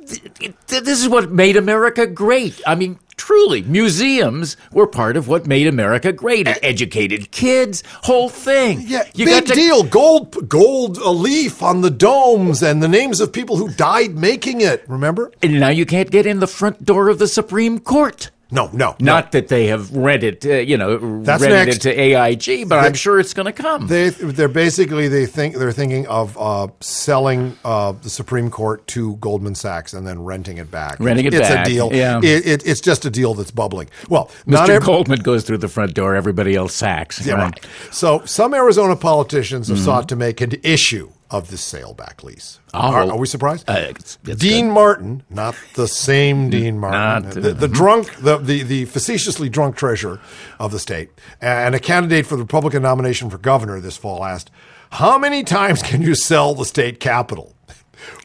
Th- 0.05 0.21
th- 0.67 0.83
This 0.83 1.01
is 1.01 1.07
what 1.07 1.31
made 1.31 1.55
America 1.55 2.05
great. 2.05 2.59
I 2.67 2.75
mean, 2.75 2.99
truly, 3.17 3.61
museums 3.63 4.57
were 4.71 4.87
part 4.87 5.17
of 5.17 5.27
what 5.27 5.47
made 5.47 5.67
America 5.67 6.11
great. 6.11 6.47
It 6.47 6.59
educated 6.63 7.31
kids, 7.31 7.83
whole 8.03 8.29
thing. 8.29 8.81
Yeah, 8.85 9.03
You 9.13 9.25
big 9.25 9.45
got 9.45 9.53
to- 9.53 9.59
deal. 9.59 9.83
Gold, 9.83 10.49
gold 10.49 10.97
a 10.97 11.09
leaf 11.09 11.61
on 11.61 11.81
the 11.81 11.89
domes 11.89 12.61
and 12.63 12.81
the 12.81 12.87
names 12.87 13.19
of 13.21 13.31
people 13.33 13.57
who 13.57 13.69
died 13.69 14.15
making 14.17 14.61
it. 14.61 14.83
Remember? 14.87 15.31
And 15.41 15.59
now 15.59 15.69
you 15.69 15.85
can't 15.85 16.11
get 16.11 16.25
in 16.25 16.39
the 16.39 16.47
front 16.47 16.85
door 16.85 17.09
of 17.09 17.19
the 17.19 17.27
Supreme 17.27 17.79
Court. 17.79 18.31
No, 18.53 18.69
no, 18.71 18.95
Not 18.99 19.31
that 19.31 19.47
they 19.47 19.65
have 19.67 19.91
rented, 19.95 20.45
uh, 20.45 20.53
you 20.57 20.77
know, 20.77 21.21
That's 21.23 21.41
rented 21.41 21.67
next. 21.67 21.75
it 21.77 21.81
to 21.81 21.99
AIG, 21.99 22.69
but 22.69 22.79
They- 22.81 22.87
I'm 22.87 22.93
sure 22.93 23.19
it's 23.19 23.33
going 23.33 23.47
to 23.47 23.51
come. 23.51 23.87
They 23.87 24.09
they're 24.09 24.47
basically 24.47 25.07
they 25.07 25.25
think 25.25 25.55
they're 25.57 25.71
thinking 25.71 26.05
of 26.07 26.37
uh, 26.39 26.67
selling 26.79 27.57
uh, 27.65 27.93
the 28.01 28.09
Supreme 28.11 28.49
Court 28.51 28.85
to 28.89 29.15
Goldman 29.15 29.55
Sachs 29.55 29.93
and 29.93 30.05
then 30.05 30.23
renting 30.23 30.57
it 30.59 30.69
back. 30.69 30.97
Renting 30.99 31.25
it 31.25 31.33
it's 31.33 31.49
back, 31.49 31.65
a 31.65 31.69
deal. 31.69 31.91
yeah. 31.93 32.19
It, 32.23 32.45
it, 32.45 32.65
it's 32.67 32.79
just 32.81 33.05
a 33.05 33.09
deal 33.09 33.33
that's 33.33 33.51
bubbling. 33.51 33.89
Well, 34.09 34.29
Mr. 34.47 34.69
ev- 34.69 34.83
Goldman 34.85 35.19
goes 35.21 35.43
through 35.43 35.57
the 35.57 35.67
front 35.67 35.95
door, 35.95 36.13
everybody 36.15 36.55
else 36.55 36.75
sacks. 36.75 37.25
Yeah, 37.25 37.33
right? 37.35 37.65
So 37.91 38.21
some 38.25 38.53
Arizona 38.53 38.95
politicians 38.95 39.67
have 39.69 39.77
Mhm. 39.79 39.85
sought 39.85 40.09
to 40.09 40.15
make 40.15 40.41
an 40.41 40.53
issue 40.63 41.09
of 41.33 41.49
the 41.49 41.57
sale 41.57 41.93
back 41.93 42.23
lease. 42.23 42.59
Oh, 42.73 42.79
are, 42.79 43.03
are 43.11 43.17
we 43.17 43.25
surprised? 43.27 43.69
uh, 43.69 43.73
it's- 43.73 44.17
it's 44.25 44.39
Dean 44.41 44.69
Martin, 44.69 45.23
not 45.29 45.55
the 45.75 45.87
same 45.87 46.49
Dean 46.49 46.77
Martin, 46.79 47.41
the, 47.41 47.53
the 47.53 47.67
drunk, 47.67 48.15
the, 48.17 48.37
the 48.37 48.63
the 48.63 48.85
facetiously 48.85 49.49
drunk 49.49 49.75
treasurer 49.75 50.19
of 50.59 50.71
the 50.71 50.79
state, 50.79 51.09
and 51.41 51.73
a 51.75 51.79
candidate 51.79 52.25
for 52.25 52.35
the 52.35 52.43
Republican 52.43 52.83
nomination 52.83 53.29
for 53.29 53.37
governor 53.39 53.79
this 53.79 53.97
fall, 53.97 54.23
asked, 54.23 54.51
"How 54.91 55.17
many 55.17 55.43
times 55.43 55.81
can 55.81 56.01
you 56.01 56.15
sell 56.15 56.53
the 56.55 56.65
state 56.65 56.99
capital?" 56.99 57.55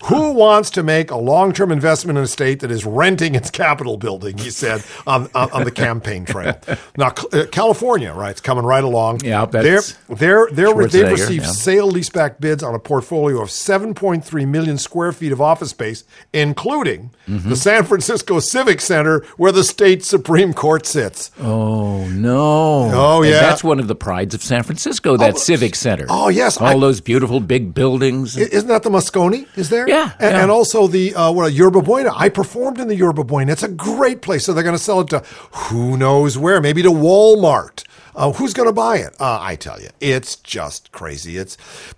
Who 0.05 0.33
wants 0.33 0.71
to 0.71 0.83
make 0.83 1.11
a 1.11 1.17
long 1.17 1.53
term 1.53 1.73
investment 1.73 2.19
in 2.19 2.25
a 2.25 2.29
state 2.29 2.61
that 2.61 2.71
is 2.71 2.85
renting 2.85 3.35
its 3.35 3.51
Capitol 3.51 3.97
building? 3.97 4.39
He 4.39 4.51
said 4.51 4.83
on, 5.07 5.29
on, 5.35 5.51
on 5.53 5.65
the 5.65 5.71
campaign 5.71 6.25
trail. 6.25 6.59
Now, 6.97 7.13
uh, 7.33 7.45
California, 7.53 8.13
right, 8.13 8.31
it's 8.31 8.41
coming 8.41 8.65
right 8.65 8.83
along. 8.83 9.21
Yeah, 9.23 9.45
they're, 9.47 9.83
they're, 10.09 10.49
they're, 10.51 10.75
they've 10.87 11.11
received 11.11 11.45
yeah. 11.45 11.51
sale 11.51 11.91
leaseback 11.91 12.41
bids 12.41 12.63
on 12.63 12.75
a 12.75 12.79
portfolio 12.81 13.41
of 13.41 13.49
7.3 13.51 14.49
million 14.49 14.79
square 14.79 15.13
feet 15.13 15.31
of 15.33 15.41
office 15.41 15.71
space, 15.71 16.05
including 16.33 17.11
Mm-hmm. 17.29 17.51
the 17.51 17.57
San 17.57 17.85
Francisco 17.85 18.41
Civic 18.41 18.81
Center 18.81 19.21
where 19.37 19.53
the 19.53 19.63
state 19.63 20.03
Supreme 20.03 20.55
Court 20.55 20.87
sits. 20.87 21.31
Oh 21.39 22.07
no! 22.09 22.91
Oh, 22.91 23.23
And 23.23 23.31
yeah. 23.31 23.41
that's 23.41 23.63
one 23.63 23.79
of 23.79 23.87
the 23.87 23.95
prides 23.95 24.35
of 24.35 24.43
San 24.43 24.63
Francisco. 24.63 25.19
That 25.19 25.37
Civic 25.39 25.75
Center. 25.75 26.07
Oh, 26.09 26.29
yes, 26.29 26.57
all 26.57 26.67
I- 26.69 26.79
those 26.81 27.03
beautiful 27.03 27.41
big 27.41 27.75
buildings. 27.75 28.35
Isn't 28.39 28.69
that 28.69 28.83
the 28.83 28.89
Moscone? 28.89 29.47
Is 29.69 29.71
there? 29.71 29.87
Yeah, 29.89 30.13
And, 30.19 30.33
yeah. 30.35 30.43
and 30.43 30.51
also 30.51 30.87
the 30.87 31.15
uh, 31.15 31.31
what 31.31 31.53
Yerba 31.53 31.83
Buena. 31.83 32.11
I 32.17 32.31
performed 32.31 32.81
in 32.81 32.89
the 32.89 32.97
Yerba 32.97 33.23
Buena. 33.25 33.53
It's 33.53 33.63
a 33.63 33.69
great 33.69 34.23
place. 34.23 34.47
So 34.47 34.55
they're 34.55 34.65
going 34.65 34.77
to 34.77 34.83
sell 34.83 35.01
it 35.01 35.09
to 35.09 35.19
who 35.69 35.99
knows 35.99 36.39
where? 36.39 36.61
Maybe 36.63 36.83
to 36.83 36.91
Walmart. 36.91 37.85
Uh, 38.17 38.33
who's 38.33 38.55
going 38.55 38.69
to 38.69 38.73
buy 38.73 38.97
it? 38.97 39.15
Uh, 39.21 39.39
I 39.41 39.57
tell 39.57 39.79
you, 39.81 39.91
it's 40.01 40.37
just 40.37 40.91
crazy. 40.91 41.37
It's 41.37 41.57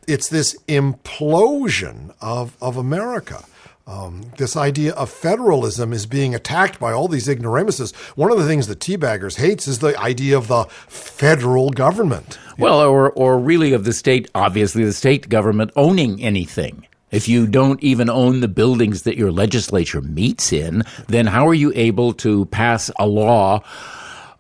it's 0.09 0.29
this 0.29 0.57
implosion 0.67 2.13
of 2.21 2.57
of 2.61 2.77
America. 2.77 3.45
Um, 3.87 4.31
this 4.37 4.57
idea 4.57 4.93
of 4.93 5.11
federalism 5.11 5.93
is 5.93 6.07
being 6.07 6.33
attacked 6.35 6.79
by 6.79 6.93
all 6.93 7.09
these 7.09 7.27
ignoramuses. 7.29 7.93
One 8.15 8.31
of 8.31 8.39
the 8.39 8.47
things 8.47 8.67
that 8.69 8.79
teabaggers 8.79 9.37
hates 9.37 9.67
is 9.67 9.79
the 9.81 9.99
idea 9.99 10.37
of 10.37 10.47
the 10.49 10.65
federal 10.87 11.71
government. 11.71 12.39
Well, 12.59 12.81
or 12.83 13.11
or 13.13 13.39
really 13.39 13.73
of 13.73 13.85
the 13.85 13.93
state, 13.93 14.31
obviously 14.35 14.85
the 14.85 14.93
state 14.93 15.29
government 15.29 15.71
owning 15.77 16.21
anything. 16.21 16.87
If 17.11 17.29
you 17.29 17.47
don't 17.47 17.83
even 17.83 18.09
own 18.09 18.41
the 18.41 18.49
buildings 18.49 19.03
that 19.03 19.17
your 19.17 19.33
legislature 19.33 20.01
meets 20.01 20.53
in, 20.53 20.85
then 21.09 21.27
how 21.27 21.47
are 21.49 21.55
you 21.55 21.73
able 21.75 22.13
to 22.15 22.47
pass 22.47 22.91
a 22.99 23.07
law 23.07 23.63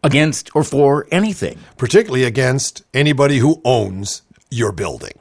against 0.03 0.55
or 0.55 0.65
for 0.65 1.07
anything? 1.11 1.59
particularly 1.81 2.25
against 2.25 2.83
anybody 2.93 3.39
who 3.39 3.59
owns 3.65 4.21
your 4.51 4.71
building. 4.71 5.15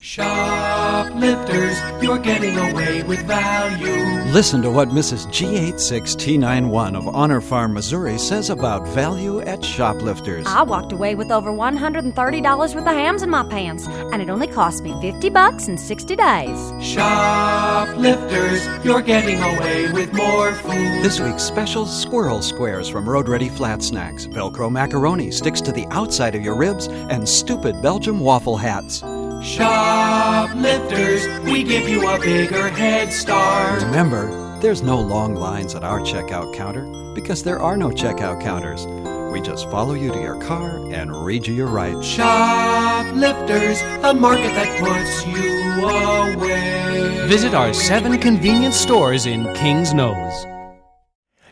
Shoplifters, 0.00 1.78
you're 2.02 2.18
getting 2.18 2.56
away 2.56 3.02
with 3.02 3.20
value. 3.26 4.19
Listen 4.30 4.62
to 4.62 4.70
what 4.70 4.90
Mrs. 4.90 5.26
G86T91 5.26 6.96
of 6.96 7.08
Honor 7.08 7.40
Farm, 7.40 7.72
Missouri 7.72 8.16
says 8.16 8.48
about 8.48 8.86
value 8.86 9.40
at 9.40 9.64
Shoplifters. 9.64 10.46
I 10.46 10.62
walked 10.62 10.92
away 10.92 11.16
with 11.16 11.32
over 11.32 11.50
$130 11.50 12.14
worth 12.14 12.76
of 12.76 12.84
hams 12.84 13.22
in 13.24 13.30
my 13.30 13.42
pants, 13.42 13.88
and 13.88 14.22
it 14.22 14.30
only 14.30 14.46
cost 14.46 14.84
me 14.84 14.94
50 15.00 15.30
bucks 15.30 15.66
in 15.66 15.76
60 15.76 16.14
days. 16.14 16.72
Shoplifters, 16.80 18.64
you're 18.84 19.02
getting 19.02 19.42
away 19.42 19.90
with 19.90 20.12
more 20.12 20.54
food. 20.54 21.02
This 21.02 21.18
week's 21.18 21.42
special 21.42 21.84
squirrel 21.84 22.40
squares 22.40 22.88
from 22.88 23.08
Road 23.08 23.28
Ready 23.28 23.48
Flat 23.48 23.82
Snacks. 23.82 24.26
Velcro 24.26 24.70
macaroni 24.70 25.32
sticks 25.32 25.60
to 25.62 25.72
the 25.72 25.88
outside 25.90 26.36
of 26.36 26.42
your 26.42 26.54
ribs, 26.54 26.86
and 26.86 27.28
stupid 27.28 27.82
Belgium 27.82 28.20
waffle 28.20 28.56
hats. 28.56 29.02
Shoplifters, 29.42 31.26
we 31.44 31.62
give 31.64 31.88
you 31.88 32.06
a 32.06 32.18
bigger 32.20 32.68
head 32.68 33.10
start. 33.10 33.82
Remember, 33.84 34.58
there's 34.60 34.82
no 34.82 35.00
long 35.00 35.34
lines 35.34 35.74
at 35.74 35.82
our 35.82 36.00
checkout 36.00 36.54
counter 36.54 36.84
because 37.14 37.42
there 37.42 37.58
are 37.58 37.74
no 37.74 37.88
checkout 37.88 38.42
counters. 38.42 38.86
We 39.32 39.40
just 39.40 39.70
follow 39.70 39.94
you 39.94 40.12
to 40.12 40.20
your 40.20 40.38
car 40.42 40.68
and 40.92 41.24
read 41.24 41.46
you 41.46 41.54
your 41.54 41.68
rights. 41.68 42.06
Shoplifters, 42.06 43.80
a 44.04 44.12
market 44.12 44.52
that 44.52 44.78
puts 44.78 45.26
you 45.26 45.86
away. 45.86 47.26
Visit 47.26 47.54
our 47.54 47.72
seven 47.72 48.18
convenience 48.18 48.76
stores 48.76 49.24
in 49.24 49.50
King's 49.54 49.94
Nose. 49.94 50.46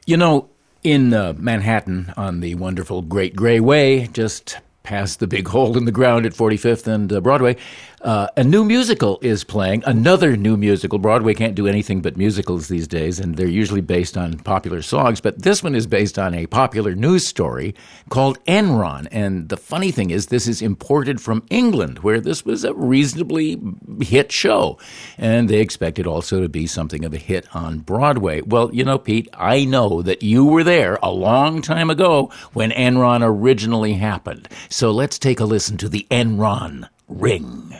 You 0.04 0.18
know, 0.18 0.50
in 0.84 1.14
uh, 1.14 1.32
Manhattan 1.38 2.12
on 2.18 2.40
the 2.40 2.54
wonderful 2.56 3.00
Great 3.00 3.34
Gray 3.34 3.60
Way, 3.60 4.08
just 4.08 4.58
past 4.88 5.20
the 5.20 5.26
big 5.26 5.46
hole 5.48 5.76
in 5.76 5.84
the 5.84 5.92
ground 5.92 6.24
at 6.24 6.32
45th 6.32 6.86
and 6.86 7.12
uh, 7.12 7.20
Broadway, 7.20 7.58
uh, 8.02 8.28
a 8.36 8.44
new 8.44 8.64
musical 8.64 9.18
is 9.22 9.44
playing. 9.44 9.82
Another 9.86 10.36
new 10.36 10.56
musical. 10.56 10.98
Broadway 10.98 11.34
can't 11.34 11.54
do 11.54 11.66
anything 11.66 12.00
but 12.00 12.16
musicals 12.16 12.68
these 12.68 12.86
days, 12.86 13.18
and 13.18 13.36
they're 13.36 13.46
usually 13.46 13.80
based 13.80 14.16
on 14.16 14.38
popular 14.38 14.82
songs. 14.82 15.20
But 15.20 15.42
this 15.42 15.62
one 15.62 15.74
is 15.74 15.86
based 15.86 16.18
on 16.18 16.34
a 16.34 16.46
popular 16.46 16.94
news 16.94 17.26
story 17.26 17.74
called 18.08 18.42
Enron. 18.44 19.08
And 19.10 19.48
the 19.48 19.56
funny 19.56 19.90
thing 19.90 20.10
is, 20.10 20.26
this 20.26 20.46
is 20.46 20.62
imported 20.62 21.20
from 21.20 21.44
England, 21.50 22.00
where 22.00 22.20
this 22.20 22.44
was 22.44 22.64
a 22.64 22.74
reasonably 22.74 23.60
hit 24.00 24.30
show. 24.30 24.78
And 25.16 25.48
they 25.48 25.60
expect 25.60 25.98
it 25.98 26.06
also 26.06 26.40
to 26.40 26.48
be 26.48 26.66
something 26.66 27.04
of 27.04 27.12
a 27.12 27.18
hit 27.18 27.46
on 27.54 27.80
Broadway. 27.80 28.42
Well, 28.42 28.74
you 28.74 28.84
know, 28.84 28.98
Pete, 28.98 29.28
I 29.34 29.64
know 29.64 30.02
that 30.02 30.22
you 30.22 30.44
were 30.44 30.64
there 30.64 30.98
a 31.02 31.10
long 31.10 31.62
time 31.62 31.90
ago 31.90 32.30
when 32.52 32.70
Enron 32.70 33.22
originally 33.22 33.94
happened. 33.94 34.48
So 34.68 34.90
let's 34.90 35.18
take 35.18 35.40
a 35.40 35.44
listen 35.44 35.76
to 35.78 35.88
the 35.88 36.06
Enron 36.10 36.88
ring. 37.08 37.74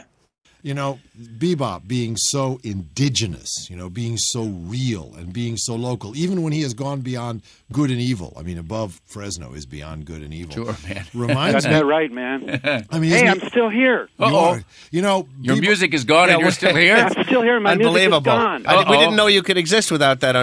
You 0.61 0.73
know, 0.73 0.99
Bebop 1.17 1.87
being 1.87 2.17
so 2.17 2.59
indigenous, 2.63 3.69
you 3.69 3.77
know, 3.77 3.89
being 3.89 4.17
so 4.17 4.43
real 4.43 5.13
and 5.17 5.31
being 5.31 5.55
so 5.55 5.75
local, 5.75 6.17
even 6.17 6.41
when 6.43 6.51
he 6.51 6.61
has 6.63 6.73
gone 6.73 6.99
beyond 6.99 7.43
good 7.71 7.91
and 7.91 7.99
evil. 7.99 8.33
I 8.37 8.41
mean, 8.43 8.57
above 8.57 8.99
Fresno 9.05 9.53
is 9.53 9.65
beyond 9.65 10.05
good 10.05 10.21
and 10.23 10.33
evil. 10.33 10.53
Sure, 10.53 10.75
man. 10.87 11.05
Reminds 11.13 11.65
Got 11.65 11.71
me. 11.71 11.79
that 11.79 11.85
right, 11.85 12.11
man. 12.11 12.85
I 12.91 12.99
mean, 12.99 13.11
hey, 13.11 13.27
I'm 13.27 13.39
still 13.41 13.69
here. 13.69 14.09
You, 14.19 14.63
you 14.91 15.01
know, 15.01 15.27
Your 15.41 15.55
Bebop- 15.55 15.61
music 15.61 15.93
is 15.93 16.03
gone 16.03 16.27
Yeah, 16.29 16.35
and 16.35 16.41
you're 16.43 16.51
still 16.51 16.75
here? 16.75 16.95
I'm 17.15 17.23
still 17.25 17.41
here. 17.41 17.59
My 17.59 17.75
music 17.75 17.81
is 17.81 17.87
Unbelievable. 17.87 18.21
gone. 18.21 18.65
I- 18.65 18.89
we 18.89 18.97
didn't 18.97 19.15
know 19.15 19.27
you 19.27 19.43
could 19.43 19.57
exist 19.57 19.91
without 19.91 20.19
that 20.21 20.35
I. 20.35 20.39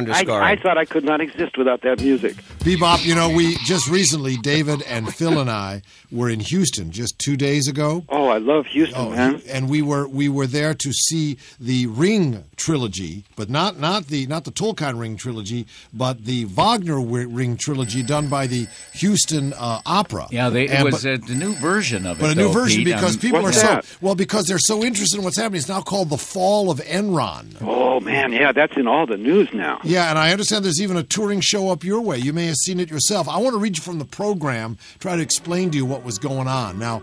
I 0.53 0.57
thought 0.57 0.79
I 0.79 0.85
could 0.85 1.05
not 1.05 1.21
exist 1.21 1.57
without 1.59 1.83
that 1.83 2.01
music. 2.01 2.37
Bebop, 2.61 3.05
you 3.05 3.15
know, 3.15 3.29
we 3.31 3.57
just 3.65 3.89
recently, 3.89 4.37
David 4.37 4.83
and 4.83 5.13
Phil 5.13 5.39
and 5.41 5.51
I 5.51 5.83
were 6.13 6.29
in 6.31 6.41
Houston 6.41 6.91
just 6.93 7.19
two 7.19 7.37
days 7.37 7.67
ago. 7.69 8.05
Oh, 8.09 8.29
I 8.29 8.39
love 8.39 8.67
Houston, 8.67 8.97
Oh, 8.99 9.11
man. 9.11 9.43
and 9.49 9.69
we 9.69 9.83
were 9.83 10.07
we 10.07 10.29
were 10.29 10.47
there 10.47 10.75
to 10.75 10.93
see 10.93 11.39
the 11.59 11.87
Ring 11.89 12.45
trilogy, 12.57 13.25
but 13.37 13.49
not 13.51 13.79
not 13.79 14.07
the 14.09 14.27
not 14.27 14.45
the 14.45 14.53
Tolkien 14.53 14.99
Ring 15.01 15.17
trilogy, 15.17 15.67
but 15.93 16.25
the 16.25 16.45
Wagner 16.45 16.97
wi- 17.01 17.16
Ring 17.25 17.57
trilogy 17.57 18.03
done 18.03 18.29
by 18.29 18.47
the 18.47 18.67
Houston 18.95 19.53
uh, 19.55 19.81
Opera. 19.87 20.27
Yeah, 20.31 20.51
they, 20.51 20.65
it 20.65 20.71
And- 20.71 20.85
was 20.85 21.05
a, 21.05 21.17
new 21.19 21.55
version 21.55 22.07
of 22.07 22.19
it. 22.19 22.21
but 22.21 22.31
a 22.31 22.35
new 22.35 22.45
though, 22.49 22.53
version 22.53 22.85
Pete. 22.85 22.95
because 22.95 23.15
Um, 23.15 23.21
people 23.21 23.47
are 23.47 23.51
that? 23.51 23.85
so 23.85 23.97
well 24.01 24.15
because 24.15 24.47
they're 24.47 24.59
so 24.59 24.85
interested 24.85 25.19
in 25.19 25.25
what's 25.25 25.37
happening. 25.39 25.59
It's 25.61 25.69
now 25.69 25.81
called 25.81 26.11
the 26.11 26.19
Fall 26.19 26.71
of 26.71 26.81
Enron. 26.81 27.57
Oh 27.63 28.01
man, 28.01 28.33
yeah, 28.33 28.53
that's 28.53 28.77
in 28.77 28.87
all 28.87 29.07
the 29.07 29.17
news 29.17 29.49
now. 29.55 29.81
Yeah, 29.85 30.11
and 30.11 30.19
I 30.19 30.33
understand 30.33 30.65
there's 30.65 30.81
even 30.83 30.97
a 30.97 31.03
touring 31.03 31.41
show 31.41 31.71
up 31.71 31.85
your 31.85 32.01
way. 32.01 32.19
You 32.19 32.33
may 32.33 32.47
have 32.47 32.57
seen 32.57 32.81
it 32.81 32.91
yourself. 32.91 33.29
I 33.29 33.39
want 33.39 33.55
to 33.55 33.59
read 33.59 33.77
you 33.77 33.83
from 33.83 33.99
the 33.99 34.05
program, 34.05 34.77
try 34.99 35.17
to 35.17 35.23
explain 35.23 35.71
to 35.71 35.77
you 35.77 35.87
what 35.87 36.05
was 36.05 36.19
going 36.19 36.49
on. 36.49 36.79
Now, 36.79 37.03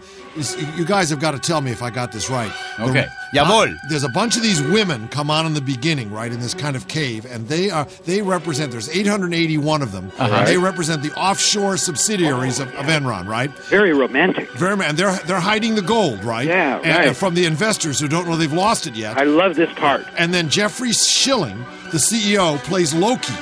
you 0.77 0.85
guys 0.85 1.09
have 1.09 1.19
got 1.19 1.31
to 1.31 1.39
tell 1.39 1.61
me 1.61 1.71
if 1.71 1.81
I 1.81 1.89
got 1.89 2.11
this 2.11 2.29
right. 2.29 2.51
The- 2.77 2.83
Okay. 2.93 3.07
Jawohl. 3.33 3.75
there's 3.89 4.03
a 4.03 4.09
bunch 4.09 4.35
of 4.35 4.43
these 4.43 4.61
women 4.61 5.07
come 5.07 5.31
on 5.31 5.45
in 5.47 5.53
the 5.55 5.61
beginning, 5.61 6.11
right, 6.11 6.31
in 6.31 6.39
this 6.39 6.53
kind 6.53 6.75
of 6.75 6.87
cave, 6.87 7.25
and 7.25 7.47
they 7.47 7.69
are 7.71 7.85
they 8.05 8.21
represent. 8.21 8.71
There's 8.71 8.89
881 8.89 9.81
of 9.81 9.91
them, 9.91 10.02
Uh-huh. 10.17 10.45
they 10.45 10.57
represent 10.57 11.01
the 11.01 11.11
offshore 11.13 11.77
subsidiaries 11.77 12.59
of, 12.59 12.67
of 12.75 12.85
Enron, 12.85 13.27
right? 13.27 13.51
Very 13.69 13.93
romantic. 13.93 14.51
Very, 14.51 14.83
and 14.83 14.97
they're 14.97 15.15
they're 15.25 15.39
hiding 15.39 15.75
the 15.75 15.81
gold, 15.81 16.23
right? 16.23 16.47
Yeah, 16.47 16.77
and, 16.77 16.85
right. 16.85 17.07
and 17.07 17.17
from 17.17 17.33
the 17.35 17.45
investors 17.45 17.99
who 17.99 18.07
don't 18.07 18.27
know 18.27 18.35
they've 18.35 18.51
lost 18.51 18.87
it 18.87 18.95
yet. 18.95 19.17
I 19.17 19.23
love 19.23 19.55
this 19.55 19.71
part. 19.73 20.05
And 20.17 20.33
then 20.33 20.49
Jeffrey 20.49 20.93
Skilling, 20.93 21.57
the 21.91 21.97
CEO, 21.97 22.57
plays 22.59 22.93
Loki. 22.93 23.33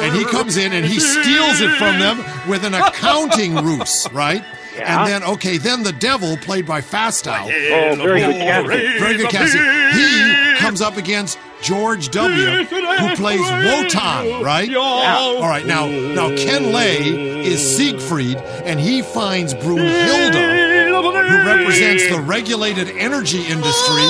And 0.00 0.14
he 0.14 0.24
comes 0.26 0.56
in 0.56 0.72
and 0.72 0.84
he 0.84 1.00
steals 1.00 1.60
it 1.60 1.76
from 1.76 1.98
them 1.98 2.18
with 2.48 2.64
an 2.64 2.74
accounting 2.74 3.56
ruse, 3.64 4.06
right? 4.12 4.44
Yeah. 4.76 5.00
And 5.02 5.10
then, 5.10 5.24
okay, 5.32 5.58
then 5.58 5.82
the 5.82 5.92
devil, 5.92 6.36
played 6.36 6.66
by 6.66 6.80
Fastow. 6.80 7.42
Oh, 7.42 7.96
very 7.96 8.20
good 8.20 8.36
casting. 8.36 9.00
Very 9.00 9.16
good 9.16 9.30
casting. 9.30 9.62
He 9.98 10.56
comes 10.58 10.80
up 10.80 10.96
against 10.96 11.38
George 11.62 12.10
W., 12.10 12.64
who 12.64 13.16
plays 13.16 13.40
Wotan, 13.40 14.42
right? 14.42 14.68
All 14.76 15.48
right, 15.48 15.66
now, 15.66 15.86
now 15.86 16.28
Ken 16.36 16.72
Lay 16.72 17.44
is 17.44 17.76
Siegfried, 17.76 18.36
and 18.36 18.78
he 18.80 19.02
finds 19.02 19.54
Brunhilde, 19.54 20.34
who 20.34 21.46
represents 21.46 22.08
the 22.10 22.20
regulated 22.20 22.88
energy 22.96 23.42
industry, 23.46 24.04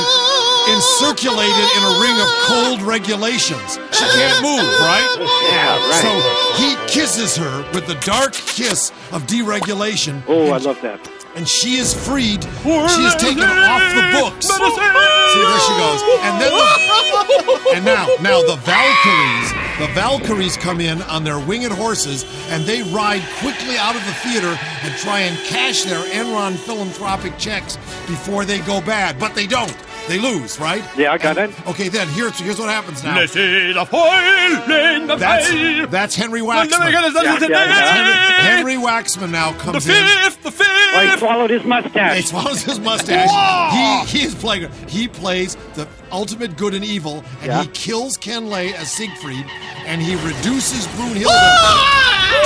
encirculated 0.71 1.69
in 1.77 1.83
a 1.83 2.01
ring 2.01 2.21
of 2.21 2.29
cold 2.47 2.83
regulations. 2.83 3.79
She 3.93 4.05
can't 4.05 4.43
move, 4.43 4.69
right? 4.81 5.17
Yeah, 5.51 5.79
right. 5.89 6.03
So 6.03 6.63
he 6.63 6.77
kisses 6.93 7.37
her 7.37 7.65
with 7.73 7.87
the 7.87 7.95
dark 8.05 8.33
kiss 8.35 8.91
of 9.13 9.23
deregulation. 9.27 10.23
oh, 10.29 10.51
I 10.53 10.59
love 10.59 10.81
that. 10.83 11.01
And 11.35 11.49
she 11.49 11.77
is 11.77 11.95
freed. 11.95 12.43
She 12.45 13.03
is 13.05 13.15
taken 13.17 13.45
off 13.45 13.95
the 13.95 14.21
books. 14.21 14.47
See, 14.47 15.43
there 15.45 15.61
she 15.61 15.75
goes. 15.77 16.01
And 16.23 16.41
then, 16.41 16.53
the, 16.53 17.71
and 17.75 17.85
now, 17.85 18.07
now 18.21 18.41
the 18.43 18.57
Valkyries, 18.57 19.53
the 19.79 19.89
Valkyries 19.95 20.57
come 20.57 20.81
in 20.81 21.03
on 21.03 21.25
their 21.25 21.39
winged 21.39 21.73
horses, 21.73 22.25
and 22.49 22.65
they 22.65 22.83
ride 22.83 23.23
quickly 23.41 23.77
out 23.77 23.95
of 23.95 24.05
the 24.07 24.13
theater 24.15 24.59
and 24.83 24.95
try 24.97 25.21
and 25.21 25.37
cash 25.47 25.85
their 25.85 26.03
Enron 26.11 26.57
philanthropic 26.57 27.37
checks 27.39 27.77
before 28.07 28.45
they 28.45 28.61
go 28.61 28.81
bad. 28.81 29.19
But 29.19 29.35
they 29.35 29.47
don't. 29.47 29.77
They 30.09 30.19
lose, 30.19 30.59
right? 30.59 30.83
Yeah, 30.97 31.13
I 31.13 31.19
got 31.19 31.37
it. 31.37 31.51
Okay, 31.69 31.89
then 31.89 32.09
here's 32.09 32.39
here's 32.39 32.59
what 32.59 32.69
happens 32.71 33.05
now. 33.05 33.15
This 33.19 33.37
is 33.37 33.77
a 33.77 33.85
foil 33.85 34.11
in 34.11 35.07
the 35.07 35.17
That's, 35.17 35.91
that's 35.91 36.15
Henry 36.17 36.41
Waxman. 36.41 36.71
let 36.71 36.87
me 36.87 36.93
get 36.93 37.13
this- 37.13 37.49
Yeah, 37.49 37.65
yeah, 37.65 37.93
Henry, 37.93 38.75
Henry 38.75 38.87
Waxman 38.87 39.31
now 39.31 39.53
comes 39.53 39.85
The 39.85 39.99
in. 39.99 40.07
fifth, 40.07 40.43
the 40.43 40.51
fifth. 40.51 40.67
Well, 40.95 41.11
he 41.13 41.19
swallowed 41.19 41.51
his 41.51 41.65
mustache. 41.65 42.17
He 42.17 42.23
swallows 42.23 42.63
his 42.63 42.81
mustache. 42.81 44.07
He 44.11 44.19
he 44.19 44.25
is 44.27 44.35
playing. 44.35 44.71
He 44.89 45.09
plays 45.09 45.57
the 45.75 45.87
ultimate 46.11 46.57
good 46.57 46.73
and 46.75 46.85
evil, 46.85 47.23
and 47.43 47.47
Yeah. 47.47 47.63
he 47.63 47.69
kills 47.69 48.17
Ken 48.17 48.49
Lay 48.49 48.73
as 48.75 48.91
Siegfried, 48.91 49.45
and 49.87 50.01
he 50.01 50.15
reduces 50.17 50.87
Brunhilde 50.89 51.25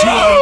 to, 0.01 0.09
uh, 0.09 0.37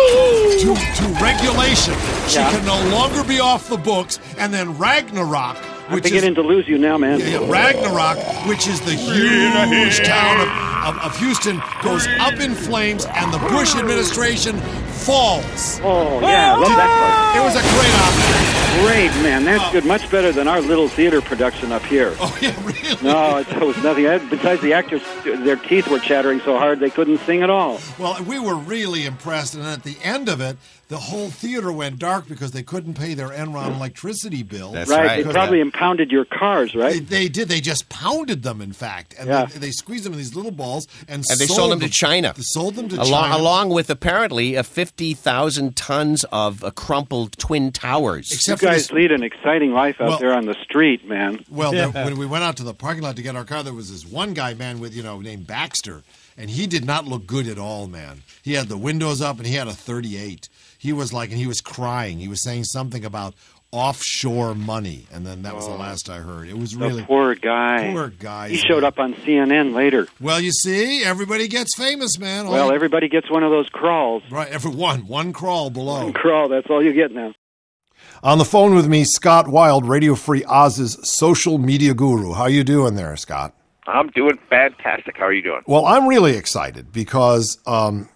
to 0.61 0.75
to 0.75 1.23
regulation. 1.23 1.95
She 2.29 2.37
Yeah. 2.39 2.51
can 2.51 2.65
no 2.65 2.81
longer 2.97 3.23
be 3.25 3.41
off 3.41 3.69
the 3.69 3.77
books, 3.77 4.19
and 4.39 4.53
then 4.55 4.79
Ragnarok. 4.79 5.57
I'm 5.91 5.97
Which 5.97 6.05
is, 6.05 6.13
beginning 6.13 6.37
to 6.37 6.43
lose 6.43 6.69
you 6.69 6.79
now, 6.79 6.97
man. 6.99 7.19
yeah, 7.19 7.41
yeah, 7.41 7.51
Ragnarok, 7.51 8.47
which 8.47 8.69
is 8.69 8.81
the 8.81 8.93
huge 8.93 9.99
town 10.07 10.41
of, 10.41 10.97
of, 10.97 11.03
of 11.03 11.19
Houston, 11.19 11.61
goes 11.83 12.07
up 12.21 12.35
in 12.35 12.55
flames, 12.55 13.07
and 13.07 13.35
the 13.35 13.39
Bush 13.39 13.75
administration 13.75 14.57
falls. 14.61 15.81
Oh, 15.83 16.21
yeah, 16.21 16.55
I 16.55 16.59
love 16.59 16.69
that 16.69 17.35
part. 17.35 17.37
It 17.37 17.43
was 17.43 17.57
a 17.57 17.63
great 17.75 17.95
opera. 18.07 18.51
Great, 18.87 19.23
man. 19.25 19.45
That's 19.45 19.65
oh. 19.65 19.73
good. 19.73 19.85
Much 19.85 20.09
better 20.13 20.31
than 20.31 20.47
our 20.47 20.61
little 20.61 20.87
theater 20.87 21.21
production 21.21 21.73
up 21.73 21.83
here. 21.83 22.15
Oh, 22.21 22.39
yeah, 22.41 22.55
really? 22.65 23.03
No, 23.03 23.39
it 23.39 23.61
was 23.61 23.77
nothing. 23.83 24.05
Besides, 24.29 24.63
the 24.63 24.75
actors, 24.75 25.03
their 25.25 25.57
teeth 25.57 25.89
were 25.89 25.99
chattering 25.99 26.39
so 26.39 26.57
hard 26.57 26.79
they 26.79 26.91
couldn't 26.91 27.19
sing 27.19 27.43
at 27.43 27.51
all. 27.51 27.81
Well, 27.99 28.23
we 28.23 28.39
were 28.39 28.55
really 28.55 29.07
impressed, 29.07 29.57
and 29.57 29.65
at 29.65 29.83
the 29.83 29.97
end 30.05 30.29
of 30.29 30.41
it, 30.41 30.57
the 30.91 30.99
whole 30.99 31.31
theater 31.31 31.71
went 31.73 31.99
dark 32.01 32.29
because 32.29 32.51
they 32.51 32.63
couldn't 32.65 32.95
pay 32.95 33.15
their 33.15 33.29
Enron 33.29 33.77
electricity 33.77 34.43
bill. 34.43 34.75
right. 34.75 35.25
They 35.25 35.33
probably 35.33 35.61
impounded 35.61 36.11
your 36.11 36.25
cars, 36.25 36.75
right? 36.75 36.95
They, 36.95 36.99
they 37.23 37.29
did. 37.29 37.49
They 37.49 37.61
just 37.61 37.89
pounded 37.89 38.43
them, 38.43 38.61
in 38.61 38.73
fact, 38.73 39.15
and 39.19 39.29
Yeah. 39.29 39.45
they, 39.47 39.59
they 39.61 39.71
squeezed 39.71 40.05
them 40.05 40.13
in 40.13 40.19
these 40.19 40.35
little 40.35 40.51
balls 40.51 40.89
and, 41.09 41.25
And 41.31 41.39
they 41.41 41.47
sold 41.47 41.71
them 41.71 41.81
to 41.81 41.89
China. 41.89 42.35
They 42.37 42.43
sold 42.43 42.75
them 42.75 42.89
to 42.89 42.97
along, 42.97 43.31
China. 43.31 43.37
along 43.43 43.69
with 43.71 43.89
apparently 43.89 44.57
a 44.57 44.65
50,000 44.65 45.77
tons 45.77 46.25
of 46.33 46.65
uh, 46.65 46.71
crumpled 46.73 47.39
twin 47.39 47.71
towers. 47.73 48.47
you 48.47 48.57
guys 48.57 48.91
lead 48.93 49.13
an 49.13 49.23
exciting 49.23 49.73
life 49.73 50.01
out 50.01 50.09
Well- 50.09 50.19
there 50.19 50.35
on 50.35 50.47
the 50.47 50.57
street, 50.65 51.07
man. 51.09 51.45
Well, 51.49 51.71
then, 51.73 51.93
when 51.93 52.19
we 52.19 52.27
went 52.27 52.43
out 52.45 52.57
to 52.57 52.65
the 52.65 52.75
parking 52.75 53.05
lot 53.05 53.15
to 53.17 53.23
get 53.23 53.37
our 53.37 53.45
car, 53.45 53.63
there 53.63 53.73
was 53.73 53.91
this 53.91 54.05
one 54.05 54.35
guy, 54.35 54.55
man, 54.55 54.81
with 54.81 54.95
you 54.95 55.03
know, 55.05 55.21
named 55.21 55.47
Baxter, 55.47 56.03
and 56.37 56.51
he 56.51 56.67
did 56.67 56.85
not 56.85 57.07
look 57.07 57.27
good 57.27 57.47
at 57.47 57.59
all, 57.59 57.87
man. 57.87 58.23
He 58.43 58.55
had 58.55 58.69
the 58.69 58.77
windows 58.77 59.21
up, 59.21 59.39
and 59.39 59.47
he 59.47 59.55
had 59.55 59.69
a 59.69 59.73
38. 59.73 60.49
He 60.81 60.95
was 60.95 61.13
like, 61.13 61.29
and 61.29 61.39
he 61.39 61.47
was 61.47 61.61
crying. 61.61 62.19
He 62.19 62.27
was 62.29 62.43
saying 62.43 62.65
something 62.65 63.05
about 63.05 63.35
offshore 63.71 64.55
money, 64.55 65.07
and 65.13 65.27
then 65.27 65.43
that 65.43 65.55
was 65.55 65.67
the 65.67 65.75
last 65.75 66.09
I 66.09 66.17
heard. 66.19 66.49
It 66.49 66.59
was 66.59 66.75
really 66.75 67.03
poor 67.05 67.35
guy. 67.35 67.91
Poor 67.93 68.09
guy. 68.09 68.49
He 68.49 68.57
showed 68.57 68.83
up 68.83 68.99
on 68.99 69.13
CNN 69.15 69.75
later. 69.75 70.09
Well, 70.21 70.41
you 70.41 70.53
see, 70.53 71.05
everybody 71.05 71.49
gets 71.49 71.77
famous, 71.77 72.19
man. 72.19 72.47
All 72.47 72.53
Well, 72.53 72.69
you- 72.69 72.75
everybody 72.75 73.09
gets 73.09 73.31
one 73.31 73.43
of 73.43 73.51
those 73.51 73.69
crawls. 73.69 74.23
right, 74.31 74.49
every 74.49 74.73
one, 74.73 75.07
one 75.07 75.33
crawl 75.35 75.69
below. 75.71 76.03
One 76.05 76.13
crawl. 76.13 76.49
That's 76.49 76.67
all 76.71 76.83
you 76.83 76.93
get 76.93 77.13
now. 77.13 77.35
On 78.23 78.39
the 78.39 78.45
phone 78.45 78.75
with 78.75 78.87
me, 78.89 79.05
Scott 79.05 79.49
Wild, 79.49 79.87
Radio 79.87 80.15
Free 80.15 80.45
Oz's 80.45 80.97
social 81.03 81.59
media 81.59 81.93
guru. 81.95 82.33
How 82.33 82.47
you 82.47 82.65
doing 82.65 82.95
there, 82.97 83.15
Scott? 83.17 83.55
I'm 83.87 84.09
doing 84.09 84.39
fantastic. 84.49 85.17
How 85.19 85.27
are 85.27 85.33
you 85.33 85.43
doing? 85.43 85.63
Well, 85.67 85.85
I'm 85.85 86.07
really 86.07 86.37
excited 86.37 86.91
because 86.93 87.59
um, 87.67 88.09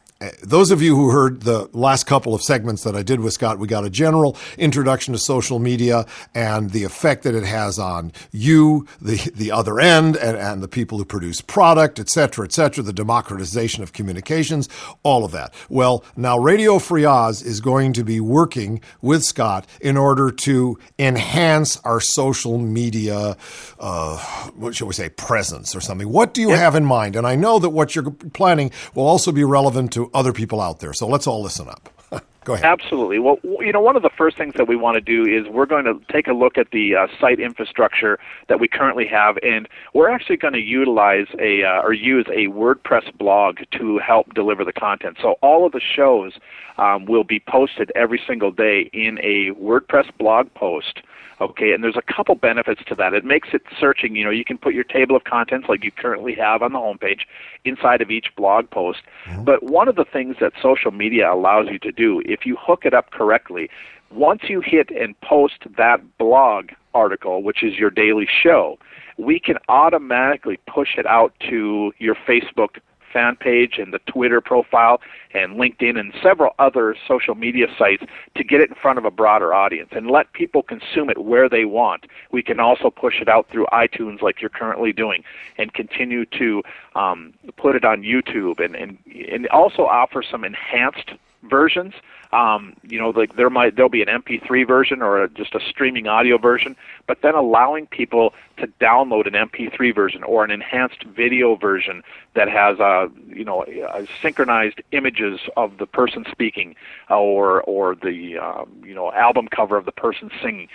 those 0.43 0.71
of 0.71 0.83
you 0.83 0.97
who 0.97 1.11
heard 1.11 1.43
the 1.43 1.69
last 1.73 2.05
couple 2.07 2.35
of 2.35 2.43
segments 2.43 2.83
that 2.85 2.95
I 2.95 3.03
did 3.03 3.21
with 3.21 3.33
Scott, 3.33 3.59
we 3.59 3.67
got 3.67 3.85
a 3.85 3.91
general 3.91 4.37
introduction 4.59 5.13
to 5.13 5.19
social 5.19 5.59
media 5.59 6.07
and 6.35 6.71
the 6.71 6.85
effect 6.85 7.23
that 7.25 7.35
it 7.35 7.45
has 7.45 7.79
on 7.79 8.13
you, 8.31 8.87
the 9.01 9.17
the 9.35 9.51
other 9.51 9.81
end, 9.81 10.17
and, 10.17 10.37
and 10.37 10.63
the 10.63 10.69
people 10.69 10.99
who 10.99 11.05
produce 11.05 11.41
product, 11.41 11.99
et 11.99 12.09
cetera, 12.09 12.45
et 12.45 12.53
cetera, 12.53 12.83
the 12.83 12.93
democratization 12.93 13.83
of 13.83 13.93
communications, 13.93 14.69
all 15.03 15.25
of 15.25 15.33
that. 15.33 15.53
Well, 15.69 16.05
now 16.17 16.39
Radio 16.39 16.79
Free 16.79 17.05
Oz 17.05 17.43
is 17.43 17.61
going 17.61 17.93
to 17.95 18.05
be 18.05 18.21
working 18.21 18.81
with 19.03 19.25
Scott 19.25 19.67
in 19.81 19.97
order 19.97 20.31
to 20.31 20.79
enhance 20.99 21.79
our 21.85 22.01
social 22.01 22.59
media, 22.59 23.37
uh, 23.81 24.19
what 24.55 24.75
shall 24.75 24.87
we 24.87 24.95
say, 24.95 25.09
presence 25.09 25.75
or 25.75 25.81
something. 25.81 26.09
What 26.09 26.35
do 26.35 26.41
you 26.41 26.51
have 26.51 26.75
in 26.75 26.85
mind? 26.85 27.17
And 27.17 27.27
I 27.27 27.35
know 27.37 27.59
that 27.59 27.71
what 27.71 27.95
you're 27.95 28.11
planning 28.11 28.71
will 28.95 29.07
also 29.07 29.33
be 29.33 29.45
relevant 29.45 29.93
to 29.93 30.11
other 30.15 30.33
people 30.33 30.61
out 30.61 30.81
there. 30.81 30.93
So 30.93 31.07
let's 31.07 31.27
all 31.27 31.43
listen 31.43 31.69
up. 31.69 31.91
Go 32.45 32.53
ahead. 32.53 32.67
Absolutely. 32.67 33.19
Well, 33.19 33.39
you 33.43 33.73
know, 33.73 33.81
one 33.81 33.97
of 33.97 34.03
the 34.03 34.11
first 34.11 34.37
things 34.37 34.55
that 34.57 34.69
we 34.69 34.77
want 34.77 34.97
to 34.97 35.01
do 35.01 35.25
is 35.25 35.49
we're 35.49 35.67
going 35.67 35.87
to 35.87 35.99
take 36.13 36.27
a 36.27 36.33
look 36.33 36.59
at 36.59 36.71
the 36.73 36.95
uh, 36.95 37.07
site 37.19 37.41
infrastructure 37.41 38.19
that 38.49 38.61
we 38.61 38.69
currently 38.69 39.07
have, 39.07 39.39
and 39.43 39.67
we're 39.95 40.11
actually 40.11 40.37
going 40.37 40.53
to 40.53 40.61
utilize 40.61 41.27
a 41.39 41.65
uh, 41.65 41.81
or 41.83 41.95
use 41.95 42.27
a 42.29 42.49
WordPress 42.49 43.17
blog 43.17 43.61
to 43.73 43.99
help 43.99 44.35
deliver 44.35 44.63
the 44.63 44.75
content. 44.75 45.17
So 45.23 45.37
all 45.41 45.65
of 45.65 45.73
the 45.73 45.81
shows 45.81 46.35
um, 46.77 47.07
will 47.07 47.25
be 47.25 47.41
posted 47.41 47.91
every 47.95 48.21
single 48.27 48.51
day 48.51 48.91
in 48.93 49.19
a 49.21 49.51
WordPress 49.59 50.11
blog 50.19 50.53
post. 50.53 51.01
Okay, 51.41 51.73
and 51.73 51.83
there's 51.83 51.97
a 51.97 52.13
couple 52.15 52.35
benefits 52.37 52.83
to 52.87 52.95
that. 52.95 53.13
It 53.13 53.25
makes 53.25 53.49
it 53.53 53.63
searching, 53.79 54.15
you 54.15 54.25
know, 54.25 54.31
you 54.31 54.45
can 54.45 54.57
put 54.57 54.73
your 54.73 54.85
table 54.85 55.17
of 55.17 55.25
contents 55.25 55.69
like 55.69 55.83
you 55.83 55.91
currently 55.91 56.35
have 56.37 56.63
on 56.63 56.73
the 56.73 56.79
homepage 56.79 57.23
inside 57.65 58.01
of 58.01 58.11
each 58.11 58.29
blog 58.37 58.71
post. 58.71 59.01
But 59.43 59.63
one 59.63 59.89
of 59.89 59.97
the 59.97 60.05
things 60.05 60.37
that 60.41 60.53
social 60.63 60.93
media 60.93 61.33
allows 61.33 61.67
you 61.71 61.79
to 61.81 61.93
do, 61.93 62.23
if 62.25 62.47
you 62.47 62.57
hook 62.59 62.85
it 62.85 62.95
up 62.95 63.11
correctly, 63.11 63.69
once 64.13 64.43
you 64.49 64.61
hit 64.61 64.91
and 64.91 65.21
post 65.23 65.65
that 65.77 66.01
blog 66.19 66.71
article, 66.95 67.43
which 67.43 67.63
is 67.65 67.75
your 67.75 67.91
daily 67.91 68.29
show, 68.43 68.79
we 69.19 69.41
can 69.41 69.57
automatically 69.69 70.59
push 70.73 70.97
it 70.97 71.07
out 71.07 71.33
to 71.49 71.93
your 71.99 72.15
Facebook 72.15 72.79
fan 73.15 73.37
page 73.37 73.79
and 73.79 73.95
the 73.95 74.01
Twitter 74.01 74.41
profile 74.43 75.01
and 75.33 75.57
LinkedIn 75.57 75.99
and 75.99 76.13
several 76.23 76.55
other 76.59 76.95
social 77.09 77.35
media 77.35 77.67
sites 77.79 78.05
to 78.37 78.45
get 78.45 78.61
it 78.61 78.69
in 78.69 78.75
front 78.75 78.99
of 78.99 79.05
a 79.05 79.11
broader 79.11 79.55
audience 79.55 79.91
and 79.93 80.11
let 80.11 80.33
people 80.33 80.63
consume 80.63 81.09
it 81.09 81.19
where 81.19 81.49
they 81.49 81.65
want. 81.65 82.07
We 82.33 82.43
can 82.43 82.61
also 82.61 82.91
push 82.91 83.21
it 83.21 83.29
out 83.29 83.49
through 83.51 83.67
iTunes 83.73 84.21
like 84.21 84.41
you're 84.41 84.51
currently 84.51 84.93
doing 84.93 85.23
and 85.57 85.73
continue 85.73 86.27
to 86.27 86.63
um, 86.95 87.33
put 87.57 87.77
it 87.77 87.85
on 87.85 88.03
YouTube 88.03 88.63
and, 88.63 88.75
and, 88.75 88.99
and 89.31 89.47
also 89.49 89.87
offer 89.87 90.23
some 90.29 90.45
enhanced 90.45 91.13
versions. 91.49 91.95
Um, 92.33 92.75
you 92.83 92.99
know, 92.99 93.11
like 93.11 93.37
there 93.37 93.49
might 93.49 93.77
there'll 93.77 93.89
be 93.89 94.03
an 94.03 94.09
MP3 94.09 94.67
version 94.67 95.03
or 95.03 95.23
a, 95.23 95.29
just 95.29 95.55
a 95.55 95.61
streaming 95.61 96.09
audio 96.09 96.37
version, 96.37 96.75
but 97.07 97.23
then 97.23 97.35
allowing 97.35 97.87
people 97.87 98.35
to 98.57 98.67
download 98.81 99.27
an 99.27 99.35
MP3 99.35 99.95
version 99.95 100.25
or 100.25 100.45
an 100.45 100.51
enhanced 100.51 101.05
video 101.05 101.55
version 101.55 102.03
that 102.35 102.49
has 102.49 102.81
uh, 102.81 103.07
you 103.29 103.45
know 103.45 103.63
uh, 103.63 104.05
synchronized 104.21 104.83
images 104.91 105.41
of 105.57 105.79
the 105.79 105.87
person 105.87 106.25
speaking 106.31 106.75
uh, 107.09 107.19
or 107.19 107.63
or 107.63 107.95
the 107.95 108.39
um, 108.39 108.83
you 108.85 108.95
know 108.95 109.13
album 109.13 109.47
cover 109.47 109.77
of 109.77 109.85
the 109.85 109.93
person 109.93 110.31
singing. 110.43 110.69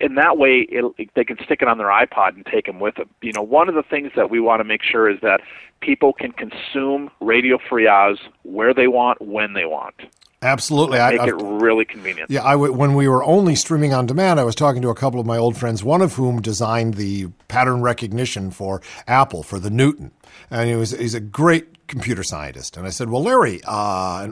In 0.00 0.14
that 0.16 0.38
way, 0.38 0.66
it'll, 0.70 0.94
they 1.14 1.24
can 1.24 1.36
stick 1.44 1.62
it 1.62 1.68
on 1.68 1.78
their 1.78 1.88
iPod 1.88 2.34
and 2.34 2.44
take 2.46 2.66
them 2.66 2.80
with 2.80 2.96
them. 2.96 3.08
You 3.22 3.32
know, 3.32 3.42
one 3.42 3.68
of 3.68 3.74
the 3.74 3.82
things 3.82 4.10
that 4.16 4.30
we 4.30 4.40
want 4.40 4.60
to 4.60 4.64
make 4.64 4.82
sure 4.82 5.08
is 5.08 5.20
that 5.22 5.40
people 5.80 6.12
can 6.12 6.32
consume 6.32 7.10
Radio 7.20 7.58
Free 7.68 7.86
Oz 7.86 8.18
where 8.42 8.74
they 8.74 8.88
want, 8.88 9.20
when 9.20 9.52
they 9.52 9.64
want. 9.64 9.94
Absolutely. 10.40 10.98
Make 10.98 11.20
I, 11.20 11.26
it 11.28 11.34
really 11.36 11.84
convenient. 11.84 12.30
Yeah, 12.30 12.44
I 12.44 12.52
w- 12.52 12.72
when 12.72 12.94
we 12.94 13.08
were 13.08 13.24
only 13.24 13.56
streaming 13.56 13.92
on 13.92 14.06
demand, 14.06 14.38
I 14.38 14.44
was 14.44 14.54
talking 14.54 14.82
to 14.82 14.88
a 14.88 14.94
couple 14.94 15.18
of 15.18 15.26
my 15.26 15.36
old 15.36 15.56
friends, 15.56 15.82
one 15.82 16.00
of 16.00 16.14
whom 16.14 16.40
designed 16.40 16.94
the 16.94 17.28
pattern 17.48 17.82
recognition 17.82 18.52
for 18.52 18.80
Apple 19.08 19.42
for 19.42 19.58
the 19.58 19.70
Newton, 19.70 20.12
and 20.48 20.68
he 20.68 20.76
was 20.76 20.92
he's 20.92 21.14
a 21.14 21.20
great 21.20 21.77
computer 21.88 22.22
scientist. 22.22 22.76
And 22.76 22.86
I 22.86 22.90
said, 22.90 23.10
"Well, 23.10 23.22
Larry, 23.22 23.60
uh, 23.66 24.28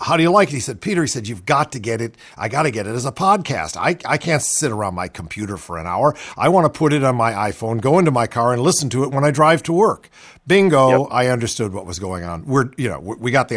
how 0.00 0.16
do 0.16 0.22
you 0.22 0.30
like 0.30 0.48
it?" 0.48 0.54
He 0.54 0.60
said, 0.60 0.80
"Peter," 0.80 1.02
he 1.02 1.08
said, 1.08 1.26
"You've 1.26 1.46
got 1.46 1.72
to 1.72 1.78
get 1.78 2.00
it. 2.00 2.16
I 2.36 2.48
got 2.48 2.64
to 2.64 2.70
get 2.70 2.86
it 2.86 2.94
as 2.94 3.06
a 3.06 3.12
podcast. 3.12 3.76
I 3.76 3.96
I 4.04 4.18
can't 4.18 4.42
sit 4.42 4.70
around 4.70 4.94
my 4.94 5.08
computer 5.08 5.56
for 5.56 5.78
an 5.78 5.86
hour. 5.86 6.14
I 6.36 6.48
want 6.48 6.72
to 6.72 6.78
put 6.78 6.92
it 6.92 7.02
on 7.02 7.16
my 7.16 7.32
iPhone, 7.32 7.80
go 7.80 7.98
into 7.98 8.10
my 8.10 8.26
car, 8.26 8.52
and 8.52 8.60
listen 8.60 8.90
to 8.90 9.04
it 9.04 9.10
when 9.10 9.24
I 9.24 9.30
drive 9.30 9.62
to 9.64 9.72
work." 9.72 10.10
Bingo! 10.46 11.06
I 11.06 11.26
understood 11.26 11.72
what 11.72 11.86
was 11.86 11.98
going 11.98 12.22
on. 12.22 12.44
We're 12.46 12.70
you 12.76 12.88
know 12.88 13.00
we 13.00 13.16
we 13.16 13.30
got 13.30 13.48
the 13.48 13.56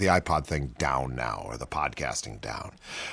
the 0.00 0.06
iPod 0.06 0.44
thing 0.44 0.74
down 0.78 1.14
now 1.14 1.42
or 1.46 1.56
the 1.56 1.66
podcasting 1.66 2.40
down. 2.40 2.72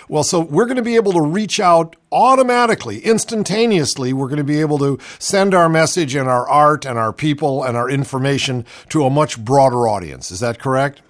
Well, 0.10 0.23
so 0.23 0.39
we're 0.39 0.65
going 0.65 0.78
to 0.78 0.82
be 0.82 0.95
able 0.95 1.13
to 1.13 1.21
reach 1.21 1.60
out 1.60 1.95
automatically, 2.12 3.00
instantaneously. 3.00 4.13
We're 4.13 4.28
going 4.28 4.38
to 4.38 4.43
be 4.43 4.60
able 4.62 4.80
to 4.80 4.97
send 5.19 5.54
our 5.54 5.69
message 5.69 6.15
and 6.15 6.28
our 6.28 6.47
art 6.50 6.86
and 6.86 6.97
our 6.97 7.13
people 7.13 7.63
and 7.63 7.78
our 7.78 7.89
information 7.89 8.65
to 8.89 9.04
a 9.04 9.10
much 9.10 9.43
broader 9.43 9.88
audience. 9.88 10.32
Is 10.32 10.39
that 10.39 10.60
correct? 10.60 11.02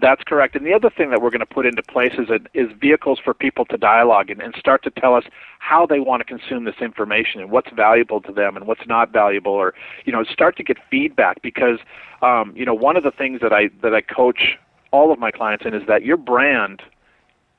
That's 0.00 0.22
correct. 0.24 0.56
And 0.56 0.64
the 0.64 0.72
other 0.72 0.90
thing 0.90 1.10
that 1.10 1.20
we're 1.20 1.30
going 1.30 1.40
to 1.40 1.46
put 1.46 1.66
into 1.66 1.82
place 1.82 2.12
is, 2.18 2.28
is 2.54 2.70
vehicles 2.80 3.18
for 3.22 3.34
people 3.34 3.64
to 3.66 3.76
dialogue 3.76 4.30
and, 4.30 4.40
and 4.40 4.54
start 4.56 4.82
to 4.84 4.90
tell 4.90 5.14
us 5.14 5.24
how 5.58 5.86
they 5.86 6.00
want 6.00 6.20
to 6.20 6.24
consume 6.24 6.64
this 6.64 6.76
information 6.80 7.40
and 7.40 7.50
what's 7.50 7.70
valuable 7.70 8.20
to 8.22 8.32
them 8.32 8.56
and 8.56 8.66
what's 8.66 8.86
not 8.86 9.12
valuable, 9.12 9.52
or 9.52 9.74
you 10.04 10.12
know, 10.12 10.24
start 10.24 10.56
to 10.56 10.62
get 10.62 10.78
feedback. 10.90 11.42
Because 11.42 11.78
um, 12.22 12.52
you 12.56 12.64
know, 12.64 12.74
one 12.74 12.96
of 12.96 13.02
the 13.02 13.10
things 13.10 13.40
that 13.40 13.52
I 13.52 13.68
that 13.82 13.94
I 13.94 14.00
coach 14.00 14.58
all 14.94 15.12
of 15.12 15.18
my 15.18 15.32
clients 15.32 15.64
in 15.66 15.74
is 15.74 15.82
that 15.88 16.04
your 16.04 16.16
brand 16.16 16.80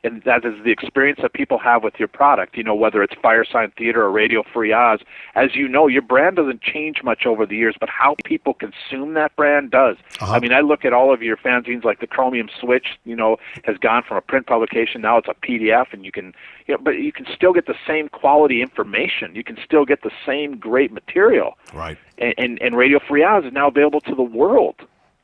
and 0.06 0.22
that 0.24 0.46
is 0.46 0.54
the 0.64 0.72
experience 0.72 1.20
that 1.24 1.34
people 1.34 1.58
have 1.58 1.84
with 1.84 1.96
your 1.98 2.08
product. 2.08 2.56
You 2.56 2.64
know, 2.64 2.76
whether 2.76 3.02
it's 3.02 3.16
Firesign 3.16 3.76
Theater 3.76 4.04
or 4.04 4.12
Radio 4.12 4.44
Free 4.54 4.72
Oz, 4.72 5.00
as 5.34 5.56
you 5.56 5.68
know, 5.68 5.88
your 5.88 6.04
brand 6.04 6.36
doesn't 6.36 6.62
change 6.62 7.02
much 7.04 7.26
over 7.26 7.46
the 7.46 7.56
years, 7.56 7.76
but 7.80 7.90
how 7.90 8.16
people 8.24 8.54
consume 8.54 9.16
that 9.16 9.36
brand 9.36 9.72
does. 9.72 9.98
Uh-huh. 10.22 10.34
I 10.34 10.40
mean, 10.40 10.54
I 10.54 10.62
look 10.62 10.86
at 10.86 10.94
all 10.94 11.12
of 11.12 11.24
your 11.24 11.38
fanzines, 11.38 11.84
like 11.84 12.02
the 12.02 12.08
Chromium 12.08 12.50
Switch. 12.62 13.00
You 13.04 13.16
know, 13.16 13.38
has 13.64 13.78
gone 13.78 14.04
from 14.08 14.18
a 14.18 14.22
print 14.22 14.46
publication 14.46 15.02
now 15.02 15.18
it's 15.18 15.28
a 15.28 15.34
PDF, 15.34 15.92
and 15.92 16.06
you 16.06 16.12
can, 16.12 16.34
you 16.68 16.76
know, 16.76 16.80
but 16.82 17.00
you 17.00 17.12
can 17.12 17.26
still 17.36 17.52
get 17.52 17.66
the 17.66 17.76
same 17.88 18.08
quality 18.08 18.62
information. 18.62 19.36
You 19.36 19.44
can 19.44 19.58
still 19.66 19.86
get 19.86 20.04
the 20.04 20.12
same 20.26 20.58
great 20.58 20.92
material. 20.92 21.58
Right. 21.74 21.98
And 22.20 22.36
and, 22.38 22.62
and 22.62 22.78
Radio 22.78 23.00
Free 23.00 23.24
Oz 23.24 23.44
is 23.46 23.54
now 23.54 23.68
available 23.70 24.02
to 24.02 24.14
the 24.14 24.24
world. 24.24 24.76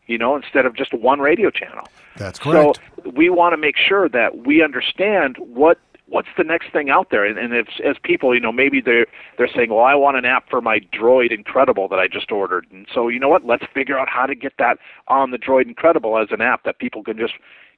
You 0.08 0.18
know, 0.18 0.36
instead 0.36 0.66
of 0.66 0.76
just 0.76 0.94
one 0.94 1.20
radio 1.20 1.50
channel. 1.50 1.88
That's 2.18 2.40
correct. 2.40 2.80
So 3.04 3.12
we 3.12 3.30
want 3.30 3.54
to 3.54 3.58
make 3.58 3.78
sure 3.78 4.10
that 4.10 4.46
we 4.46 4.64
understand 4.64 5.38
what 5.38 5.80
what's 6.12 6.28
the 6.38 6.44
next 6.44 6.72
thing 6.72 6.90
out 6.90 7.10
there. 7.10 7.26
And, 7.26 7.40
and 7.40 7.54
if, 7.54 7.68
as 7.84 7.96
people, 8.04 8.36
you 8.36 8.42
know, 8.42 8.52
maybe 8.52 8.82
they're 8.82 9.08
they're 9.38 9.50
saying, 9.54 9.70
well, 9.70 9.86
I 9.86 9.96
want 9.96 10.18
an 10.18 10.26
app 10.26 10.50
for 10.50 10.62
my 10.62 10.80
Droid 10.94 11.32
Incredible 11.32 11.88
that 11.88 12.00
I 12.00 12.08
just 12.08 12.32
ordered. 12.32 12.68
And 12.72 12.86
so 12.94 13.08
you 13.08 13.20
know 13.20 13.30
what? 13.30 13.46
Let's 13.46 13.66
figure 13.74 13.98
out 13.98 14.10
how 14.10 14.26
to 14.26 14.36
get 14.36 14.54
that 14.60 14.78
on 15.08 15.32
the 15.32 15.38
Droid 15.38 15.68
Incredible 15.68 16.18
as 16.18 16.28
an 16.32 16.42
app 16.42 16.64
that 16.64 16.80
people 16.80 17.04
can 17.04 17.18
just 17.18 17.34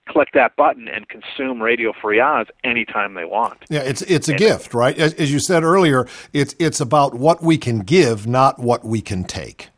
click 0.09 0.29
that 0.33 0.55
button 0.57 0.89
and 0.89 1.07
consume 1.07 1.61
Radio 1.61 1.93
Free 1.93 2.19
Oz 2.19 2.47
anytime 2.63 3.13
they 3.13 3.25
want. 3.25 3.59
Yeah, 3.69 3.81
it's 3.81 4.01
it's 4.01 4.27
a 4.27 4.33
gift, 4.33 4.73
right? 4.73 4.97
As, 4.97 5.13
as 5.13 5.31
you 5.31 5.39
said 5.39 5.63
earlier, 5.63 6.07
it's 6.33 6.55
it's 6.59 6.81
about 6.81 7.15
what 7.15 7.41
we 7.41 7.57
can 7.57 7.79
give, 7.79 8.27
not 8.27 8.59
what 8.59 8.83
we 8.83 9.01
can 9.01 9.23
take. 9.23 9.69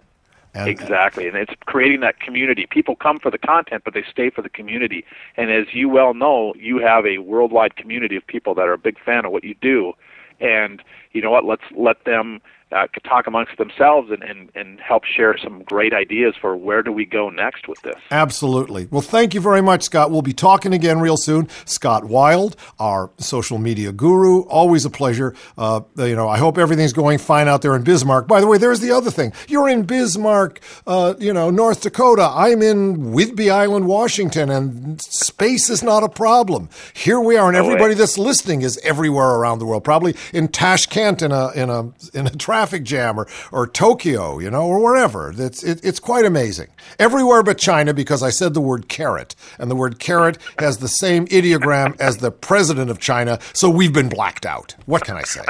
And 0.55 0.69
exactly, 0.69 1.27
and 1.27 1.35
it's 1.35 1.53
creating 1.65 1.99
that 1.99 2.19
community. 2.19 2.65
People 2.69 2.95
come 2.95 3.19
for 3.19 3.29
the 3.29 3.37
content, 3.37 3.83
but 3.83 3.93
they 3.93 4.03
stay 4.09 4.29
for 4.29 4.41
the 4.41 4.49
community. 4.49 5.05
And 5.35 5.51
as 5.51 5.73
you 5.73 5.89
well 5.89 6.13
know, 6.13 6.53
you 6.57 6.79
have 6.79 7.05
a 7.05 7.17
worldwide 7.17 7.75
community 7.75 8.15
of 8.15 8.25
people 8.25 8.55
that 8.55 8.67
are 8.67 8.73
a 8.73 8.77
big 8.77 8.97
fan 9.03 9.25
of 9.25 9.31
what 9.31 9.43
you 9.43 9.55
do. 9.61 9.93
And 10.39 10.81
you 11.11 11.21
know 11.21 11.31
what? 11.31 11.45
Let's 11.45 11.63
let 11.75 12.05
them 12.05 12.41
uh, 12.71 12.87
talk 13.03 13.27
amongst 13.27 13.57
themselves 13.57 14.09
and, 14.11 14.23
and, 14.23 14.49
and 14.55 14.79
help 14.79 15.03
share 15.05 15.37
some 15.37 15.63
great 15.63 15.93
ideas 15.93 16.33
for 16.39 16.57
where 16.57 16.81
do 16.81 16.91
we 16.91 17.05
go 17.05 17.29
next 17.29 17.67
with 17.67 17.79
this. 17.81 17.95
Absolutely. 18.11 18.87
Well, 18.89 19.01
thank 19.01 19.33
you 19.33 19.41
very 19.41 19.61
much, 19.61 19.83
Scott. 19.83 20.11
We'll 20.11 20.21
be 20.21 20.33
talking 20.33 20.73
again 20.73 20.99
real 20.99 21.17
soon. 21.17 21.47
Scott 21.65 22.05
Wild, 22.05 22.55
our 22.79 23.11
social 23.17 23.59
media 23.59 23.91
guru, 23.91 24.41
always 24.43 24.83
a 24.83 24.89
pleasure. 24.89 25.35
Uh, 25.57 25.81
you 25.97 26.15
know, 26.15 26.27
I 26.27 26.37
hope 26.37 26.57
everything's 26.57 26.93
going 26.93 27.19
fine 27.19 27.47
out 27.47 27.61
there 27.61 27.75
in 27.75 27.83
Bismarck. 27.83 28.27
By 28.27 28.41
the 28.41 28.47
way, 28.47 28.57
there's 28.57 28.79
the 28.79 28.91
other 28.91 29.11
thing. 29.11 29.31
You're 29.47 29.69
in 29.69 29.83
Bismarck, 29.83 30.59
uh, 30.87 31.13
you 31.19 31.33
know, 31.33 31.51
North 31.51 31.81
Dakota. 31.81 32.29
I'm 32.33 32.61
in 32.61 33.13
Whidbey 33.13 33.51
Island, 33.51 33.85
Washington, 33.85 34.49
and 34.49 34.99
space 35.01 35.69
is 35.69 35.83
not 35.83 36.03
a 36.03 36.09
problem. 36.09 36.69
Here 36.93 37.19
we 37.19 37.37
are, 37.37 37.47
and 37.47 37.55
everybody 37.55 37.93
that's 37.93 38.17
listening 38.17 38.63
is 38.63 38.79
everywhere 38.83 39.35
around 39.35 39.59
the 39.59 39.65
world. 39.65 39.83
Probably 39.83 40.15
in 40.33 40.47
Tashkent 40.47 41.21
in 41.21 41.31
a 41.31 41.51
in 41.51 41.69
a 41.69 41.93
in 42.13 42.27
a 42.27 42.31
traffic 42.55 42.83
jam, 42.83 43.19
or 43.19 43.27
or 43.51 43.67
Tokyo, 43.67 44.39
you 44.39 44.49
know, 44.49 44.65
or 44.65 44.79
wherever. 44.79 45.33
It's 45.37 45.61
it, 45.61 45.83
it's 45.83 45.99
quite 45.99 46.23
amazing. 46.25 46.67
Everywhere 46.97 47.43
but 47.43 47.57
China, 47.57 47.93
because 47.93 48.23
I 48.23 48.29
said 48.29 48.53
the 48.53 48.61
word 48.61 48.87
carrot, 48.87 49.35
and 49.59 49.69
the 49.69 49.75
word 49.75 49.99
carrot 49.99 50.37
has 50.59 50.77
the 50.77 50.87
same 50.87 51.27
ideogram 51.27 51.99
as 51.99 52.17
the 52.17 52.31
president 52.31 52.89
of 52.89 52.99
China. 52.99 53.39
So 53.51 53.69
we've 53.69 53.91
been 53.91 54.07
blacked 54.07 54.45
out. 54.45 54.73
What 54.85 55.03
can 55.03 55.17
I 55.17 55.23
say? 55.23 55.43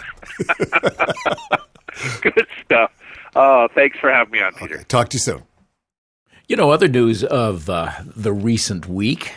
Good 2.21 2.47
stuff. 2.63 2.91
Oh, 3.35 3.67
thanks 3.75 3.99
for 3.99 4.11
having 4.11 4.31
me 4.31 4.41
on, 4.41 4.53
Peter. 4.53 4.83
Talk 4.83 5.09
to 5.09 5.15
you 5.15 5.19
soon. 5.19 5.43
You 6.47 6.55
know, 6.55 6.71
other 6.71 6.87
news 6.87 7.23
of 7.23 7.69
uh, 7.69 7.91
the 8.15 8.33
recent 8.33 8.87
week 8.87 9.31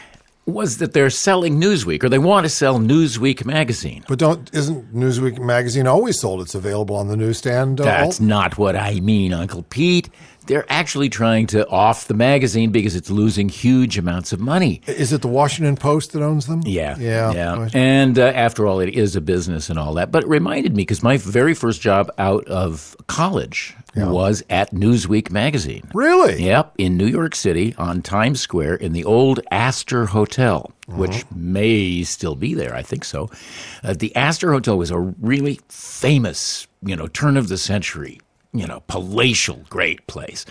was 0.49 0.79
that 0.79 0.93
they're 0.95 1.11
selling 1.11 1.61
Newsweek, 1.61 2.03
or 2.03 2.09
they 2.09 2.19
want 2.19 2.45
to 2.45 2.49
sell 2.49 2.79
Newsweek 2.79 3.45
magazine. 3.45 4.05
But 4.09 4.19
don't 4.19 4.51
isn't 4.55 4.95
Newsweek 4.95 5.39
magazine 5.39 5.87
always 5.87 6.19
sold? 6.21 6.41
It's 6.41 6.55
available 6.55 6.97
on 6.97 7.09
the 7.09 7.17
newsstand. 7.17 7.81
uh, 7.81 7.85
That's 7.85 8.21
not 8.21 8.59
what 8.59 8.75
I 8.77 9.01
mean, 9.01 9.33
Uncle 9.33 9.63
Pete. 9.65 10.09
They're 10.49 10.67
actually 10.69 11.09
trying 11.09 11.47
to 11.49 11.67
off 11.69 12.07
the 12.09 12.15
magazine 12.15 12.71
because 12.73 12.97
it's 12.97 13.11
losing 13.11 13.49
huge 13.49 13.97
amounts 13.97 14.33
of 14.33 14.41
money. 14.41 14.81
Is 14.87 15.13
it 15.13 15.23
the 15.23 15.29
Washington 15.29 15.77
Post 15.77 16.13
that 16.13 16.23
owns 16.23 16.47
them? 16.47 16.63
Yeah, 16.67 16.97
Yeah. 16.99 17.33
yeah. 17.33 17.69
And 17.73 18.19
uh, 18.19 18.25
after 18.35 18.67
all, 18.67 18.81
it 18.81 18.89
is 18.91 19.15
a 19.15 19.21
business 19.21 19.71
and 19.71 19.79
all 19.79 19.95
that. 19.95 20.11
But 20.11 20.25
it 20.25 20.29
reminded 20.29 20.75
me 20.75 20.83
because 20.83 21.03
my 21.03 21.17
very 21.19 21.55
first 21.55 21.81
job 21.81 22.11
out 22.19 22.45
of 22.49 22.97
college 23.07 23.77
was 23.97 24.43
at 24.49 24.71
Newsweek 24.73 25.31
magazine. 25.31 25.83
Really? 25.93 26.43
Yep, 26.45 26.75
in 26.79 26.97
New 26.97 27.07
York 27.07 27.35
City 27.35 27.75
on 27.79 28.01
Times 28.03 28.41
Square 28.41 28.77
in 28.77 28.93
the 28.93 29.05
old 29.05 29.41
Astor 29.51 30.07
Hotel, 30.07 30.71
which 30.87 31.25
may 31.35 32.03
still 32.05 32.37
be 32.37 32.55
there. 32.55 32.75
I 32.75 32.83
think 32.83 33.05
so. 33.05 33.29
Uh, 33.83 33.95
the 33.95 34.15
Astor 34.17 34.53
Hotel 34.53 34.79
was 34.79 34.91
a 34.93 34.99
really 34.99 35.59
famous, 35.69 36.67
you 36.83 36.95
know, 36.97 37.07
turn 37.09 37.37
of 37.37 37.49
the 37.49 37.59
century. 37.59 38.21
You 38.55 38.67
know, 38.67 38.83
palatial, 38.87 39.67
great 39.69 40.07
place. 40.07 40.47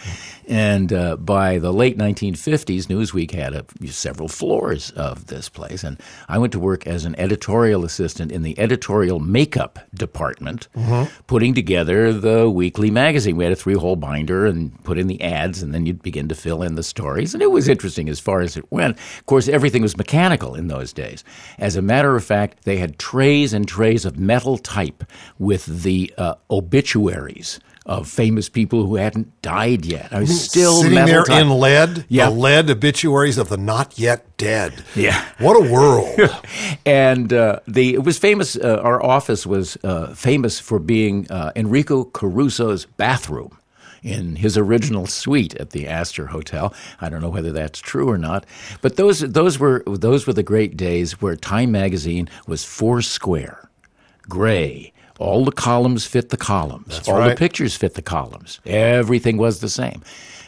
And 0.48 0.94
uh, 0.94 1.18
by 1.18 1.58
the 1.58 1.74
late 1.74 1.98
1950s, 1.98 2.86
Newsweek 2.86 3.32
had 3.32 3.56
a, 3.56 3.66
several 3.88 4.28
floors 4.28 4.92
of 4.92 5.26
this 5.28 5.50
place. 5.50 5.84
And 5.84 6.00
I 6.30 6.38
went 6.38 6.54
to 6.54 6.60
work 6.60 6.86
as 6.86 7.06
an 7.06 7.20
editorial 7.20 7.84
assistant 7.84 8.32
in 8.32 8.44
the 8.44 8.58
editorial 8.60 9.20
makeup 9.20 9.80
department 9.96 10.68
putting 11.26 11.56
together 11.56 12.14
the 12.14 12.48
weekly 12.50 12.92
magazine. 12.92 13.36
We 13.36 13.46
had 13.46 13.54
a 13.54 13.56
three 13.58 13.74
hole 13.74 13.96
binder 13.96 14.46
and 14.46 14.82
put 14.84 15.00
in 15.00 15.08
the 15.08 15.20
ads, 15.22 15.64
and 15.64 15.74
then 15.74 15.88
you'd 15.88 16.04
begin 16.04 16.28
to 16.28 16.36
fill 16.36 16.62
in 16.62 16.76
the 16.76 16.84
stories. 16.84 17.34
And 17.34 17.42
it 17.42 17.50
was 17.52 17.68
interesting 17.68 18.10
as 18.10 18.20
far 18.20 18.42
as 18.42 18.56
it 18.56 18.72
went. 18.72 18.96
Of 19.18 19.26
course, 19.26 19.48
everything 19.48 19.82
was 19.82 19.98
mechanical 19.98 20.54
in 20.54 20.68
those 20.68 20.94
days. 20.94 21.24
As 21.58 21.76
a 21.76 21.82
matter 21.82 22.16
of 22.16 22.24
fact, 22.24 22.64
they 22.64 22.78
had 22.78 23.00
trays 23.00 23.54
and 23.54 23.68
trays 23.68 24.06
of 24.06 24.20
metal 24.20 24.60
type 24.60 25.04
with 25.40 25.66
the 25.66 26.14
uh, 26.20 26.36
obituaries. 26.52 27.60
Of 27.88 28.10
famous 28.10 28.50
people 28.50 28.86
who 28.86 28.98
hadn't 28.98 29.42
died 29.42 29.86
yet. 29.86 30.12
I 30.12 30.20
was 30.20 30.44
still 30.44 30.82
sitting 30.82 31.06
there 31.06 31.24
type. 31.24 31.42
in 31.42 31.50
lead. 31.50 32.06
Yeah. 32.10 32.26
The 32.26 32.36
lead 32.36 32.70
obituaries 32.70 33.38
of 33.38 33.48
the 33.48 33.56
not 33.56 33.98
yet 33.98 34.36
dead. 34.36 34.84
Yeah. 34.94 35.24
What 35.40 35.56
a 35.56 35.72
world. 35.72 36.20
and 36.86 37.32
uh, 37.32 37.62
the 37.66 37.94
it 37.94 38.04
was 38.04 38.18
famous. 38.18 38.58
Uh, 38.58 38.82
our 38.84 39.02
office 39.02 39.48
was 39.48 39.78
uh, 39.86 40.14
famous 40.14 40.60
for 40.60 40.80
being 40.80 41.32
uh, 41.32 41.54
Enrico 41.56 42.04
Caruso's 42.04 42.86
bathroom 42.86 43.58
in 44.04 44.36
his 44.36 44.58
original 44.58 45.08
suite 45.08 45.56
at 45.56 45.70
the 45.72 45.88
Astor 45.88 46.28
Hotel. 46.28 46.74
I 47.00 47.10
don't 47.10 47.22
know 47.22 47.30
whether 47.30 47.52
that's 47.54 47.80
true 47.80 48.10
or 48.10 48.18
not, 48.18 48.46
but 48.82 48.98
those 48.98 49.20
those 49.22 49.60
were 49.60 49.84
those 49.88 50.28
were 50.28 50.34
the 50.34 50.44
great 50.44 50.76
days 50.78 51.22
where 51.22 51.36
Time 51.38 51.72
magazine 51.72 52.28
was 52.48 52.64
four 52.66 53.02
square, 53.02 53.70
gray. 54.28 54.92
All 55.20 55.46
the 55.46 55.52
columns 55.52 56.06
fit 56.06 56.30
the 56.30 56.38
columns. 56.38 57.08
All 57.08 57.18
right. 57.18 57.30
the 57.30 57.36
pictures 57.36 57.76
fit 57.76 57.96
the 57.96 58.02
columns. 58.02 58.60
Everything 58.66 59.38
was 59.38 59.60
the 59.60 59.70
same. 59.70 60.04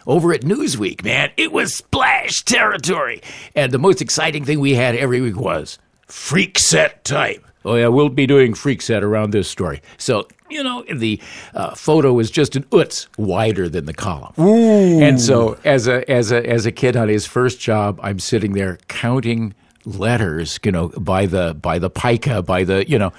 Over 0.08 0.34
at 0.34 0.42
Newsweek, 0.42 1.04
man, 1.04 1.32
it 1.38 1.52
was 1.52 1.74
splash 1.76 2.44
territory. 2.44 3.22
And 3.56 3.72
the 3.72 3.80
most 3.80 4.02
exciting 4.02 4.46
thing 4.46 4.60
we 4.60 4.74
had 4.76 4.96
every 4.96 5.22
week 5.22 5.36
was 5.38 5.78
freak 6.08 6.58
set 6.58 7.04
type. 7.04 7.46
Oh, 7.66 7.76
yeah, 7.76 7.88
we'll 7.88 8.10
be 8.10 8.26
doing 8.26 8.54
freak 8.54 8.82
set 8.82 9.04
around 9.04 9.32
this 9.32 9.50
story. 9.50 9.82
So, 9.98 10.28
you 10.50 10.64
know, 10.64 10.84
the 10.92 11.20
uh, 11.54 11.76
photo 11.76 12.14
was 12.14 12.32
just 12.32 12.56
an 12.56 12.64
utz 12.72 13.08
wider 13.18 13.68
than 13.68 13.86
the 13.86 13.94
column. 13.94 14.34
And 14.38 15.20
so, 15.20 15.60
as 15.66 15.88
a, 15.88 16.10
as, 16.10 16.32
a, 16.32 16.50
as 16.50 16.66
a 16.66 16.72
kid 16.72 16.96
on 16.96 17.10
his 17.10 17.26
first 17.26 17.60
job, 17.60 18.00
I'm 18.02 18.18
sitting 18.18 18.54
there 18.54 18.80
counting 18.88 19.54
letters, 19.98 20.60
you 20.64 20.72
know, 20.72 20.90
by 20.90 21.26
the 21.26 21.54
by 21.54 21.80
the 21.80 21.90
pica, 21.90 22.42
by 22.42 22.64
the 22.64 22.88
you 22.90 23.00
know, 23.00 23.12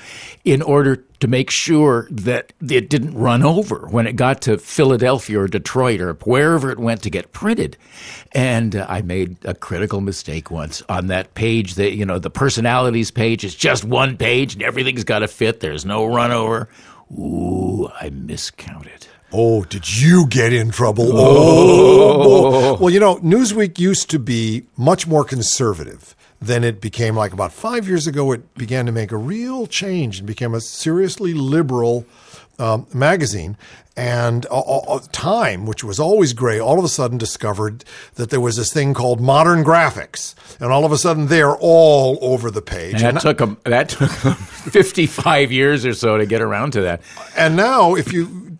in 0.44 0.62
order 0.62 0.96
to 1.20 1.28
make 1.28 1.50
sure 1.50 2.08
that 2.10 2.52
it 2.68 2.88
didn't 2.88 3.14
run 3.14 3.42
over 3.42 3.86
when 3.90 4.06
it 4.06 4.16
got 4.16 4.40
to 4.42 4.56
Philadelphia 4.56 5.38
or 5.40 5.48
Detroit 5.48 6.00
or 6.00 6.14
wherever 6.14 6.70
it 6.70 6.78
went 6.78 7.02
to 7.02 7.10
get 7.10 7.32
printed. 7.32 7.76
And 8.32 8.74
uh, 8.74 8.86
I 8.88 9.02
made 9.02 9.36
a 9.44 9.54
critical 9.54 10.00
mistake 10.00 10.50
once 10.50 10.82
on 10.88 11.08
that 11.08 11.34
page. 11.34 11.74
That 11.74 11.92
you 11.94 12.06
know, 12.06 12.18
the 12.18 12.30
personalities 12.30 13.10
page 13.10 13.44
is 13.44 13.54
just 13.54 13.84
one 13.84 14.16
page 14.16 14.54
and 14.54 14.62
everything's 14.62 15.04
got 15.04 15.20
to 15.20 15.28
fit. 15.28 15.60
There's 15.60 15.84
no 15.84 16.06
run 16.06 16.30
over. 16.30 16.68
Ooh, 17.12 17.88
I 18.00 18.10
miscounted. 18.10 19.06
Oh, 19.32 19.62
did 19.64 20.00
you 20.00 20.26
get 20.26 20.52
in 20.52 20.70
trouble? 20.70 21.10
Oh. 21.20 22.50
Oh. 22.52 22.76
Well, 22.80 22.90
you 22.90 23.00
know, 23.00 23.16
Newsweek 23.16 23.78
used 23.78 24.10
to 24.10 24.18
be 24.18 24.66
much 24.76 25.06
more 25.06 25.24
conservative 25.24 26.14
than 26.40 26.64
it 26.64 26.80
became 26.80 27.14
like 27.16 27.32
about 27.32 27.52
five 27.52 27.86
years 27.86 28.06
ago. 28.06 28.32
It 28.32 28.54
began 28.54 28.86
to 28.86 28.92
make 28.92 29.12
a 29.12 29.16
real 29.16 29.66
change 29.66 30.18
and 30.18 30.26
became 30.26 30.54
a 30.54 30.60
seriously 30.60 31.34
liberal 31.34 32.06
um, 32.58 32.86
magazine, 32.92 33.56
and 33.96 34.44
uh, 34.50 34.60
uh, 34.60 35.00
Time, 35.12 35.64
which 35.66 35.82
was 35.82 35.98
always 35.98 36.32
gray, 36.34 36.58
all 36.60 36.78
of 36.78 36.84
a 36.84 36.88
sudden 36.88 37.16
discovered 37.18 37.84
that 38.16 38.28
there 38.30 38.40
was 38.40 38.56
this 38.56 38.70
thing 38.72 38.92
called 38.92 39.18
modern 39.20 39.64
graphics, 39.64 40.34
and 40.60 40.70
all 40.72 40.84
of 40.84 40.92
a 40.92 40.98
sudden 40.98 41.28
they're 41.28 41.56
all 41.56 42.18
over 42.20 42.50
the 42.50 42.60
page. 42.62 43.02
And 43.02 43.16
that 43.16 43.22
took 43.22 43.40
'em- 43.40 43.56
that 43.64 43.88
took 43.90 44.10
55 44.10 45.50
years 45.52 45.86
or 45.86 45.94
so 45.94 46.18
to 46.18 46.26
get 46.26 46.42
around 46.42 46.72
to 46.72 46.82
that. 46.82 47.00
And 47.36 47.56
now, 47.56 47.94
if 47.94 48.12
you 48.12 48.58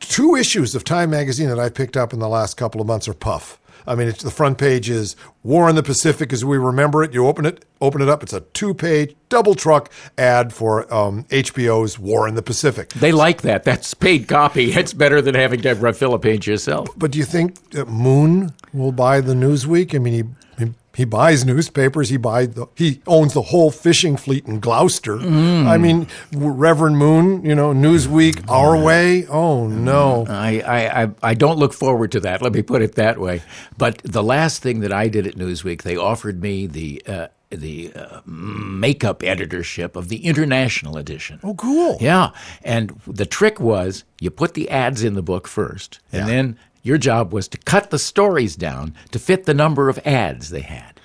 two 0.00 0.36
issues 0.36 0.74
of 0.74 0.84
Time 0.84 1.10
magazine 1.10 1.48
that 1.48 1.58
I 1.58 1.70
picked 1.70 1.96
up 1.96 2.12
in 2.12 2.18
the 2.20 2.28
last 2.28 2.56
couple 2.56 2.80
of 2.80 2.86
months 2.86 3.08
are 3.08 3.14
puff. 3.14 3.58
I 3.86 3.94
mean, 3.94 4.08
it's, 4.08 4.22
the 4.22 4.30
front 4.30 4.58
page 4.58 4.88
is 4.88 5.16
War 5.42 5.68
in 5.68 5.76
the 5.76 5.82
Pacific 5.82 6.32
as 6.32 6.44
we 6.44 6.56
remember 6.56 7.02
it. 7.02 7.12
You 7.12 7.26
open 7.26 7.44
it, 7.46 7.64
open 7.80 8.00
it 8.00 8.08
up. 8.08 8.22
It's 8.22 8.32
a 8.32 8.40
two-page 8.40 9.14
double 9.28 9.54
truck 9.54 9.90
ad 10.16 10.52
for 10.52 10.92
um, 10.92 11.24
HBO's 11.24 11.98
War 11.98 12.26
in 12.28 12.34
the 12.34 12.42
Pacific. 12.42 12.90
They 12.90 13.12
like 13.12 13.42
that. 13.42 13.64
That's 13.64 13.92
paid 13.94 14.28
copy. 14.28 14.72
It's 14.72 14.92
better 14.92 15.20
than 15.22 15.34
having 15.34 15.62
to 15.62 15.92
fill 15.92 16.14
a 16.14 16.18
page 16.18 16.46
yourself. 16.46 16.88
But 16.96 17.10
do 17.10 17.18
you 17.18 17.24
think 17.24 17.70
that 17.70 17.88
Moon 17.88 18.52
will 18.72 18.92
buy 18.92 19.20
the 19.20 19.34
Newsweek? 19.34 19.94
I 19.94 19.98
mean, 19.98 20.36
he 20.58 20.64
he, 20.64 20.72
he 20.94 21.04
buys 21.04 21.44
newspapers. 21.44 22.08
He 22.08 22.16
buy 22.16 22.46
the, 22.46 22.66
he 22.76 23.02
owns 23.06 23.34
the 23.34 23.42
whole 23.42 23.70
fishing 23.70 24.16
fleet 24.16 24.46
in 24.46 24.60
Gloucester. 24.60 25.16
Mm. 25.16 25.66
I 25.66 25.76
mean, 25.76 26.06
Reverend 26.32 26.98
Moon, 26.98 27.44
you 27.44 27.54
know, 27.54 27.72
Newsweek, 27.72 28.48
our 28.48 28.76
way. 28.82 29.26
Oh 29.26 29.66
no! 29.66 30.26
I, 30.28 31.04
I, 31.04 31.10
I, 31.22 31.34
don't 31.34 31.58
look 31.58 31.72
forward 31.72 32.12
to 32.12 32.20
that. 32.20 32.42
Let 32.42 32.52
me 32.52 32.62
put 32.62 32.82
it 32.82 32.94
that 32.94 33.18
way. 33.18 33.42
But 33.76 33.98
the 33.98 34.22
last 34.22 34.62
thing 34.62 34.80
that 34.80 34.92
I 34.92 35.08
did 35.08 35.26
at 35.26 35.34
Newsweek, 35.34 35.82
they 35.82 35.96
offered 35.96 36.40
me 36.40 36.66
the 36.66 37.02
uh, 37.06 37.26
the 37.50 37.92
uh, 37.94 38.20
makeup 38.26 39.22
editorship 39.22 39.96
of 39.96 40.08
the 40.08 40.24
international 40.24 40.96
edition. 40.96 41.40
Oh, 41.42 41.54
cool. 41.54 41.98
Yeah, 42.00 42.30
and 42.62 43.00
the 43.06 43.26
trick 43.26 43.60
was 43.60 44.04
you 44.20 44.30
put 44.30 44.54
the 44.54 44.70
ads 44.70 45.02
in 45.02 45.14
the 45.14 45.22
book 45.22 45.48
first, 45.48 46.00
and 46.12 46.28
Yeah. 46.28 46.34
then 46.34 46.58
your 46.84 46.98
job 46.98 47.32
was 47.32 47.48
to 47.48 47.58
cut 47.58 47.90
the 47.90 47.98
stories 47.98 48.54
down 48.54 48.94
to 49.10 49.18
fit 49.18 49.46
the 49.46 49.54
number 49.54 49.88
of 49.88 49.98
ads 50.06 50.50
they 50.50 50.60
had. 50.60 51.00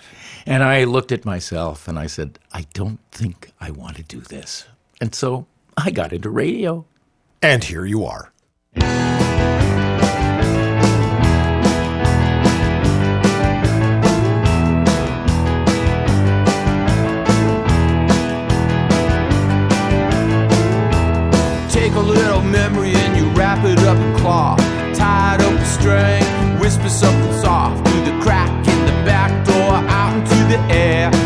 And 0.45 0.61
I 0.61 0.83
looked 0.83 1.11
at 1.11 1.25
myself 1.25 1.87
and 1.87 1.97
I 1.97 2.05
said, 2.05 2.37
I 2.51 2.65
don't 2.73 2.99
think 3.11 3.51
I 3.61 3.71
want 3.71 3.95
to 3.95 4.03
do 4.03 4.19
this. 4.19 4.67
And 4.99 5.15
so 5.15 5.47
I 5.77 5.89
got 5.91 6.11
into 6.11 6.29
radio. 6.29 6.85
And 7.41 7.63
here 7.63 7.85
you 7.85 8.03
are. 8.03 8.33
Take 21.71 21.93
a 21.93 21.99
little 21.99 22.41
memory 22.41 22.93
and 22.93 23.15
you 23.15 23.29
wrap 23.31 23.63
it 23.63 23.79
up 23.79 23.97
in 23.97 24.17
cloth. 24.17 24.58
Whisper 26.59 26.89
something 26.89 27.33
soft 27.41 27.87
through 27.87 28.05
the 28.05 28.21
crack 28.21 28.49
in 28.67 28.85
the 28.85 28.91
back 29.03 29.31
door, 29.45 29.73
out 29.89 30.13
into 30.13 30.35
the 30.47 30.59
air. 30.71 31.18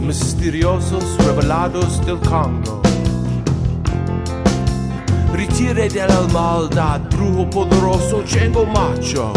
Misteriosos, 0.00 1.04
revelados 1.24 2.04
del 2.04 2.18
Congo. 2.18 2.80
Ritire 5.32 5.88
de 5.88 6.06
la 6.06 6.20
maldad, 6.32 7.00
brujo 7.10 7.48
poderoso, 7.48 8.22
chengo 8.24 8.66
macho. 8.66 9.32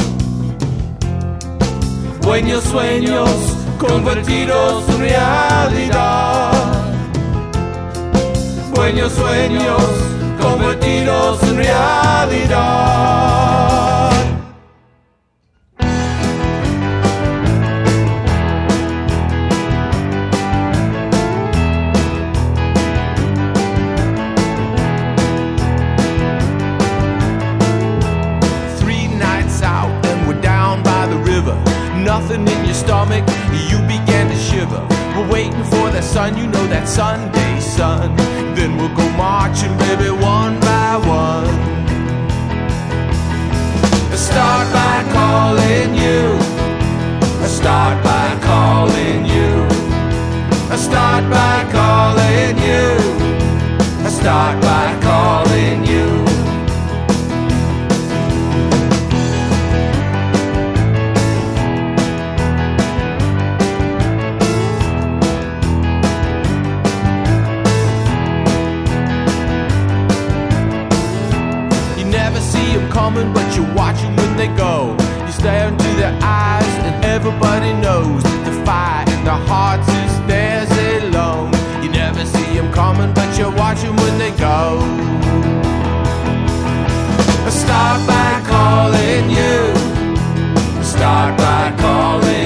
Buenos 2.22 2.64
sueños 2.64 3.30
convertidos 3.78 4.84
en 4.90 5.00
realidad. 5.00 6.52
Buenos 8.74 9.12
sueños 9.14 9.84
convertidos 10.42 11.44
en 11.44 11.58
realidad. 11.58 13.47
Stomach, 32.78 33.26
you 33.70 33.80
began 33.90 34.30
to 34.30 34.38
shiver. 34.38 34.84
We're 35.16 35.30
waiting 35.32 35.64
for 35.64 35.90
the 35.90 36.02
sun, 36.02 36.38
you 36.38 36.46
know 36.46 36.66
that 36.68 36.88
Sunday 36.88 37.60
sun. 37.60 38.16
Then 38.56 38.78
we'll 38.78 38.96
go 38.96 39.08
marching, 39.18 39.76
baby, 39.78 40.10
one 40.12 40.60
by 40.60 40.98
one. 40.98 41.50
I 44.14 44.18
Start 44.30 44.68
by 44.78 44.98
calling 45.18 45.90
you. 46.04 46.24
I 47.46 47.48
Start 47.48 47.98
by 48.04 48.28
calling 48.50 49.26
you. 49.26 49.52
I 50.74 50.78
start 50.88 51.24
by 51.38 51.58
calling 51.78 52.56
you. 52.70 52.86
I 54.06 54.10
Start 54.10 54.62
by 54.62 55.07
they 74.48 74.58
go. 74.58 74.96
You 75.26 75.32
stare 75.32 75.68
into 75.68 75.90
their 75.96 76.18
eyes, 76.22 76.74
and 76.86 77.06
everybody 77.06 77.74
knows 77.74 78.24
the 78.24 78.64
fire 78.66 79.04
in 79.10 79.24
their 79.24 79.42
hearts 79.48 79.88
is 79.88 80.28
theirs 80.28 80.72
alone. 81.04 81.52
You 81.84 81.90
never 81.90 82.26
see 82.26 82.56
them 82.56 82.72
coming, 82.72 83.14
but 83.14 83.38
you 83.38 83.50
watch 83.52 83.82
them 83.82 83.96
when 83.98 84.18
they 84.18 84.32
go. 84.32 84.80
Start 87.50 88.08
by 88.08 88.42
calling 88.48 89.30
you. 89.30 90.84
Start 90.84 91.38
by 91.38 91.74
calling 91.78 92.37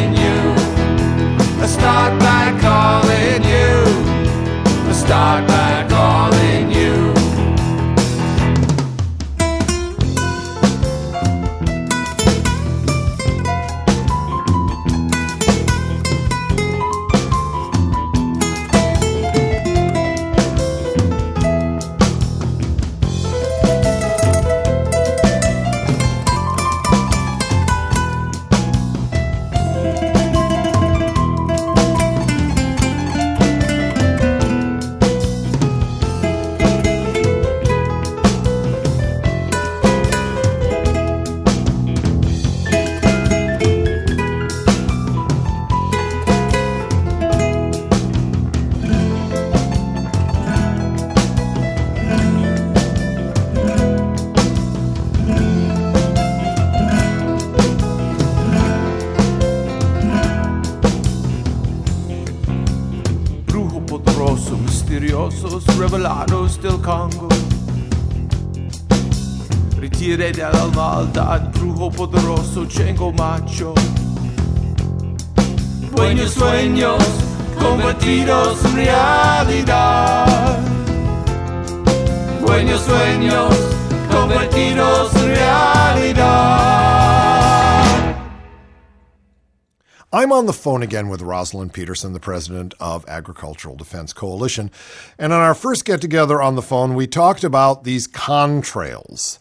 on 90.41 90.47
the 90.47 90.53
phone 90.53 90.81
again 90.81 91.07
with 91.07 91.21
Rosalind 91.21 91.71
Peterson, 91.71 92.13
the 92.13 92.19
president 92.19 92.73
of 92.79 93.07
Agricultural 93.07 93.75
Defense 93.75 94.11
Coalition. 94.11 94.71
And 95.19 95.31
on 95.31 95.39
our 95.39 95.53
first 95.53 95.85
get 95.85 96.01
together 96.01 96.41
on 96.41 96.55
the 96.55 96.63
phone, 96.63 96.95
we 96.95 97.05
talked 97.05 97.43
about 97.43 97.83
these 97.83 98.07
contrails, 98.07 99.37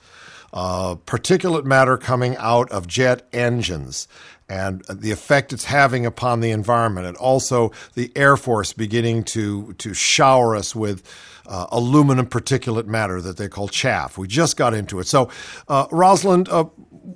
uh, 0.53 0.97
particulate 1.07 1.65
matter 1.65 1.97
coming 1.97 2.37
out 2.37 2.71
of 2.71 2.87
jet 2.87 3.27
engines 3.33 4.09
and 4.47 4.85
the 4.91 5.11
effect 5.11 5.55
it's 5.55 5.65
having 5.65 6.05
upon 6.05 6.41
the 6.41 6.51
environment, 6.51 7.07
and 7.07 7.17
also 7.17 7.73
the 7.95 8.13
Air 8.15 8.37
Force 8.37 8.75
beginning 8.75 9.25
to, 9.25 9.73
to 9.79 9.95
shower 9.95 10.55
us 10.55 10.77
with 10.77 11.03
uh, 11.51 11.67
aluminum 11.73 12.27
particulate 12.27 12.87
matter 12.87 13.21
that 13.21 13.37
they 13.37 13.49
call 13.49 13.69
chaff. 13.69 14.17
We 14.17 14.29
just 14.29 14.57
got 14.57 14.73
into 14.73 15.01
it. 15.01 15.09
So, 15.09 15.29
uh, 15.69 15.87
Rosalind, 15.91 16.49
uh, 16.49 16.65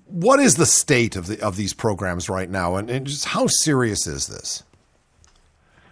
what 0.06 0.40
is 0.40 0.56
the 0.56 0.66
state 0.66 1.16
of 1.16 1.28
the 1.28 1.40
of 1.40 1.56
these 1.56 1.72
programs 1.72 2.28
right 2.28 2.50
now, 2.50 2.76
and, 2.76 2.90
and 2.90 3.06
just 3.06 3.26
how 3.26 3.46
serious 3.46 4.06
is 4.06 4.26
this? 4.26 4.64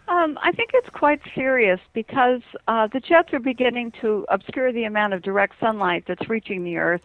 Um, 0.09 0.39
I 0.43 0.53
think 0.53 0.71
it's 0.75 0.91
quite 0.91 1.21
serious 1.35 1.81
because 1.95 2.43
uh, 2.69 2.89
the 2.93 3.01
jets 3.01 3.33
are 3.33 3.41
beginning 3.41 3.93
to 4.03 4.27
obscure 4.29 4.73
the 4.73 4.85
amount 4.85 5.15
of 5.15 5.23
direct 5.23 5.55
sunlight 5.59 6.05
that's 6.07 6.29
reaching 6.29 6.65
the 6.65 6.77
Earth, 6.77 7.03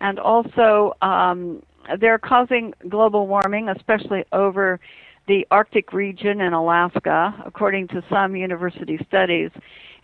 and 0.00 0.18
also 0.18 0.94
um, 1.00 1.62
they're 1.98 2.18
causing 2.18 2.74
global 2.88 3.26
warming, 3.26 3.68
especially 3.68 4.24
over 4.32 4.80
the 5.26 5.46
Arctic 5.50 5.92
region 5.92 6.40
and 6.40 6.54
Alaska, 6.54 7.34
according 7.46 7.88
to 7.88 8.02
some 8.10 8.34
university 8.34 8.98
studies. 9.06 9.50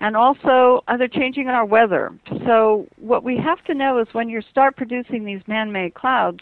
And 0.01 0.17
also, 0.17 0.85
uh, 0.89 0.97
they're 0.97 1.09
changing 1.09 1.49
our 1.49 1.65
weather. 1.65 2.13
So, 2.45 2.87
what 2.97 3.25
we 3.25 3.37
have 3.39 3.65
to 3.65 3.75
know 3.75 3.99
is 3.99 4.09
when 4.13 4.29
you 4.29 4.43
start 4.51 4.77
producing 4.77 5.25
these 5.25 5.41
man 5.47 5.73
made 5.73 5.95
clouds, 5.95 6.41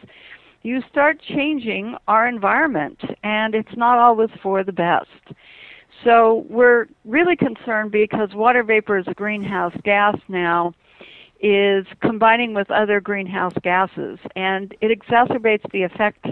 you 0.63 0.83
start 0.91 1.21
changing 1.23 1.95
our 2.09 2.27
environment, 2.27 3.01
and 3.23 3.55
it's 3.55 3.77
not 3.77 3.99
always 3.99 4.31
for 4.43 4.65
the 4.65 4.73
best. 4.73 5.37
So, 6.03 6.47
we're 6.49 6.87
really 7.05 7.37
concerned 7.37 7.93
because 7.93 8.35
water 8.35 8.65
vapor 8.65 8.99
is 8.99 9.07
a 9.07 9.15
greenhouse 9.15 9.75
gas 9.85 10.17
now 10.29 10.75
is 11.41 11.87
combining 12.01 12.55
with 12.55 12.71
other 12.71 13.01
greenhouse 13.01 13.53
gases 13.63 14.19
and 14.35 14.75
it 14.81 14.99
exacerbates 14.99 15.71
the 15.73 15.83
effect 15.83 16.25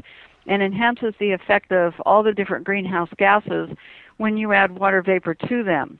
and 0.46 0.62
enhances 0.62 1.14
the 1.20 1.32
effect 1.32 1.70
of 1.70 1.92
all 2.06 2.22
the 2.22 2.32
different 2.32 2.64
greenhouse 2.64 3.10
gases 3.18 3.68
when 4.16 4.36
you 4.36 4.52
add 4.52 4.70
water 4.78 5.02
vapor 5.02 5.34
to 5.34 5.62
them. 5.62 5.98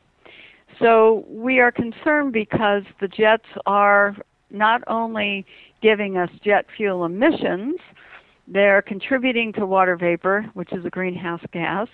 So 0.81 1.25
we 1.29 1.61
are 1.61 1.73
concerned 1.73 2.33
because 2.33 2.83
the 3.01 3.09
jets 3.09 3.47
are 3.67 4.17
not 4.51 4.83
only 4.87 5.47
giving 5.81 6.17
us 6.17 6.31
jet 6.45 6.67
fuel 6.77 7.05
emissions, 7.05 7.77
they're 8.49 8.83
contributing 8.83 9.53
to 9.55 9.67
water 9.67 9.97
vapor, 9.97 10.47
which 10.55 10.73
is 10.73 10.85
a 10.85 10.91
greenhouse 10.91 11.43
gas, 11.53 11.89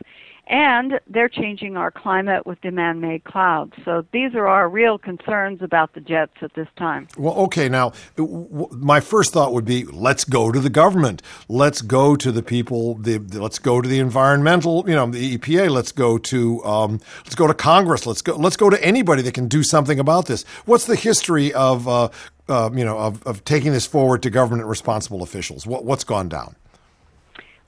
and 0.48 0.98
they're 1.06 1.28
changing 1.28 1.76
our 1.76 1.90
climate 1.90 2.46
with 2.46 2.60
demand 2.62 3.00
made 3.00 3.24
clouds. 3.24 3.74
So 3.84 4.04
these 4.12 4.34
are 4.34 4.48
our 4.48 4.68
real 4.68 4.98
concerns 4.98 5.60
about 5.62 5.92
the 5.92 6.00
jets 6.00 6.32
at 6.40 6.54
this 6.54 6.68
time. 6.76 7.06
Well, 7.16 7.34
okay, 7.34 7.68
now 7.68 7.92
w- 8.16 8.68
my 8.72 9.00
first 9.00 9.32
thought 9.32 9.52
would 9.52 9.66
be 9.66 9.84
let's 9.84 10.24
go 10.24 10.50
to 10.50 10.58
the 10.58 10.70
government. 10.70 11.22
Let's 11.48 11.82
go 11.82 12.16
to 12.16 12.32
the 12.32 12.42
people, 12.42 12.94
the, 12.94 13.18
the- 13.18 13.42
let's 13.42 13.58
go 13.58 13.80
to 13.82 13.88
the 13.88 13.98
environmental, 13.98 14.84
you 14.88 14.94
know, 14.94 15.06
the 15.06 15.36
EPA, 15.36 15.70
let's 15.70 15.92
go 15.92 16.16
to 16.18 16.64
um, 16.64 17.00
let's 17.24 17.34
go 17.34 17.46
to 17.46 17.54
Congress, 17.54 18.06
let's 18.06 18.22
go 18.22 18.36
let's 18.36 18.56
go 18.56 18.70
to 18.70 18.82
anybody 18.82 19.22
that 19.22 19.34
can 19.34 19.48
do 19.48 19.62
something 19.62 19.98
about 19.98 20.26
this. 20.26 20.44
What's 20.64 20.86
the 20.86 20.96
history 20.96 21.52
of 21.52 21.86
uh, 21.86 22.08
uh, 22.48 22.70
you 22.72 22.84
know, 22.84 22.98
of, 22.98 23.22
of 23.26 23.44
taking 23.44 23.72
this 23.72 23.86
forward 23.86 24.22
to 24.22 24.30
government 24.30 24.66
responsible 24.66 25.22
officials? 25.22 25.66
What, 25.66 25.84
what's 25.84 26.04
gone 26.04 26.30
down? 26.30 26.56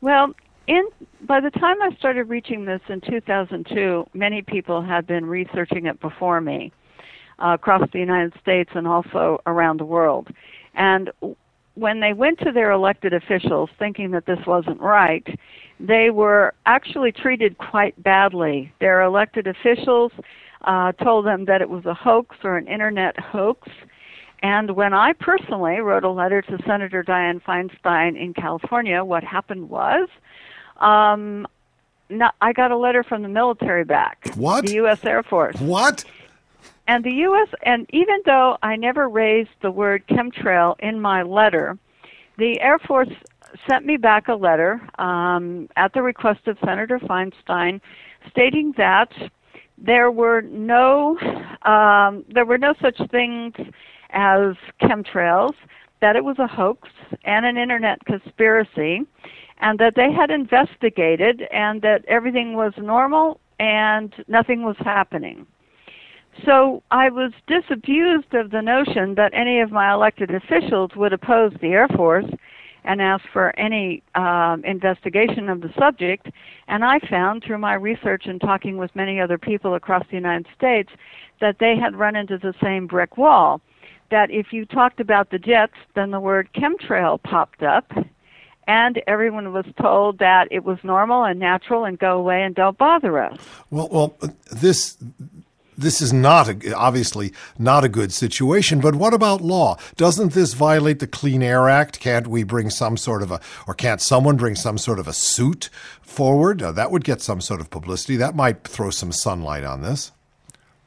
Well, 0.01 0.35
in 0.71 0.89
by 1.27 1.41
the 1.41 1.51
time 1.51 1.83
I 1.83 1.95
started 1.99 2.25
reaching 2.25 2.65
this 2.65 2.81
in 2.89 3.01
2002, 3.01 4.07
many 4.15 4.41
people 4.41 4.81
had 4.81 5.07
been 5.07 5.27
researching 5.27 5.87
it 5.87 6.01
before 6.01 6.41
me 6.41 6.73
uh, 7.39 7.55
across 7.55 7.83
the 7.93 7.99
United 7.99 8.33
States 8.41 8.71
and 8.75 8.87
also 8.87 9.41
around 9.47 9.81
the 9.81 9.85
world. 9.85 10.29
And 10.75 11.11
when 11.75 12.01
they 12.01 12.13
went 12.13 12.39
to 12.41 12.53
their 12.53 12.71
elected 12.71 13.13
officials 13.13 13.69
thinking 13.79 14.13
that 14.13 14.27
this 14.27 14.39
wasn't 14.47 14.81
right, 14.81 15.27
they 15.81 16.11
were 16.11 16.55
actually 16.67 17.11
treated 17.11 17.59
quite 17.59 18.01
badly. 18.03 18.73
Their 18.81 19.03
elected 19.03 19.47
officials 19.49 20.13
uh, 20.63 20.93
told 20.93 21.27
them 21.27 21.45
that 21.47 21.61
it 21.61 21.69
was 21.69 21.85
a 21.85 21.95
hoax 21.95 22.37
or 22.45 22.57
an 22.57 22.69
internet 22.69 23.19
hoax. 23.19 23.69
And 24.43 24.71
when 24.77 24.95
I 24.95 25.13
personally 25.15 25.81
wrote 25.81 26.05
a 26.05 26.11
letter 26.11 26.43
to 26.43 26.59
Senator 26.67 27.03
Dianne 27.03 27.43
Feinstein 27.43 28.21
in 28.21 28.35
California, 28.35 29.05
what 29.05 29.25
happened 29.25 29.69
was 29.69 30.09
um, 30.81 31.47
no, 32.09 32.31
I 32.41 32.53
got 32.53 32.71
a 32.71 32.77
letter 32.77 33.03
from 33.03 33.23
the 33.23 33.29
military 33.29 33.85
back. 33.85 34.33
What? 34.35 34.67
The 34.67 34.75
U.S. 34.75 35.05
Air 35.05 35.23
Force. 35.23 35.59
What? 35.61 36.05
And 36.89 37.05
the 37.05 37.13
U.S. 37.13 37.49
and 37.63 37.87
even 37.91 38.21
though 38.27 38.59
I 38.63 38.77
never 38.77 39.09
raised 39.09 39.51
the 39.63 39.71
word 39.71 40.03
chemtrail 40.09 40.75
in 40.81 41.01
my 41.01 41.23
letter, 41.23 41.79
the 42.37 42.61
Air 42.61 42.79
Force 42.81 43.11
sent 43.69 43.87
me 43.87 43.97
back 43.97 44.29
a 44.29 44.35
letter 44.35 44.81
um, 44.99 45.69
at 45.77 45.93
the 45.93 46.03
request 46.03 46.47
of 46.47 46.59
Senator 46.65 46.99
Feinstein, 46.99 47.81
stating 48.31 48.73
that 48.77 49.13
there 49.79 50.11
were 50.11 50.43
no 50.43 51.19
um, 51.63 52.25
there 52.29 52.45
were 52.45 52.59
no 52.59 52.75
such 52.81 52.99
things 53.11 53.55
as 54.11 54.57
chemtrails, 54.83 55.55
that 56.01 56.17
it 56.17 56.25
was 56.25 56.39
a 56.39 56.47
hoax 56.47 56.89
and 57.25 57.47
an 57.47 57.57
internet 57.57 58.05
conspiracy, 58.05 59.03
and 59.61 59.79
that 59.79 59.95
they 59.95 60.11
had 60.13 60.31
investigated 60.31 61.43
and 61.53 61.83
that 61.83 62.05
everything 62.09 62.55
was 62.55 62.73
normal 62.79 63.41
and 63.59 64.13
nothing 64.27 64.63
was 64.63 64.77
happening. 64.79 65.47
So 66.47 66.83
I 66.91 67.11
was 67.11 67.33
disabused 67.47 68.35
of 68.35 68.51
the 68.51 68.63
notion 68.63 69.15
that 69.17 69.33
any 69.35 69.61
of 69.61 69.71
my 69.71 69.93
elected 69.93 70.35
officials 70.35 70.91
would 70.97 71.13
oppose 71.13 71.53
the 71.61 71.69
Air 71.69 71.89
Force 71.89 72.27
and 72.85 73.03
ask 73.03 73.23
for 73.33 73.57
any 73.59 74.03
um, 74.15 74.65
investigation 74.65 75.51
of 75.51 75.61
the 75.61 75.71
subject. 75.79 76.29
And 76.69 76.85
I 76.85 76.99
found 77.11 77.45
through 77.45 77.59
my 77.59 77.75
research 77.75 78.25
and 78.27 78.41
talking 78.41 78.79
with 78.79 78.95
many 78.97 79.21
other 79.21 79.37
people 79.37 79.75
across 79.75 80.05
the 80.09 80.17
United 80.17 80.47
States 80.57 80.91
that 81.41 81.57
they 81.59 81.77
had 81.77 81.95
run 81.95 82.17
into 82.17 82.39
the 82.39 82.55
same 82.63 82.87
brick 82.87 83.19
wall. 83.19 83.61
That 84.11 84.31
if 84.31 84.53
you 84.53 84.65
talked 84.65 84.99
about 84.99 85.31
the 85.31 85.39
jets, 85.39 85.75
then 85.95 86.11
the 86.11 86.21
word 86.21 86.49
chemtrail 86.55 87.23
popped 87.23 87.63
up, 87.63 87.93
and 88.71 89.03
everyone 89.09 89.53
was 89.53 89.67
told 89.83 90.21
that 90.21 90.47
it 90.53 90.65
was 90.65 90.79
normal 90.85 91.25
and 91.25 91.41
natural 91.41 91.85
and 91.85 91.99
go 91.99 92.17
away 92.17 92.41
and 92.45 92.55
don't 92.55 92.79
bother 92.79 93.19
us. 93.19 93.37
Well, 93.69 93.89
well, 93.91 94.17
this 94.53 94.97
this 95.77 96.01
is 96.01 96.13
not 96.13 96.49
a, 96.49 96.77
obviously 96.77 97.33
not 97.59 97.83
a 97.83 97.89
good 97.89 98.13
situation. 98.13 98.81
But 98.81 98.95
what 98.95 99.13
about 99.13 99.41
law? 99.41 99.77
Doesn't 99.97 100.35
this 100.35 100.55
violate 100.55 101.01
the 101.01 101.09
Clean 101.09 101.43
Air 101.43 101.69
Act? 101.69 101.99
Can't 101.99 102.29
we 102.29 102.45
bring 102.45 102.71
some 102.71 102.97
sort 102.97 103.23
of 103.23 103.33
a, 103.33 103.41
or 103.67 103.75
can't 103.75 104.01
someone 104.01 104.37
bring 104.37 104.55
some 104.55 104.79
sort 104.79 105.01
of 105.01 105.09
a 105.09 105.13
suit 105.13 105.69
forward? 106.01 106.63
Uh, 106.63 106.71
that 106.71 106.93
would 106.93 107.03
get 107.03 107.21
some 107.21 107.41
sort 107.41 107.61
of 107.61 107.71
publicity. 107.71 108.17
That 108.17 108.37
might 108.37 108.63
throw 108.63 108.91
some 108.91 109.11
sunlight 109.11 109.65
on 109.65 109.83
this. 109.83 110.13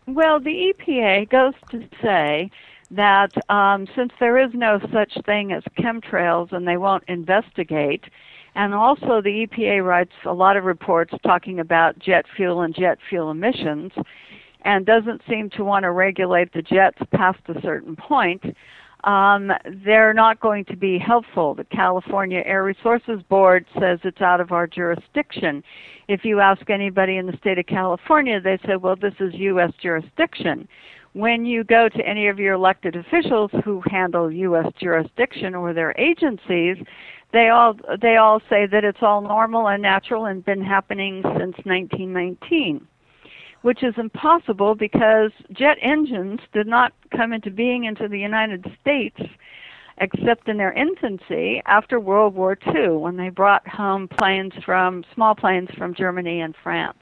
Well, 0.07 0.39
the 0.39 0.73
EPA 0.73 1.29
goes 1.29 1.53
to 1.71 1.85
say 2.01 2.49
that 2.95 3.31
um, 3.49 3.87
since 3.95 4.11
there 4.19 4.37
is 4.37 4.51
no 4.53 4.79
such 4.91 5.13
thing 5.25 5.51
as 5.51 5.63
chemtrails 5.77 6.51
and 6.51 6.67
they 6.67 6.77
won't 6.77 7.03
investigate, 7.07 8.03
and 8.55 8.73
also 8.73 9.21
the 9.21 9.47
EPA 9.47 9.83
writes 9.83 10.13
a 10.25 10.33
lot 10.33 10.57
of 10.57 10.63
reports 10.63 11.13
talking 11.23 11.59
about 11.59 11.97
jet 11.99 12.25
fuel 12.35 12.61
and 12.61 12.75
jet 12.75 12.97
fuel 13.09 13.31
emissions 13.31 13.91
and 14.65 14.85
doesn't 14.85 15.21
seem 15.27 15.49
to 15.51 15.63
want 15.63 15.83
to 15.83 15.91
regulate 15.91 16.53
the 16.53 16.61
jets 16.61 16.99
past 17.11 17.39
a 17.47 17.59
certain 17.61 17.95
point, 17.95 18.43
um, 19.03 19.51
they're 19.85 20.13
not 20.13 20.39
going 20.39 20.63
to 20.65 20.77
be 20.77 20.97
helpful. 20.97 21.53
The 21.53 21.65
California 21.65 22.41
Air 22.45 22.63
Resources 22.63 23.21
Board 23.27 23.65
says 23.77 23.99
it's 24.03 24.21
out 24.21 24.39
of 24.39 24.51
our 24.53 24.65
jurisdiction. 24.65 25.63
If 26.07 26.23
you 26.23 26.39
ask 26.39 26.69
anybody 26.69 27.17
in 27.17 27.25
the 27.25 27.37
state 27.37 27.59
of 27.59 27.65
California, 27.65 28.39
they 28.39 28.57
say, 28.65 28.77
well, 28.77 28.95
this 28.95 29.13
is 29.19 29.33
U.S. 29.33 29.73
jurisdiction. 29.81 30.67
When 31.13 31.45
you 31.45 31.63
go 31.63 31.89
to 31.89 32.07
any 32.07 32.27
of 32.27 32.39
your 32.39 32.53
elected 32.53 32.95
officials 32.95 33.51
who 33.63 33.83
handle 33.85 34.31
U.S. 34.31 34.65
jurisdiction 34.79 35.53
or 35.53 35.71
their 35.71 35.93
agencies, 35.97 36.77
they 37.31 37.49
all 37.49 37.75
they 38.01 38.17
all 38.17 38.39
say 38.49 38.65
that 38.65 38.83
it's 38.83 39.01
all 39.01 39.21
normal 39.21 39.67
and 39.67 39.81
natural 39.81 40.25
and 40.25 40.43
been 40.43 40.63
happening 40.63 41.21
since 41.23 41.55
1919. 41.65 42.87
which 43.61 43.81
is 43.81 43.93
impossible 43.97 44.75
because 44.75 45.31
jet 45.53 45.77
engines 45.81 46.39
did 46.51 46.67
not 46.67 46.93
come 47.15 47.31
into 47.31 47.49
being 47.49 47.85
into 47.85 48.07
the 48.07 48.19
United 48.19 48.65
States 48.81 49.19
except 49.99 50.49
in 50.49 50.57
their 50.57 50.73
infancy 50.73 51.61
after 51.65 51.99
World 51.99 52.33
War 52.35 52.57
II 52.75 52.97
when 52.97 53.15
they 53.15 53.29
brought 53.29 53.67
home 53.67 54.07
planes 54.07 54.53
from 54.65 55.05
small 55.13 55.35
planes 55.35 55.69
from 55.77 55.93
Germany 55.93 56.41
and 56.41 56.55
France. 56.63 56.97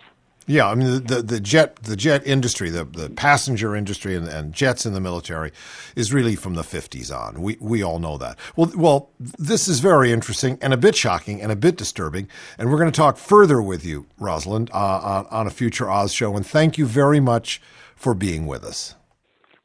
Yeah, 0.48 0.68
I 0.68 0.76
mean 0.76 1.06
the, 1.06 1.22
the, 1.22 1.40
jet 1.40 1.76
the 1.84 1.96
jet 1.96 2.26
industry, 2.26 2.70
the, 2.70 2.84
the 2.84 3.10
passenger 3.10 3.76
industry, 3.76 4.16
and, 4.16 4.28
and 4.28 4.54
jets 4.54 4.86
in 4.86 4.94
the 4.94 5.00
military 5.00 5.52
is 5.96 6.12
really 6.12 6.36
from 6.36 6.56
the 6.56 6.64
fifties 6.64 7.12
on. 7.12 7.42
We 7.42 7.58
we 7.60 7.84
all 7.84 8.00
know 8.00 8.18
that. 8.18 8.38
Well, 8.56 8.72
well, 8.76 9.10
this 9.20 9.68
is 9.68 9.80
very 9.80 10.12
interesting 10.12 10.58
and 10.62 10.74
a 10.74 10.78
bit 10.78 10.96
shocking 10.96 11.42
and 11.42 11.52
a 11.52 11.56
bit 11.56 11.78
disturbing. 11.78 12.28
And 12.58 12.72
we're 12.72 12.80
going 12.80 12.92
to 12.92 12.98
talk 12.98 13.18
further 13.18 13.62
with 13.62 13.86
you, 13.86 14.08
Rosalind, 14.20 14.72
uh, 14.74 14.78
on, 14.78 15.28
on 15.28 15.48
a 15.48 15.52
future 15.52 15.90
Oz 15.90 16.12
show. 16.12 16.36
And 16.36 16.46
thank 16.46 16.78
you 16.78 16.86
very 16.86 17.20
much 17.20 17.62
for 17.96 18.14
being 18.14 18.48
with 18.48 18.64
us. 18.64 18.96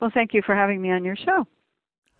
Well, 0.00 0.10
thank 0.12 0.34
you 0.34 0.42
for 0.42 0.54
having 0.54 0.82
me 0.82 0.90
on 0.90 1.04
your 1.04 1.16
show. 1.16 1.46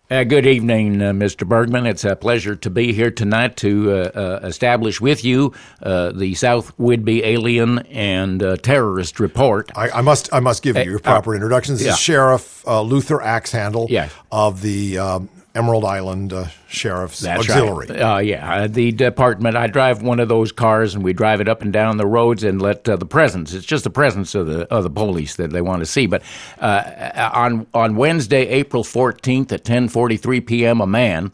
Uh, 0.09 0.23
good 0.23 0.45
evening, 0.45 1.01
uh, 1.01 1.11
Mr. 1.11 1.45
Bergman. 1.45 1.85
It's 1.85 2.05
a 2.05 2.15
pleasure 2.15 2.55
to 2.55 2.69
be 2.69 2.93
here 2.93 3.11
tonight 3.11 3.57
to 3.57 3.91
uh, 3.91 3.95
uh 3.95 4.39
establish 4.47 5.01
with 5.01 5.25
you 5.25 5.51
uh, 5.83 6.13
the 6.13 6.33
South 6.35 6.75
Whidbey 6.77 7.25
Alien 7.25 7.79
and 7.87 8.41
uh, 8.41 8.55
Terrorist 8.55 9.19
Report. 9.19 9.69
I, 9.75 9.89
I, 9.89 10.01
must 10.01 10.33
I 10.33 10.39
must 10.39 10.63
give 10.63 10.77
you 10.77 10.83
your 10.83 10.99
proper 10.99 11.35
introduction. 11.35 11.75
This 11.75 11.83
yeah. 11.83 11.91
is 11.91 11.99
Sheriff 11.99 12.65
Luther 12.65 13.17
Axhandle 13.17 13.87
yeah. 13.89 14.07
of 14.31 14.61
the 14.61 14.97
um, 14.97 15.29
Emerald 15.57 15.85
Island 15.85 16.33
uh, 16.33 16.45
Sheriff's 16.67 17.19
That's 17.19 17.41
Auxiliary. 17.41 17.87
Right. 17.87 17.99
Uh, 17.99 18.17
yeah, 18.19 18.53
uh, 18.53 18.67
the 18.67 18.91
department. 18.91 19.55
I 19.55 19.65
drive 19.65 20.03
one 20.03 20.19
of 20.19 20.29
those 20.29 20.51
cars, 20.51 20.93
and 20.93 21.03
we 21.03 21.13
drive 21.13 21.41
it 21.41 21.49
up 21.49 21.63
and 21.63 21.73
down 21.73 21.97
the 21.97 22.05
roads 22.05 22.43
and 22.43 22.61
let 22.61 22.87
uh, 22.87 22.95
the 22.95 23.07
presence. 23.07 23.53
It's 23.53 23.65
just 23.65 23.83
the 23.83 23.89
presence 23.89 24.35
of 24.35 24.45
the 24.45 24.71
of 24.71 24.83
the 24.83 24.91
police 24.91 25.35
that 25.37 25.49
they 25.49 25.61
want 25.61 25.79
to 25.79 25.87
see. 25.87 26.05
But 26.05 26.21
uh, 26.59 27.31
on 27.33 27.65
on 27.73 27.95
Wednesday, 27.95 28.47
April 28.47 28.83
fourteenth 28.83 29.51
at 29.51 29.63
ten 29.63 29.89
forty 29.89 30.15
three 30.15 30.41
p.m., 30.41 30.79
a 30.79 30.87
man 30.87 31.31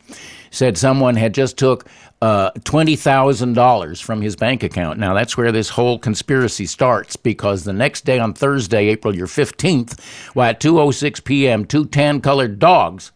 said 0.52 0.78
someone 0.78 1.18
had 1.18 1.34
just 1.34 1.58
took 1.58 1.86
uh, 2.22 2.52
$20,000 2.52 4.02
from 4.02 4.22
his 4.22 4.36
bank 4.36 4.62
account. 4.62 5.00
Now, 5.00 5.16
that's 5.16 5.36
where 5.36 5.52
this 5.52 5.68
whole 5.68 5.98
conspiracy 5.98 6.68
starts 6.68 7.16
because 7.16 7.64
the 7.64 7.74
next 7.74 8.06
day 8.06 8.20
on 8.20 8.34
Thursday, 8.34 8.88
April 8.90 9.16
your 9.16 9.28
15th, 9.28 10.00
well, 10.36 10.52
at 10.52 10.62
2.06 10.62 11.24
p.m., 11.24 11.66
two 11.66 11.86
tan 11.86 12.22
colored 12.22 12.60
dogs 12.60 13.12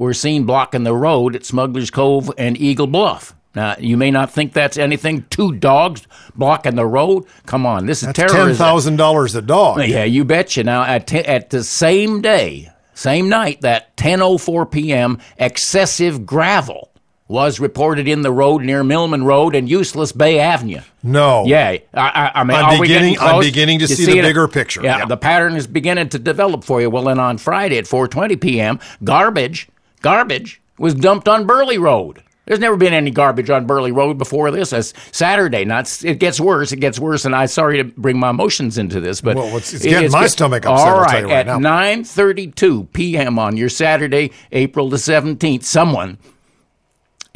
were 0.00 0.14
seen 0.14 0.44
blocking 0.44 0.82
the 0.82 0.94
road 0.94 1.36
at 1.36 1.44
Smuggler's 1.44 1.90
Cove 1.90 2.32
and 2.38 2.58
Eagle 2.58 2.86
Bluff. 2.86 3.34
Now, 3.54 3.76
you 3.78 3.98
may 3.98 4.10
not 4.10 4.30
think 4.30 4.54
that's 4.54 4.78
anything. 4.78 5.26
Two 5.28 5.52
dogs 5.52 6.06
blocking 6.34 6.74
the 6.74 6.86
road. 6.86 7.26
Come 7.44 7.66
on, 7.66 7.84
this 7.84 7.98
is 7.98 8.06
that's 8.06 8.16
terrorism. 8.16 8.46
Ten 8.48 8.56
thousand 8.56 8.96
dollars 8.96 9.34
a 9.34 9.42
dog. 9.42 9.86
Yeah, 9.86 10.04
you 10.04 10.24
betcha. 10.24 10.64
Now, 10.64 10.84
at 10.84 11.06
t- 11.06 11.18
at 11.18 11.50
the 11.50 11.62
same 11.62 12.22
day, 12.22 12.70
same 12.94 13.28
night, 13.28 13.60
that 13.60 13.94
10:04 13.96 14.70
p.m., 14.70 15.18
excessive 15.36 16.24
gravel 16.24 16.92
was 17.28 17.60
reported 17.60 18.08
in 18.08 18.22
the 18.22 18.32
road 18.32 18.62
near 18.62 18.82
Millman 18.82 19.24
Road 19.24 19.54
and 19.54 19.68
Useless 19.68 20.12
Bay 20.12 20.38
Avenue. 20.38 20.80
No. 21.02 21.44
Yeah, 21.44 21.68
I, 21.68 21.80
I, 21.94 22.32
I 22.40 22.44
mean, 22.44 22.56
I'm 22.56 22.78
are 22.78 22.80
beginning. 22.80 23.18
I'm 23.20 23.40
beginning 23.40 23.80
to 23.80 23.86
You 23.86 23.94
see, 23.96 24.14
the 24.14 24.22
bigger 24.22 24.48
picture. 24.48 24.82
Yeah, 24.82 25.04
the 25.04 25.18
pattern 25.18 25.56
is 25.56 25.66
beginning 25.66 26.08
to 26.10 26.18
develop 26.18 26.64
for 26.64 26.80
you. 26.80 26.88
Well, 26.88 27.04
then 27.04 27.18
on 27.18 27.36
Friday 27.36 27.76
at 27.76 27.84
4:20 27.84 28.40
p.m., 28.40 28.78
garbage 29.04 29.68
garbage 30.00 30.60
was 30.78 30.94
dumped 30.94 31.28
on 31.28 31.46
Burley 31.46 31.78
Road. 31.78 32.22
There's 32.46 32.58
never 32.58 32.76
been 32.76 32.92
any 32.92 33.12
garbage 33.12 33.48
on 33.48 33.66
Burley 33.66 33.92
Road 33.92 34.18
before 34.18 34.50
this. 34.50 34.72
As 34.72 34.92
Saturday, 35.12 35.64
not 35.64 36.04
it 36.04 36.18
gets 36.18 36.40
worse. 36.40 36.72
It 36.72 36.78
gets 36.78 36.98
worse, 36.98 37.24
and 37.24 37.32
I'm 37.32 37.46
sorry 37.46 37.76
to 37.76 37.84
bring 37.84 38.18
my 38.18 38.30
emotions 38.30 38.76
into 38.76 38.98
this, 38.98 39.20
but 39.20 39.36
well, 39.36 39.56
it's, 39.56 39.72
it's 39.72 39.84
getting 39.84 40.06
it's 40.06 40.12
my 40.12 40.22
get, 40.22 40.32
stomach 40.32 40.66
upset. 40.66 40.88
All 40.88 41.00
right, 41.00 41.24
right 41.24 41.46
at 41.46 41.58
9:32 41.58 42.92
p.m. 42.92 43.38
on 43.38 43.56
your 43.56 43.68
Saturday, 43.68 44.32
April 44.50 44.88
the 44.88 44.96
17th, 44.96 45.62
someone, 45.62 46.18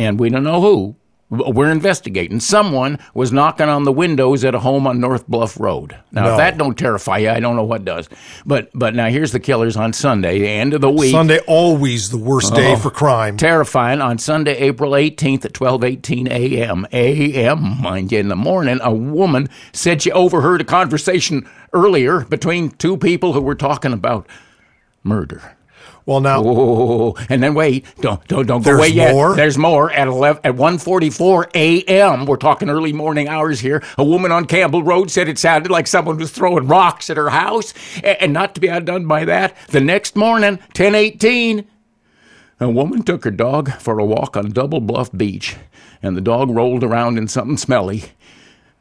and 0.00 0.18
we 0.18 0.30
don't 0.30 0.42
know 0.42 0.60
who, 0.60 0.96
we're 1.34 1.70
investigating. 1.70 2.40
Someone 2.40 2.98
was 3.14 3.32
knocking 3.32 3.68
on 3.68 3.84
the 3.84 3.92
windows 3.92 4.44
at 4.44 4.54
a 4.54 4.60
home 4.60 4.86
on 4.86 5.00
North 5.00 5.26
Bluff 5.26 5.58
Road. 5.58 5.96
Now, 6.12 6.24
no. 6.24 6.30
if 6.32 6.36
that 6.38 6.58
don't 6.58 6.78
terrify 6.78 7.18
you, 7.18 7.30
I 7.30 7.40
don't 7.40 7.56
know 7.56 7.64
what 7.64 7.84
does. 7.84 8.08
But 8.46 8.70
but 8.74 8.94
now 8.94 9.08
here's 9.08 9.32
the 9.32 9.40
killers 9.40 9.76
on 9.76 9.92
Sunday, 9.92 10.38
the 10.38 10.48
end 10.48 10.74
of 10.74 10.80
the 10.80 10.90
week. 10.90 11.12
Sunday 11.12 11.40
always 11.46 12.10
the 12.10 12.18
worst 12.18 12.52
oh, 12.52 12.56
day 12.56 12.72
uh-huh. 12.72 12.82
for 12.82 12.90
crime. 12.90 13.36
Terrifying. 13.36 14.00
On 14.00 14.18
Sunday, 14.18 14.56
April 14.56 14.92
18th 14.92 15.44
at 15.44 15.52
12:18 15.52 16.28
a.m. 16.30 16.86
a.m. 16.92 17.82
mind 17.82 18.12
you, 18.12 18.18
in 18.18 18.28
the 18.28 18.36
morning, 18.36 18.78
a 18.82 18.92
woman 18.92 19.48
said 19.72 20.02
she 20.02 20.12
overheard 20.12 20.60
a 20.60 20.64
conversation 20.64 21.48
earlier 21.72 22.20
between 22.24 22.70
two 22.70 22.96
people 22.96 23.32
who 23.32 23.40
were 23.40 23.54
talking 23.54 23.92
about 23.92 24.26
murder. 25.02 25.56
Well, 26.06 26.20
now, 26.20 26.42
oh, 26.44 27.16
and 27.30 27.42
then 27.42 27.54
wait, 27.54 27.86
don't 28.00 28.26
don't 28.28 28.46
don't 28.46 28.62
go 28.62 28.76
away 28.76 28.88
yet. 28.88 29.14
More? 29.14 29.34
There's 29.34 29.56
more 29.56 29.90
at 29.90 30.06
11, 30.06 30.42
at 30.44 30.54
1:44 30.54 31.50
a.m. 31.54 32.26
We're 32.26 32.36
talking 32.36 32.68
early 32.68 32.92
morning 32.92 33.26
hours 33.26 33.60
here. 33.60 33.82
A 33.96 34.04
woman 34.04 34.30
on 34.30 34.44
Campbell 34.44 34.82
Road 34.82 35.10
said 35.10 35.28
it 35.28 35.38
sounded 35.38 35.70
like 35.70 35.86
someone 35.86 36.18
was 36.18 36.30
throwing 36.30 36.66
rocks 36.66 37.08
at 37.08 37.16
her 37.16 37.30
house, 37.30 37.72
and, 38.02 38.34
not 38.34 38.54
to 38.54 38.60
be 38.60 38.68
outdone 38.68 39.06
by 39.06 39.24
that, 39.24 39.56
the 39.68 39.80
next 39.80 40.14
morning, 40.14 40.58
10:18, 40.74 41.64
a 42.60 42.68
woman 42.68 43.02
took 43.02 43.24
her 43.24 43.30
dog 43.30 43.72
for 43.80 43.98
a 43.98 44.04
walk 44.04 44.36
on 44.36 44.50
Double 44.50 44.80
Bluff 44.80 45.10
Beach, 45.10 45.56
and 46.02 46.18
the 46.18 46.20
dog 46.20 46.50
rolled 46.50 46.84
around 46.84 47.16
in 47.16 47.28
something 47.28 47.56
smelly 47.56 48.04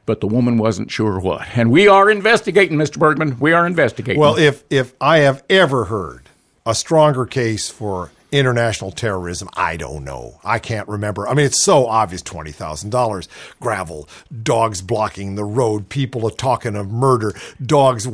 but 0.05 0.19
the 0.19 0.27
woman 0.27 0.57
wasn't 0.57 0.91
sure 0.91 1.17
what. 1.17 1.47
And 1.55 1.71
we 1.71 1.87
are 1.87 2.09
investigating, 2.09 2.77
Mr. 2.77 2.99
Bergman. 2.99 3.39
We 3.39 3.53
are 3.53 3.65
investigating. 3.65 4.19
Well, 4.19 4.37
if 4.37 4.65
if 4.69 4.93
I 4.99 5.19
have 5.19 5.43
ever 5.49 5.85
heard 5.85 6.29
a 6.65 6.75
stronger 6.75 7.25
case 7.25 7.69
for 7.69 8.11
international 8.31 8.91
terrorism? 8.91 9.49
I 9.55 9.77
don't 9.77 10.03
know. 10.03 10.39
I 10.43 10.59
can't 10.59 10.87
remember. 10.87 11.27
I 11.27 11.33
mean, 11.33 11.45
it's 11.45 11.63
so 11.63 11.85
obvious 11.85 12.21
$20,000. 12.23 13.27
Gravel, 13.59 14.09
dogs 14.41 14.81
blocking 14.81 15.35
the 15.35 15.43
road, 15.43 15.89
people 15.89 16.25
are 16.27 16.31
talking 16.31 16.75
of 16.75 16.91
murder, 16.91 17.33
dogs 17.63 18.07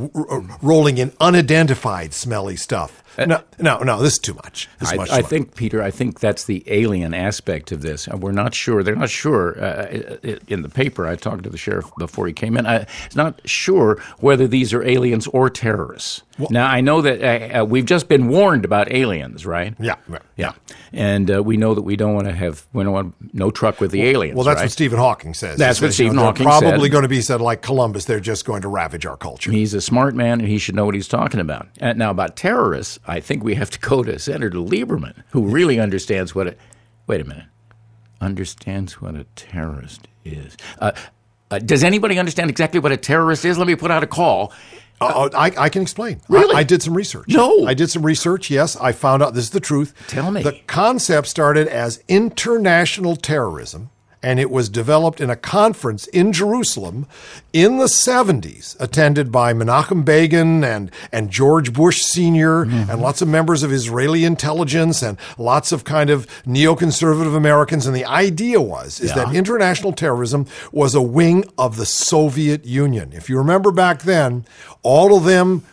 rolling 0.62 0.97
in 0.97 1.14
unidentified 1.20 2.14
smelly 2.14 2.56
stuff. 2.58 3.04
Uh, 3.18 3.26
no, 3.26 3.43
no, 3.60 3.80
no. 3.80 4.02
This 4.02 4.14
is 4.14 4.20
too 4.20 4.34
much. 4.36 4.70
This 4.80 4.91
I, 4.91 4.95
much 4.95 5.10
I 5.10 5.22
think, 5.22 5.56
Peter. 5.56 5.82
I 5.82 5.91
think 5.91 6.20
that's 6.20 6.45
the 6.45 6.64
alien 6.68 7.14
aspect 7.14 7.72
of 7.72 7.82
this. 7.82 8.08
We're 8.08 8.32
not 8.32 8.54
sure. 8.54 8.84
They're 8.84 8.95
not 8.95 9.10
sure. 9.10 9.62
Uh, 9.62 10.18
in 10.47 10.62
the 10.62 10.70
paper, 10.70 11.06
I 11.08 11.16
talked 11.16 11.43
to 11.43 11.50
the 11.50 11.58
sheriff 11.58 11.89
before 11.97 12.28
he 12.28 12.34
came 12.34 12.56
in. 12.56 12.66
I, 12.66 12.86
it's 13.06 13.16
not 13.16 13.41
sure 13.45 14.02
whether 14.20 14.47
these 14.47 14.74
are 14.74 14.84
aliens 14.84 15.28
or 15.28 15.50
terrorists. 15.50 16.24
Well, 16.40 16.48
now 16.52 16.68
I 16.68 16.82
know 16.82 17.02
that 17.02 17.22
uh, 17.22 17.62
uh, 17.62 17.66
we've 17.66 17.86
just 17.86 18.08
been 18.08 18.30
warned 18.30 18.66
about 18.66 18.92
aliens, 18.92 19.46
right? 19.46 19.76
Yeah, 19.80 19.96
right. 20.08 20.22
yeah, 20.38 20.54
and 20.94 21.30
uh, 21.30 21.44
we 21.44 21.58
know 21.58 21.76
that 21.76 21.82
we 21.82 21.96
don't 21.96 22.14
want 22.14 22.28
to 22.28 22.34
have 22.34 22.66
we 22.74 22.84
don't 22.84 22.94
want 22.94 23.34
no 23.34 23.52
truck 23.52 23.80
with 23.82 23.92
the 23.92 24.00
well, 24.00 24.08
aliens. 24.10 24.36
Well, 24.36 24.46
that's 24.46 24.58
right? 24.60 24.64
what 24.64 24.72
Stephen 24.72 25.00
Hawking 25.00 25.34
says. 25.34 25.60
That's 25.60 25.80
he 25.80 25.86
what 25.86 25.94
Stephen 25.94 26.14
you 26.14 26.20
know, 26.20 26.26
Hawking 26.26 26.46
probably 26.46 26.88
said. 26.88 26.92
going 26.92 27.04
to 27.04 27.10
be 27.10 27.22
said 27.22 27.42
like 27.42 27.62
Columbus. 27.62 28.06
They're 28.06 28.20
just 28.20 28.46
going 28.46 28.62
to 28.62 28.70
ravage 28.70 29.06
our 29.06 29.18
culture. 29.18 29.52
He's 29.52 29.74
a 29.74 29.82
smart 29.82 30.16
man, 30.16 30.40
and 30.40 30.48
he 30.48 30.58
should 30.58 30.76
know 30.76 30.86
what 30.86 30.96
he's 30.96 31.10
talking 31.10 31.40
about. 31.40 31.68
And 31.80 32.00
now 32.00 32.10
about 32.10 32.36
terrorists, 32.36 33.00
I 33.06 33.20
think 33.20 33.44
we 33.44 33.56
have 33.56 33.70
to 33.72 33.80
go 33.80 34.04
to 34.04 34.18
Senator 34.18 34.58
Lieberman, 34.58 35.24
who 35.32 35.48
really 35.48 35.80
understands 35.80 36.34
what 36.34 36.48
a 36.48 36.56
wait 37.06 37.22
a 37.22 37.26
minute 37.26 37.46
understands 38.22 39.02
what 39.02 39.16
a 39.16 39.24
terrorist 39.36 40.08
is. 40.26 40.58
Uh, 40.80 40.92
uh, 41.52 41.60
does 41.60 41.84
anybody 41.84 42.20
understand 42.20 42.50
exactly 42.50 42.80
what 42.80 42.91
a 42.91 42.97
terrorist 42.97 43.45
is? 43.45 43.58
Let 43.58 43.68
me 43.68 43.76
put 43.76 43.91
out 43.91 44.04
a 44.04 44.08
call. 44.08 44.54
Uh, 45.02 45.30
I, 45.34 45.52
I, 45.58 45.70
can 45.70 45.82
explain. 45.82 46.20
Really? 46.28 46.54
I, 46.54 46.60
I, 46.60 46.64
did 46.64 46.84
some 46.84 46.93
research. 46.93 47.30
No. 47.30 47.66
I 47.66 47.74
did 47.74 47.89
some 47.89 48.06
research. 48.06 48.50
Yes, 48.50 48.76
I 48.76 48.91
found 48.91 49.24
out 49.24 49.34
this 49.34 49.45
is 49.45 49.50
the 49.52 49.62
truth. 49.62 49.93
Tell 50.08 50.30
me. 50.30 50.43
The 50.43 50.60
concept 50.68 51.28
started 51.28 51.70
as 51.70 52.04
international 52.10 53.16
terrorism 53.16 53.91
and 54.22 54.40
it 54.40 54.52
was 54.52 54.68
developed 54.70 55.22
in 55.22 55.30
a 55.30 55.36
conference 55.36 56.08
in 56.08 56.34
Jerusalem 56.34 57.08
in 57.54 57.78
the 57.78 57.86
70s, 57.86 58.80
attended 58.80 59.32
by 59.32 59.54
Menachem 59.54 60.04
Begin 60.04 60.64
and, 60.64 60.92
and 61.12 61.30
George 61.30 61.72
Bush 61.74 62.02
Sr., 62.02 62.66
mm-hmm. 62.66 62.92
and 62.92 63.02
lots 63.02 63.22
of 63.22 63.28
members 63.28 63.64
of 63.64 63.72
Israeli 63.72 64.26
intelligence 64.26 65.02
and 65.02 65.18
lots 65.38 65.72
of 65.72 65.86
kind 65.86 66.10
of 66.10 66.28
neoconservative 66.44 67.36
Americans. 67.36 67.86
And 67.88 67.96
the 67.96 68.06
idea 68.06 68.62
was 68.62 69.00
is 69.00 69.12
yeah. 69.12 69.24
that 69.24 69.36
international 69.36 69.94
terrorism 69.94 70.46
was 70.72 70.96
a 70.96 71.02
wing 71.02 71.46
of 71.58 71.78
the 71.78 71.86
Soviet 71.86 72.66
Union. 72.66 73.14
If 73.14 73.30
you 73.30 73.38
remember 73.38 73.72
back 73.72 74.02
then, 74.04 74.46
all 74.84 75.16
of 75.16 75.24
them 75.24 75.64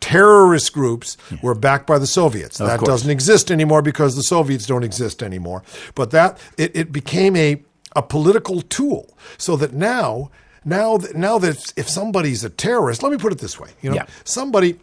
terrorist 0.00 0.72
groups 0.72 1.16
were 1.42 1.54
backed 1.54 1.86
by 1.86 1.98
the 1.98 2.06
Soviets. 2.06 2.60
Of 2.60 2.68
that 2.68 2.78
course. 2.78 2.88
doesn't 2.88 3.10
exist 3.10 3.50
anymore 3.50 3.82
because 3.82 4.14
the 4.14 4.22
Soviets 4.22 4.66
don't 4.66 4.84
exist 4.84 5.22
anymore. 5.22 5.64
But 5.94 6.12
that 6.12 6.38
it, 6.56 6.76
it 6.76 6.92
became 6.92 7.34
a 7.34 7.62
a 7.96 8.02
political 8.02 8.60
tool. 8.62 9.16
So 9.38 9.56
that 9.56 9.72
now 9.72 10.30
now 10.64 10.98
that 10.98 11.16
now 11.16 11.38
that 11.38 11.72
if 11.76 11.88
somebody's 11.88 12.44
a 12.44 12.50
terrorist 12.50 13.02
let 13.02 13.12
me 13.12 13.18
put 13.18 13.30
it 13.32 13.38
this 13.38 13.58
way 13.60 13.70
you 13.82 13.88
know 13.88 13.94
yeah. 13.94 14.06
somebody 14.24 14.76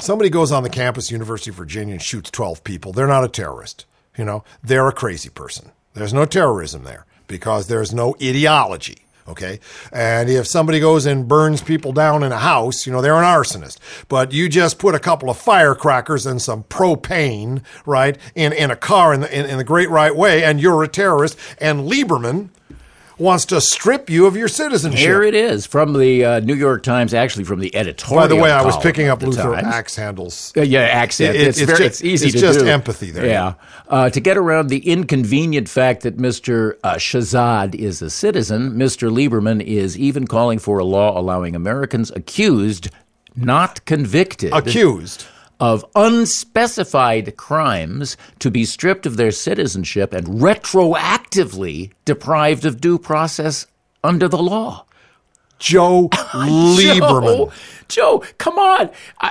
somebody 0.00 0.28
goes 0.28 0.50
on 0.50 0.64
the 0.64 0.68
campus 0.68 1.08
university 1.08 1.50
of 1.50 1.56
virginia 1.56 1.94
and 1.94 2.02
shoots 2.02 2.32
12 2.32 2.64
people 2.64 2.92
they're 2.92 3.06
not 3.06 3.22
a 3.22 3.28
terrorist 3.28 3.86
you 4.16 4.24
know 4.24 4.44
they're 4.62 4.88
a 4.88 4.92
crazy 4.92 5.28
person. 5.28 5.70
There's 5.94 6.14
no 6.14 6.24
terrorism 6.24 6.84
there 6.84 7.06
because 7.28 7.66
there's 7.68 7.94
no 7.94 8.16
ideology 8.22 9.03
Okay. 9.26 9.58
And 9.90 10.28
if 10.28 10.46
somebody 10.46 10.80
goes 10.80 11.06
and 11.06 11.26
burns 11.26 11.62
people 11.62 11.92
down 11.92 12.22
in 12.22 12.30
a 12.30 12.38
house, 12.38 12.86
you 12.86 12.92
know, 12.92 13.00
they're 13.00 13.14
an 13.16 13.24
arsonist. 13.24 13.78
But 14.08 14.32
you 14.32 14.50
just 14.50 14.78
put 14.78 14.94
a 14.94 14.98
couple 14.98 15.30
of 15.30 15.38
firecrackers 15.38 16.26
and 16.26 16.42
some 16.42 16.64
propane, 16.64 17.62
right, 17.86 18.18
in, 18.34 18.52
in 18.52 18.70
a 18.70 18.76
car 18.76 19.14
in 19.14 19.20
the, 19.20 19.38
in, 19.38 19.46
in 19.46 19.56
the 19.56 19.64
great 19.64 19.88
right 19.88 20.14
way, 20.14 20.44
and 20.44 20.60
you're 20.60 20.82
a 20.82 20.88
terrorist. 20.88 21.38
And 21.58 21.90
Lieberman 21.90 22.50
wants 23.16 23.44
to 23.46 23.60
strip 23.60 24.10
you 24.10 24.26
of 24.26 24.36
your 24.36 24.48
citizenship. 24.48 24.98
Here 24.98 25.22
it 25.22 25.36
is 25.36 25.64
from 25.66 25.92
the 25.92 26.24
uh, 26.24 26.40
New 26.40 26.54
York 26.56 26.82
Times, 26.82 27.14
actually 27.14 27.44
from 27.44 27.60
the 27.60 27.74
editorial. 27.76 28.20
By 28.22 28.26
the 28.26 28.34
way, 28.36 28.50
I 28.50 28.62
was 28.64 28.76
picking 28.78 29.06
up 29.08 29.22
Luther 29.22 29.52
Times. 29.54 29.66
axe 29.68 29.94
handles. 29.96 30.52
Uh, 30.56 30.62
yeah, 30.62 30.80
accent. 30.80 31.36
It- 31.36 31.40
it- 31.42 31.46
it's, 31.48 31.58
it's 31.60 31.66
very, 31.66 31.78
ju- 31.78 31.84
it's 31.84 32.02
easy 32.04 32.26
it's 32.26 32.34
to 32.34 32.40
just 32.40 32.58
do. 32.58 32.66
empathy 32.66 33.12
there. 33.12 33.24
Yeah. 33.26 33.54
Uh, 33.86 34.08
to 34.08 34.18
get 34.20 34.36
around 34.38 34.68
the 34.68 34.88
inconvenient 34.90 35.68
fact 35.68 36.02
that 36.02 36.16
Mr. 36.16 36.78
Uh, 36.82 36.94
Shahzad 36.94 37.74
is 37.74 38.00
a 38.00 38.08
citizen, 38.08 38.72
Mr. 38.72 39.10
Lieberman 39.10 39.62
is 39.62 39.98
even 39.98 40.26
calling 40.26 40.58
for 40.58 40.78
a 40.78 40.84
law 40.84 41.18
allowing 41.18 41.54
Americans 41.54 42.10
accused, 42.12 42.88
not 43.36 43.84
convicted, 43.84 44.54
Accused. 44.54 45.26
of 45.60 45.84
unspecified 45.94 47.36
crimes 47.36 48.16
to 48.38 48.50
be 48.50 48.64
stripped 48.64 49.04
of 49.04 49.18
their 49.18 49.30
citizenship 49.30 50.14
and 50.14 50.26
retroactively 50.26 51.92
deprived 52.06 52.64
of 52.64 52.80
due 52.80 52.98
process 52.98 53.66
under 54.02 54.28
the 54.28 54.42
law. 54.42 54.86
Joe 55.58 56.08
Lieberman. 56.10 57.36
Joe, 57.36 57.52
Joe, 57.88 58.24
come 58.38 58.58
on. 58.58 58.90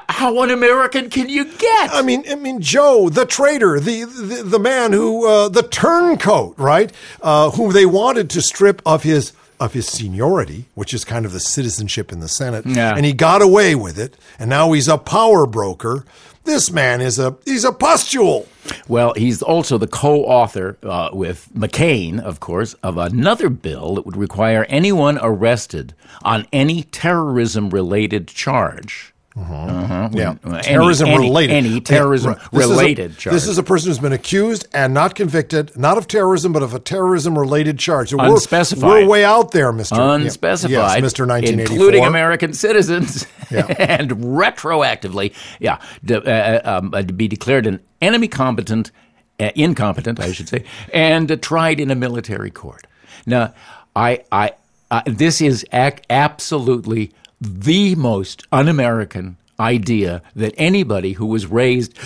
How 0.10 0.42
un-American 0.42 1.10
can 1.10 1.30
you 1.30 1.46
get? 1.46 1.92
I 1.94 2.02
mean, 2.02 2.24
I 2.30 2.36
mean, 2.36 2.62
Joe, 2.62 3.10
the 3.10 3.26
traitor, 3.26 3.80
the 3.80 4.04
the, 4.06 4.44
the 4.44 4.60
man 4.60 4.94
who, 4.94 5.28
uh, 5.28 5.50
the 5.50 5.64
turncoat, 5.64 6.56
right? 6.58 6.92
Uh, 7.22 7.50
who 7.52 7.72
they 7.74 7.86
wanted 7.86 8.30
to 8.32 8.42
strip 8.42 8.82
of 8.86 9.04
his 9.04 9.34
of 9.60 9.74
his 9.74 9.88
seniority, 9.88 10.66
which 10.76 10.94
is 10.94 11.06
kind 11.06 11.26
of 11.26 11.32
the 11.32 11.40
citizenship 11.40 12.12
in 12.12 12.20
the 12.20 12.28
Senate, 12.28 12.66
Yeah. 12.66 12.94
and 12.96 13.06
he 13.06 13.14
got 13.14 13.42
away 13.42 13.76
with 13.76 13.98
it, 14.00 14.16
and 14.40 14.50
now 14.50 14.72
he's 14.74 14.88
a 14.88 14.98
power 14.98 15.46
broker. 15.46 16.06
This 16.44 16.72
man 16.72 17.00
is 17.00 17.20
a 17.20 17.38
he's 17.46 17.64
a 17.64 17.72
pustule. 17.72 18.48
Well, 18.88 19.14
he's 19.16 19.42
also 19.42 19.78
the 19.78 19.88
co-author 19.88 20.78
uh, 20.84 21.10
with 21.14 21.50
McCain, 21.54 22.20
of 22.20 22.40
course, 22.40 22.74
of 22.76 22.98
another 22.98 23.50
bill 23.50 23.96
that 23.96 24.06
would 24.06 24.18
require 24.18 24.66
anyone 24.70 25.20
arrested 25.22 25.94
on 26.22 26.48
any 26.54 26.84
terrorism-related 26.84 28.28
charge. 28.28 29.13
Uh-huh. 29.36 30.10
Yeah, 30.14 30.36
Any- 30.46 30.62
terrorism 30.62 31.08
any- 31.08 31.18
related. 31.18 31.54
Any, 31.56 31.82
terrorism 31.82 32.32
Yeah, 32.34 32.38
right. 32.38 32.52
This 32.52 32.64
is 32.66 32.70
a- 32.70 32.74
related 32.76 33.18
charge. 33.18 33.34
This 33.34 33.48
is 33.48 33.58
a 33.58 33.64
person 33.64 33.90
who's 33.90 33.98
been 34.00 34.14
accused 34.14 34.68
and 34.74 34.94
not 34.94 35.16
convicted, 35.16 35.76
not 35.76 35.98
of 35.98 36.08
terrorism, 36.08 36.54
but 36.54 36.62
of 36.62 36.74
a 36.76 36.80
terrorism 36.80 37.38
related 37.38 37.80
charge. 37.80 38.10
So 38.12 38.18
we're- 38.18 38.30
Unspecified. 38.32 38.84
We're, 38.84 39.06
way 39.08 39.26
out 39.26 39.52
there, 39.52 39.72
Mister 39.74 40.00
unspecified, 40.00 40.72
Yes, 40.72 41.02
Mister 41.02 41.26
Nineteen 41.26 41.60
Eighty 41.60 41.66
Four, 41.66 41.76
including 41.76 42.06
American 42.06 42.54
citizens, 42.54 43.26
and 43.50 44.12
retroactively, 44.12 45.34
yeah, 45.60 45.80
de- 46.06 46.22
uh, 46.24 46.78
um, 46.78 46.94
uh, 46.94 47.02
to 47.02 47.14
be 47.14 47.28
declared 47.28 47.66
an 47.66 47.80
enemy 48.02 48.28
competent, 48.28 48.92
uh, 49.40 49.50
incompetent, 49.56 50.20
I 50.20 50.32
should 50.32 50.48
say, 50.50 50.64
and 50.94 51.32
uh, 51.32 51.38
tried 51.38 51.80
in 51.80 51.90
a 51.90 51.96
military 51.96 52.52
court. 52.52 52.86
Now, 53.26 53.54
I, 53.96 54.24
I, 54.32 54.52
uh, 54.92 55.02
this 55.08 55.42
is 55.42 55.66
ac- 55.74 56.04
absolutely 56.10 57.12
the 57.44 57.96
most 57.96 58.46
un-American 58.52 59.38
idea 59.60 60.22
that 60.36 60.54
anybody 60.58 61.14
who 61.14 61.26
was 61.26 61.46
raised 61.46 61.98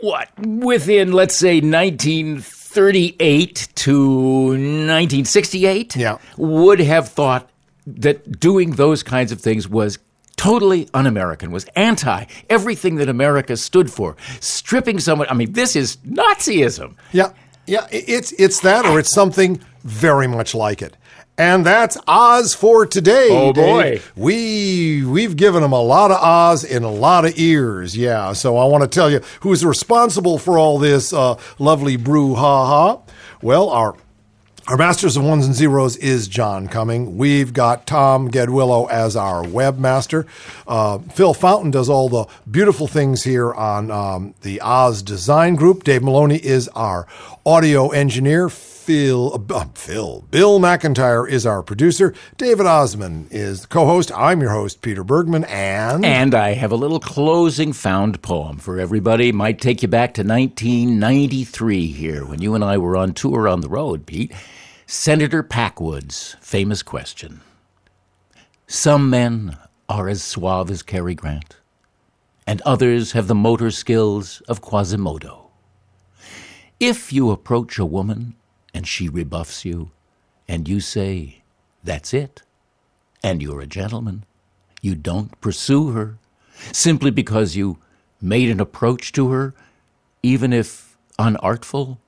what 0.00 0.28
within 0.38 1.10
let's 1.12 1.34
say 1.34 1.60
1938 1.60 3.68
to 3.74 4.48
1968 4.48 5.96
yeah. 5.96 6.18
would 6.36 6.78
have 6.80 7.08
thought 7.08 7.48
that 7.86 8.38
doing 8.38 8.72
those 8.72 9.02
kinds 9.02 9.32
of 9.32 9.40
things 9.40 9.66
was 9.66 9.98
totally 10.36 10.86
un-american 10.92 11.50
was 11.50 11.64
anti 11.74 12.26
everything 12.50 12.96
that 12.96 13.08
america 13.08 13.56
stood 13.56 13.90
for 13.90 14.14
stripping 14.40 15.00
someone 15.00 15.26
i 15.30 15.34
mean 15.34 15.50
this 15.52 15.74
is 15.74 15.96
nazism 16.06 16.94
Yeah, 17.12 17.32
yeah, 17.68 17.86
it's 17.90 18.32
it's 18.32 18.60
that 18.60 18.86
or 18.86 18.98
it's 18.98 19.12
something 19.12 19.60
very 19.84 20.26
much 20.26 20.54
like 20.54 20.80
it. 20.82 20.96
And 21.38 21.64
that's 21.64 21.96
Oz 22.08 22.52
for 22.52 22.84
today. 22.84 23.28
Oh, 23.30 23.52
Dave. 23.52 24.12
boy. 24.14 24.20
we 24.20 25.04
we've 25.06 25.36
given 25.36 25.62
them 25.62 25.70
a 25.72 25.80
lot 25.80 26.10
of 26.10 26.16
Oz 26.16 26.64
in 26.64 26.82
a 26.82 26.90
lot 26.90 27.24
of 27.24 27.38
ears. 27.38 27.96
Yeah, 27.96 28.32
so 28.32 28.56
I 28.56 28.64
want 28.64 28.82
to 28.82 28.88
tell 28.88 29.08
you 29.08 29.20
who's 29.40 29.64
responsible 29.64 30.38
for 30.38 30.58
all 30.58 30.80
this 30.80 31.12
uh, 31.12 31.38
lovely 31.60 31.96
brouhaha. 31.96 33.00
Well, 33.40 33.70
our 33.70 33.94
our 34.66 34.76
Masters 34.76 35.16
of 35.16 35.24
Ones 35.24 35.46
and 35.46 35.54
Zeros 35.54 35.96
is 35.96 36.28
John 36.28 36.66
Cumming. 36.68 37.16
We've 37.16 37.54
got 37.54 37.86
Tom 37.86 38.30
Gedwillow 38.30 38.90
as 38.90 39.16
our 39.16 39.42
webmaster. 39.42 40.26
Uh, 40.66 40.98
Phil 40.98 41.32
Fountain 41.32 41.70
does 41.70 41.88
all 41.88 42.10
the 42.10 42.26
beautiful 42.50 42.86
things 42.86 43.22
here 43.22 43.54
on 43.54 43.90
um, 43.90 44.34
the 44.42 44.60
Oz 44.60 45.00
Design 45.02 45.54
Group. 45.54 45.84
Dave 45.84 46.02
Maloney 46.02 46.36
is 46.36 46.68
our 46.74 47.06
audio 47.46 47.88
engineer. 47.90 48.50
Phil, 48.88 49.44
uh, 49.50 49.66
Phil, 49.74 50.24
Bill 50.30 50.58
McIntyre 50.58 51.28
is 51.28 51.44
our 51.44 51.62
producer. 51.62 52.14
David 52.38 52.64
Ossman 52.64 53.30
is 53.30 53.60
the 53.60 53.66
co-host. 53.66 54.10
I'm 54.16 54.40
your 54.40 54.52
host, 54.52 54.80
Peter 54.80 55.04
Bergman, 55.04 55.44
and 55.44 56.06
and 56.06 56.34
i 56.34 56.54
have 56.54 56.72
a 56.72 56.74
little 56.74 56.98
closing 56.98 57.74
found 57.74 58.22
poem 58.22 58.56
for 58.56 58.80
everybody 58.80 59.30
might 59.30 59.60
take 59.60 59.82
you 59.82 59.88
back 59.88 60.14
to 60.14 60.22
1993 60.22 61.88
here 61.88 62.24
when 62.24 62.40
you 62.40 62.54
and 62.54 62.64
i 62.64 62.78
were 62.78 62.96
on 62.96 63.12
tour 63.12 63.46
on 63.46 63.60
the 63.60 63.68
road 63.68 64.06
pete 64.06 64.32
senator 64.86 65.42
packwood's 65.42 66.36
famous 66.40 66.82
question 66.82 67.42
some 68.66 69.10
men 69.10 69.58
are 69.90 70.08
as 70.08 70.22
suave 70.22 70.70
as 70.70 70.82
Cary 70.82 71.14
Grant, 71.14 71.58
and 72.46 72.62
others 72.62 73.12
have 73.12 73.26
the 73.26 73.34
motor 73.34 73.70
skills 73.70 74.40
of 74.48 74.62
Quasimodo. 74.62 75.50
If 76.80 77.12
you 77.12 77.30
approach 77.30 77.78
a 77.78 77.84
woman 77.84 78.34
and 78.74 78.86
she 78.86 79.08
rebuffs 79.08 79.64
you, 79.64 79.90
and 80.46 80.68
you 80.68 80.80
say, 80.80 81.42
That's 81.82 82.12
it, 82.14 82.42
and 83.22 83.42
you're 83.42 83.60
a 83.60 83.66
gentleman, 83.66 84.24
you 84.80 84.94
don't 84.94 85.40
pursue 85.40 85.90
her. 85.90 86.18
Simply 86.72 87.10
because 87.10 87.56
you 87.56 87.78
made 88.20 88.50
an 88.50 88.60
approach 88.60 89.12
to 89.12 89.30
her, 89.30 89.54
even 90.22 90.52
if 90.52 90.96
unartful, 91.18 91.98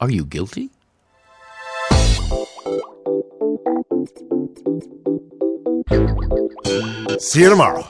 are 0.00 0.10
you 0.10 0.24
guilty? 0.24 0.70
see 7.18 7.40
you 7.40 7.50
tomorrow. 7.50 7.86